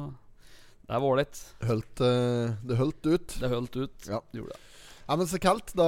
[0.86, 1.39] det var ålreit.
[1.64, 3.38] Eh, det holdt ut.
[3.42, 4.10] Det holdt ut.
[4.10, 4.20] Ja.
[4.32, 4.68] Det gjorde det.
[5.12, 5.74] Ja, men så kaldt.
[5.76, 5.86] Da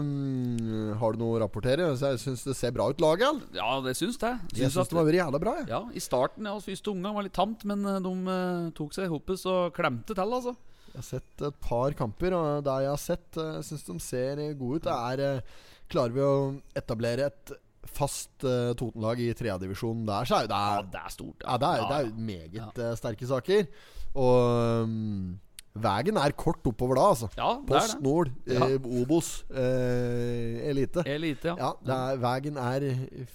[0.00, 1.90] um, har du noe å rapportere?
[1.94, 3.28] Jeg syns det ser bra ut, laget.
[3.28, 3.58] eller?
[3.58, 4.40] Ja, det syns jeg.
[4.56, 5.52] Jeg syns at- det var jævla bra.
[5.60, 5.68] Jeg.
[5.70, 9.12] Ja, I starten, ja, første omgang var litt tamt, men de uh, tok seg i
[9.12, 10.56] hopet og klemte til, altså.
[10.94, 14.42] Jeg har sett et par kamper, og det jeg har sett, uh, syns de ser
[14.58, 14.88] gode ut.
[14.88, 16.34] Det er uh, Klarer vi å
[16.74, 17.50] etablere et
[17.86, 21.42] fast uh, Totenlag i tredjedivisjon der, så er jo det Ja, er, det er stort.
[21.46, 23.66] ja, det er, det er meget eh, sterke saker.
[24.14, 25.40] Og um,
[25.74, 27.26] veien er kort oppover da, altså.
[27.34, 28.02] Ja, det er Post det.
[28.06, 28.68] Nord, Ja.
[28.68, 31.02] eh, Obos, eh, Elite.
[31.10, 31.72] Elite, ja.
[31.82, 32.86] Ja, er, veien er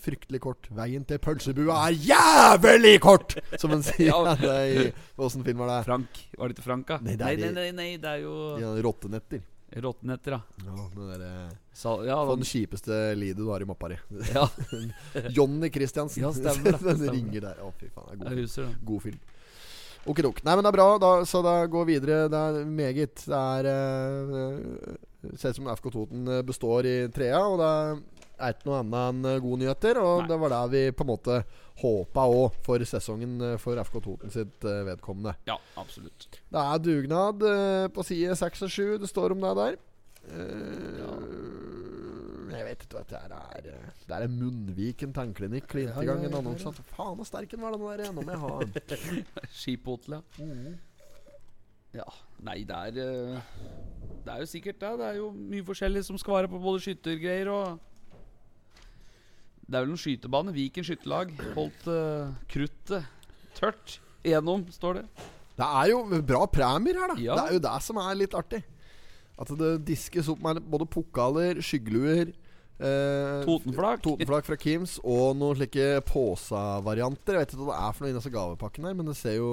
[0.05, 0.69] fryktelig kort.
[0.71, 3.35] Veien til pølsebua er jævlig kort!
[3.59, 4.07] Som en sier.
[4.13, 4.35] Ja.
[4.39, 5.81] Det er i- Åssen film var det?
[5.89, 6.21] Frank.
[6.39, 6.99] Var det ikke Frank, da?
[7.03, 9.43] Nei, det nei, er nei, nei, nei, det er jo Ja, Rottenetter.
[9.75, 10.41] Råtnetter, ja.
[10.65, 13.89] Ja, det der, eh, Sa, ja, Få den, den kjipeste lidet du har i mappa
[13.91, 13.97] di.
[14.35, 14.47] ja,
[15.37, 16.23] Johnny Christiansen.
[16.23, 17.13] Ja, stemmer det, den stemmer.
[17.13, 17.61] ringer der.
[17.65, 18.17] Å, fy faen.
[18.17, 18.79] Det er jeg god, husker det.
[18.89, 19.19] god film.
[20.09, 20.41] Okidok.
[20.47, 22.19] Nei, men det er bra, da, så da går videre.
[22.31, 23.25] Det er meget.
[23.27, 27.97] Det er uh, Ser ut som FK Toten eh, består i trea, og det er
[28.39, 29.99] ikke noe annet enn eh, gode nyheter.
[30.01, 30.29] Og Nei.
[30.31, 31.37] det var det vi på en måte
[31.81, 35.35] håpa òg for sesongen eh, for FK Toten sitt eh, vedkommende.
[35.49, 36.27] Ja, absolutt.
[36.49, 37.45] Det er dugnad
[37.95, 38.83] på side 6 og 7.
[39.03, 39.79] Det står om det der.
[40.99, 41.13] Ja.
[42.49, 43.33] Jeg vet ikke hva det er.
[43.63, 45.69] Det er, det er en Munnviken tannklinikk.
[45.71, 46.73] Klinte i gang en annonse.
[46.95, 48.13] Faen, så sterk den var, den der.
[48.15, 49.25] Nå må jeg ha den.
[49.61, 50.77] Skiphotel, ja.
[51.89, 52.05] Ja,
[52.45, 54.91] nei, det er Det er jo sikkert det.
[54.99, 57.79] Det er jo mye forskjellig som skal være på både skyttergreier og
[59.69, 60.53] Det er vel noen skytebane.
[60.55, 63.05] Viken skytterlag holdt uh, kruttet
[63.57, 65.05] tørt gjennom, står det.
[65.59, 67.21] Det er jo bra premier her, da.
[67.21, 67.37] Ja.
[67.37, 68.63] Det er jo det som er litt artig.
[69.39, 72.31] At det diskes opp med både pokaler, skyggeluer
[72.79, 74.01] eh, Totenflak.
[74.03, 77.37] Totenflak fra Kims og noen slike Påsa-varianter.
[77.37, 79.37] Jeg vet ikke hva det er for noe i disse gavepakken her, men det ser
[79.39, 79.51] jo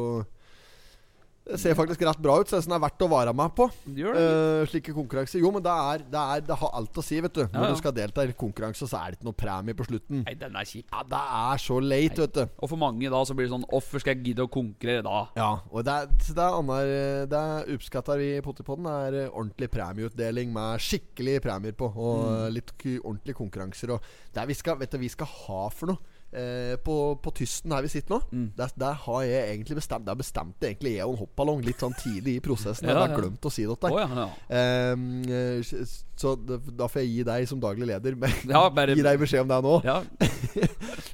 [1.47, 2.51] Det ser faktisk rett bra ut.
[2.51, 3.69] så den det er verdt å være med på.
[3.87, 5.39] Eh, slike konkurranser.
[5.39, 7.45] Jo, men det, er, det, er, det har alt å si, vet du.
[7.45, 7.77] Når Ja, ja.
[7.77, 10.25] du skal delta i konkurranse, så er det ikke noe premie på slutten.
[10.27, 10.89] Nei, den er kjip.
[10.91, 12.43] Ja, Det er så late, vet du.
[12.59, 15.23] Og for mange da så blir det sånn Hvorfor skal jeg gidde å konkurrere da?
[15.39, 16.93] Ja, og det er, det er, annar,
[17.31, 18.91] det er oppskatter vi i Pottipodden.
[18.91, 21.93] Det er eh, ordentlig premieutdeling med skikkelig premier på.
[21.95, 22.45] Og mm.
[22.59, 23.95] litt ordentlige konkurranser.
[23.95, 26.16] Og det er vi skal, vet du, vi skal ha for noe.
[26.33, 30.17] Eh, på, på Tysten her vi sitter nå, der, der har jeg egentlig bestemt Der
[30.19, 32.87] bestemte egentlig jeg og en hoppballong litt sånn tidlig i prosessen.
[32.91, 33.17] Jeg har ja.
[33.17, 34.03] glemt å si det til deg.
[34.03, 34.59] ja, ja.
[34.59, 35.87] Ehm, eh,
[36.17, 38.17] så da får jeg gi deg som daglig leder
[38.49, 39.79] Ja, bare- Gi deg beskjed om det nå.
[39.85, 40.01] ja.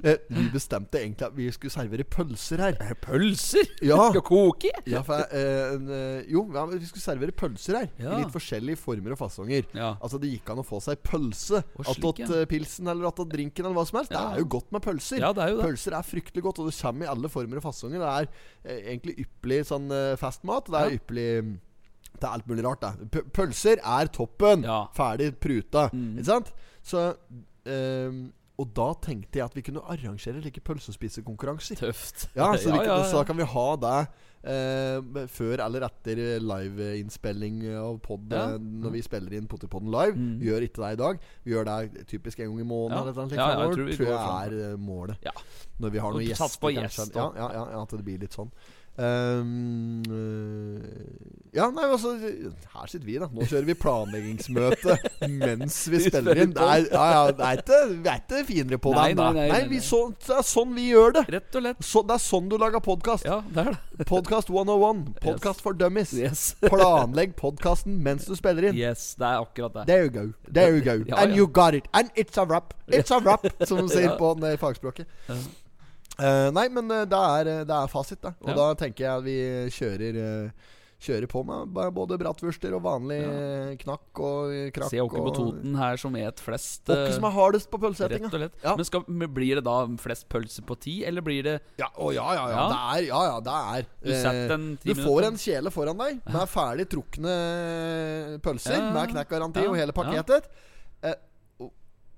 [0.03, 2.75] Eh, vi bestemte egentlig at vi skulle servere pølser her.
[3.05, 3.69] Pølser?
[3.87, 4.01] Ja.
[4.11, 4.71] Skal koke?
[4.91, 7.89] Ja, for, eh, eh, jo, ja, vi skulle servere pølser her.
[8.03, 9.69] I litt forskjellige former og fasonger.
[9.93, 12.27] Altså Det gikk an å få seg pølse attåt ja.
[12.35, 14.11] eh, pilsen eller attåt drinken eller hva som helst.
[14.15, 15.23] Det er jo godt med pølser.
[15.23, 15.69] Ja, det er jo det.
[15.71, 18.03] Pølser er fryktelig godt, og det kommer i alle former og fasonger.
[18.03, 18.31] Det er
[18.65, 19.87] eh, egentlig ypperlig sånn
[20.19, 20.67] festmat.
[20.73, 21.29] Det er ypperlig
[22.13, 22.93] mm, Det er alt mulig rart, da.
[23.11, 24.65] P pølser er toppen.
[24.69, 24.85] Ja.
[24.85, 24.95] Mm.
[24.97, 25.89] Ferdig pruta.
[25.93, 26.53] Ikke sant?
[26.83, 27.13] Så
[27.67, 31.81] um, Og da tenkte jeg at vi kunne arrangere like pølsespisekonkurranser.
[31.81, 32.29] Tøft.
[32.39, 33.97] Ja, så, vi, ja, ja, så da kan vi ha det
[34.43, 40.17] eh, før eller etter liveinnspilling av pod når vi spiller inn Potterpodden live.
[40.19, 40.37] Mm.
[40.41, 41.27] Vi gjør ikke det i dag.
[41.45, 42.99] Vi gjør det typisk en gang i måneden.
[42.99, 43.03] Ja.
[43.03, 45.27] Eller Ja, jeg tror tror jeg er eh, målet.
[45.27, 45.35] Ja.
[45.83, 46.45] Når vi har noen gjester.
[46.45, 48.51] sats på gjest, ja, ja, ja, ja, at det blir litt sånn.
[49.01, 49.45] Øh,
[51.53, 53.27] ja, nei, altså Her sitter vi, da.
[53.33, 54.97] Nå kjører vi planleggingsmøte
[55.43, 56.53] mens vi spiller inn.
[56.57, 59.27] Er, ja, ja, det er ikke, vi er ikke finere på det enn det.
[59.27, 59.81] nei, nei, nei, nei.
[59.85, 61.25] så, det er sånn vi gjør det.
[61.37, 61.85] Rett og lett.
[61.85, 63.29] Så, det er sånn du lager podkast.
[63.29, 64.09] Ja, det er det.
[64.09, 65.05] Podcast 101.
[65.27, 66.13] Podcast for dummies.
[66.17, 66.45] Yes.
[66.73, 68.81] Planlegg podkasten mens du spiller inn.
[68.81, 69.89] Yes, det er akkurat det.
[69.93, 70.29] There you go.
[70.49, 70.99] There you go.
[71.17, 71.89] And you got it.
[71.93, 72.73] And it's a wrap.
[72.89, 75.09] It's a wrap, som de sier på den, fagspråket.
[76.23, 78.35] Eh, nei, men eh, det, er, eh, det er fasit, da.
[78.45, 78.61] Og Ja.
[78.61, 79.41] da tenker jeg at vi
[79.81, 80.71] kjører eh,
[81.03, 83.73] Kjører på med både bratwurster og vanlig ja.
[83.81, 84.93] knakk og eh, krakk.
[84.93, 88.55] Se Åkke på Toten her som et flest Åkke eh, som er hardest på lett.
[88.63, 88.77] Ja.
[88.79, 92.29] Men, skal, blir det da flest pølser på ti, eller blir det Ja, å, ja,
[92.39, 92.69] ja, ja.
[92.71, 96.55] Det er Ja, ja, det er Du en Du får en kjele foran deg med
[96.55, 97.35] ferdig trukne
[98.47, 100.47] pølser med knekkgaranti og hele pakketet.
[101.03, 101.19] Eh,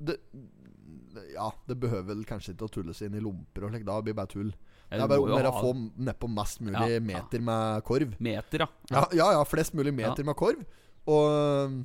[0.04, 0.18] det
[1.34, 3.84] Ja, det behøver vel kanskje ikke å tulles inn i lomper og slik.
[3.88, 4.52] Da blir det bare tull.
[4.90, 5.74] Ja, Det er bare om jo å gjøre ha å få
[6.08, 8.14] nedpå mest mulig Ja, meter med korv.
[8.20, 8.68] meter, ja?
[8.90, 10.62] Ja, ja, ja, flest mulig meter med korv.
[11.06, 11.84] Og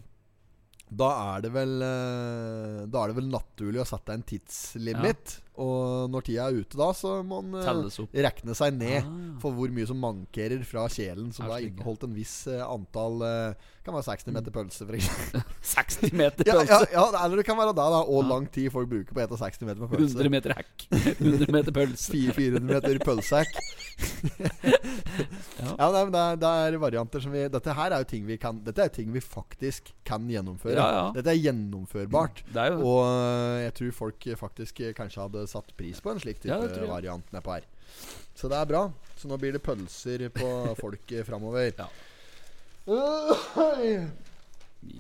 [0.89, 5.35] da er det vel eh, Da er det vel naturlig å sette en tidslimit.
[5.59, 9.39] Og når tida er ute da, så må man regne rekne seg ned Ah.
[9.41, 13.19] for hvor mye som mankerer fra kjelen, som Ja, da inneholdt en viss eh, antall
[13.27, 15.43] eh, Kan være 60 meter pølse, for eksempel.
[15.61, 16.89] 60 meter ja, ja, pølse.
[16.93, 18.01] ja, eller det kan være det, da.
[18.05, 18.29] Og Ja.
[18.31, 20.15] lang tid folk bruker på å ete 60 meter med pølse.
[20.15, 20.87] 100 meter hekk.
[21.19, 22.23] 100 meter pølse.
[22.33, 23.51] 400 meter pølsehack.
[25.59, 25.73] Ja.
[25.75, 28.23] ja, nei, men det er, det er varianter som vi Dette her er jo ting
[28.27, 30.77] vi kan Dette er ting vi faktisk kan gjennomføre.
[30.79, 31.09] Ja.
[31.15, 32.43] Dette er gjennomførbart.
[32.47, 36.23] Det er Og øh, jeg tror folk faktisk øh, kanskje hadde satt pris på en
[36.23, 37.67] slik type Ja, variant nedpå her.
[38.35, 38.85] Så det er bra.
[39.19, 40.49] Så nå blir det pølser på
[40.83, 41.71] folk øh, framover.
[41.75, 41.89] Ja.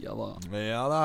[0.03, 0.33] Ja da.
[0.59, 1.03] ja da.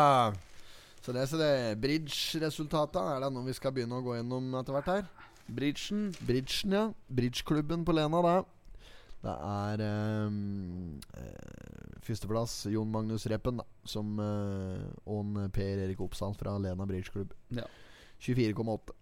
[1.05, 1.81] Så det er det.
[1.83, 5.07] Bridge-resultatene, er det noe vi skal begynne å gå gjennom etter hvert her.
[5.45, 6.09] Bridgen.
[6.25, 6.85] Bridgen, ja.
[7.13, 8.39] Bridgeklubben på Lena, det.
[9.25, 16.37] Det er ehm, eh, førsteplass Jon Magnus Reppen, da, som eh, og Per Erik Oppsal
[16.37, 17.33] fra Lena Bridgeklubb.
[17.57, 17.65] Ja.
[18.21, 18.93] 24,8.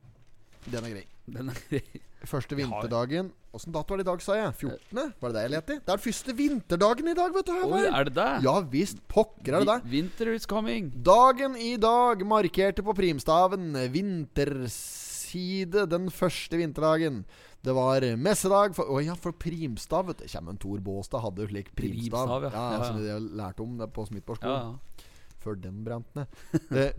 [0.71, 1.05] Den er grei.
[1.27, 1.83] Den er grei.
[2.33, 4.53] Første vinterdagen Åssen dato er det i dag, sa jeg?
[4.63, 5.11] 14.?
[5.21, 5.81] Var det det jeg lette i?
[5.83, 7.57] Det er den første vinterdagen i dag, vet du.
[7.67, 8.29] Oi, er det det?
[8.47, 9.91] Ja visst, pokker er det det.
[9.93, 10.89] Winter is coming.
[11.05, 17.27] Dagen i dag markerte på primstaven vinterside den første vinterdagen.
[17.63, 20.09] Det var messedag for Å ja, for primstav.
[20.11, 20.27] vet du.
[20.31, 22.27] Kjem en Tor Båstad hadde jo slik primstav.
[22.27, 22.67] Primstav, ja.
[22.75, 22.85] ja.
[22.89, 24.59] Som vi lærte om det på Smithborg skole.
[24.67, 25.09] ja.
[25.43, 26.27] Før den brant ned.
[26.71, 26.93] eh,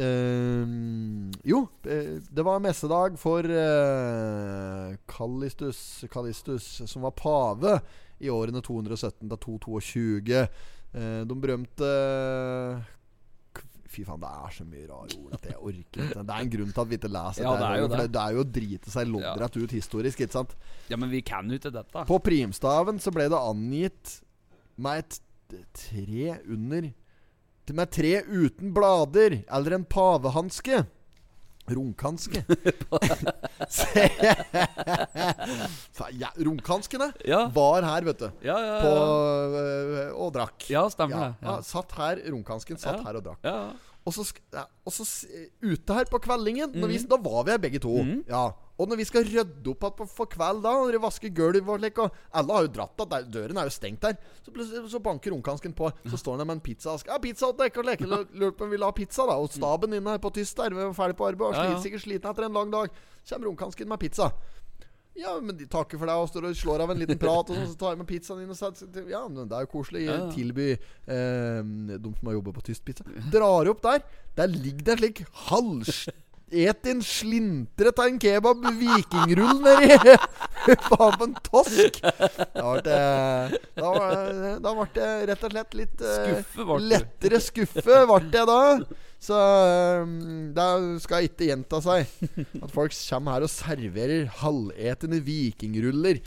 [0.00, 0.70] eh,
[1.44, 5.80] jo, eh, det var messedag for eh, Callistus,
[6.12, 7.74] Callistus, som var pave
[8.24, 10.40] i årene 217 til 222.
[10.96, 11.90] Eh, de berømte
[13.90, 16.22] Fy faen, det er så mye rare ord at jeg orker ikke.
[16.22, 17.62] Det er en grunn til at vi ikke leser Ja, dette.
[17.62, 18.04] det er jo det.
[18.14, 20.52] det er jo å drite seg loddrett ut historisk, ikke sant?
[20.92, 22.04] Ja, men vi kan jo ikke dette.
[22.06, 24.12] På primstaven så ble det angitt
[24.78, 25.20] med et
[25.74, 26.92] tre under
[27.70, 30.80] Med tre uten blader, eller en pavehanske.
[31.76, 32.44] Runkhanske.
[33.68, 34.06] Se.
[36.20, 38.30] Ja, Runkhanskene Ja, var her, vet du.
[38.44, 38.76] ja, ja.
[38.82, 39.60] På, ja.
[40.08, 40.64] øh, og drakk.
[40.72, 41.34] ja stemmer Ja, det.
[41.44, 41.62] ja, Ja.
[41.62, 43.04] satt her, runkansken satt Ja.
[43.06, 43.44] her og drakk.
[44.06, 44.24] Og så,
[44.54, 45.04] ja, og så
[45.62, 47.08] ute her på kveldingen når vi, Mhm.
[47.10, 48.02] Da var vi her begge to.
[48.02, 48.24] Mm.
[48.28, 51.68] Ja Og når vi skal rydde opp igjen for kveld da, når dere vasker gulv
[51.68, 54.98] og slik, og alle har jo dratt av, døren er jo stengt der, så så
[55.04, 55.92] banker ungkansken på.
[56.08, 57.06] Så står han der med en pizzask.
[57.06, 58.06] Ja, pizza til dere og leke.
[58.32, 59.36] Lurer på om vi vil ha pizza, da.
[59.36, 61.78] Og staben inne her på tyst der, vi er ferdig på arbeid og Ja, ja.
[61.82, 62.88] sikkert sliten etter en lang dag.
[63.28, 64.32] Kommer ungkansken med pizza.
[65.18, 67.56] Ja, men de takker for deg og står og slår av en liten prat, og
[67.58, 70.06] sånn, så tar jeg med pizzaen inn og setter Ja, men det er jo koselig.
[70.06, 70.16] Ja.
[70.32, 71.60] Tilby eh,
[71.98, 73.04] de som har jobbet på tyst pizza.
[73.32, 74.02] Drar opp der.
[74.38, 75.24] Der ligger det en slik
[76.50, 80.16] Et en slintret av en kebab vikingrull nedi
[80.88, 82.00] Faen på en tosk!
[82.02, 86.66] Da ble det Da var det- da ble det rett og slett litt eh, Skuffe
[86.66, 86.88] ble du.
[86.90, 88.58] Lettere skuffe ble jeg da.
[89.20, 90.12] Så eh,
[90.56, 90.66] det
[91.04, 92.08] skal ikke gjenta seg
[92.40, 96.22] at folk kommer her og serverer halvetende vikingruller.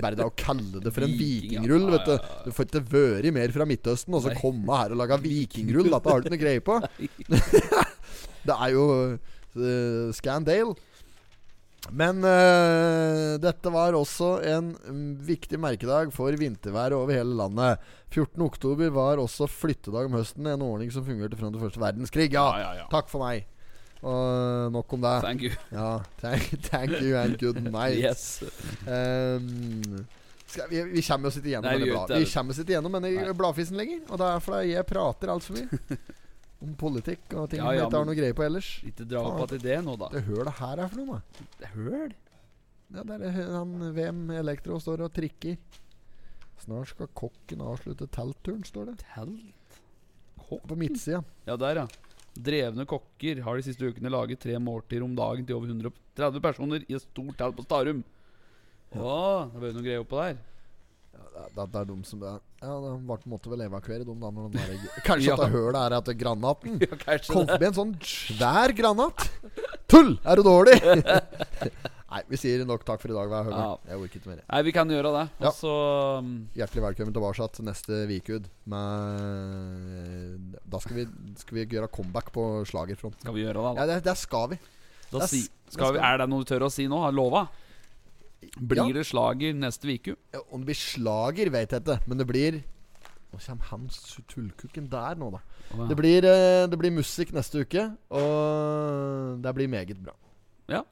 [0.00, 2.32] Bare det å kalle det for en vikingrull, vet du.
[2.48, 5.92] Du får ikke vært mer fra Midtøsten og så komme her og lage vikingrull.
[5.94, 6.80] Dette har du ikke noe greie på.
[8.48, 10.74] det er jo uh, Scandale.
[11.92, 17.82] Men eh, dette var også en mm, viktig merkedag for vintervær over hele landet.
[18.14, 18.40] 14.
[18.46, 22.30] oktober var også flyttedag om høsten, en ordning som fungerte fram til første verdenskrig.
[22.32, 23.44] Ja, Ja, ja, takk for meg.
[24.04, 25.14] Og nok om det.
[25.24, 25.52] Thank you.
[25.72, 27.98] Ja, thank, thank you and good night.
[28.00, 28.42] Yes.
[28.86, 30.04] Um,
[30.70, 33.32] vi, vi kommer oss ikke igjennom Nei, vi kommer oss ikke igjennom denne Nei.
[33.36, 34.04] bladfisen lenger.
[34.10, 35.98] Og det er fordi jeg prater altfor mye.
[36.64, 38.68] Om politikk og ting Ja, vi ikke har noe greie på ellers.
[38.88, 40.08] Ikke dra opp til det nå, da.
[40.14, 41.48] Det hølet her er for noe, da.
[41.60, 42.14] Det høl.
[42.94, 45.58] Ja, der er han VM Elektro står og trikker.
[46.62, 48.96] Snart skal kokken avslutte teltturen, står det.
[49.04, 49.80] Telt.
[50.68, 51.20] På midtsida.
[51.48, 51.86] Ja, der, ja.
[52.34, 56.84] Drevne kokker har de siste ukene laget tre måltider om dagen til over 130 personer
[56.88, 58.00] i et stort telt på Starum.
[58.94, 59.14] Å,
[59.52, 60.36] det var jo noe greier oppå der.
[61.14, 62.42] Ja, det, er- det er de som det er.
[62.64, 64.30] Ja, de ble, måtte vel evakuere dem da.
[64.32, 65.34] Når den der, kanskje Ja.
[65.36, 69.26] at det hølet er at det er granaten Ja, kom med en sånn svær granat.
[69.90, 70.14] Tull!
[70.24, 70.78] Er du dårlig?
[72.14, 73.32] Nei, vi sier nok takk for i dag.
[73.50, 73.62] Ja.
[73.90, 74.42] Jeg orker ikke mer.
[74.46, 75.22] Nei, vi kan gjøre det.
[75.42, 75.50] Ja.
[75.50, 75.72] Også,
[76.22, 78.46] um, Hjertelig velkommen tilbake neste Vikud.
[78.70, 81.06] Med Da skal vi,
[81.40, 83.18] skal vi gjøre comeback på slagerfronten.
[83.26, 83.74] skal vi gjøre det.
[83.80, 84.60] Ja, det, det skal vi.
[85.10, 87.02] Da det si, det skal vi, er det noe du tør å si nå?
[87.14, 87.44] Lova?
[88.58, 88.92] Blir Ja.
[88.92, 90.16] det slager neste uke?
[90.32, 92.00] Ja, Om det blir slager, vet jeg ikke.
[92.08, 92.62] Men det blir
[93.34, 93.88] Nå kommer han
[94.28, 95.40] tullkukken der nå, da.
[95.88, 100.12] Det blir, eh, det blir musikk neste uke, og det blir meget bra.
[100.68, 100.82] Ja.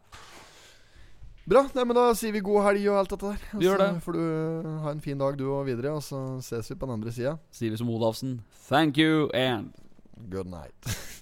[1.47, 1.63] Bra.
[1.75, 3.39] Nei, men Da sier vi god helg og alt dette der.
[3.59, 4.03] Vi gjør Så det.
[4.03, 5.93] får du ha en fin dag, du og videre.
[5.95, 7.39] Og så ses vi på den andre sida.
[7.53, 8.43] Sier vi som Olafsen.
[8.69, 9.73] Thank you and
[10.31, 10.75] Good night.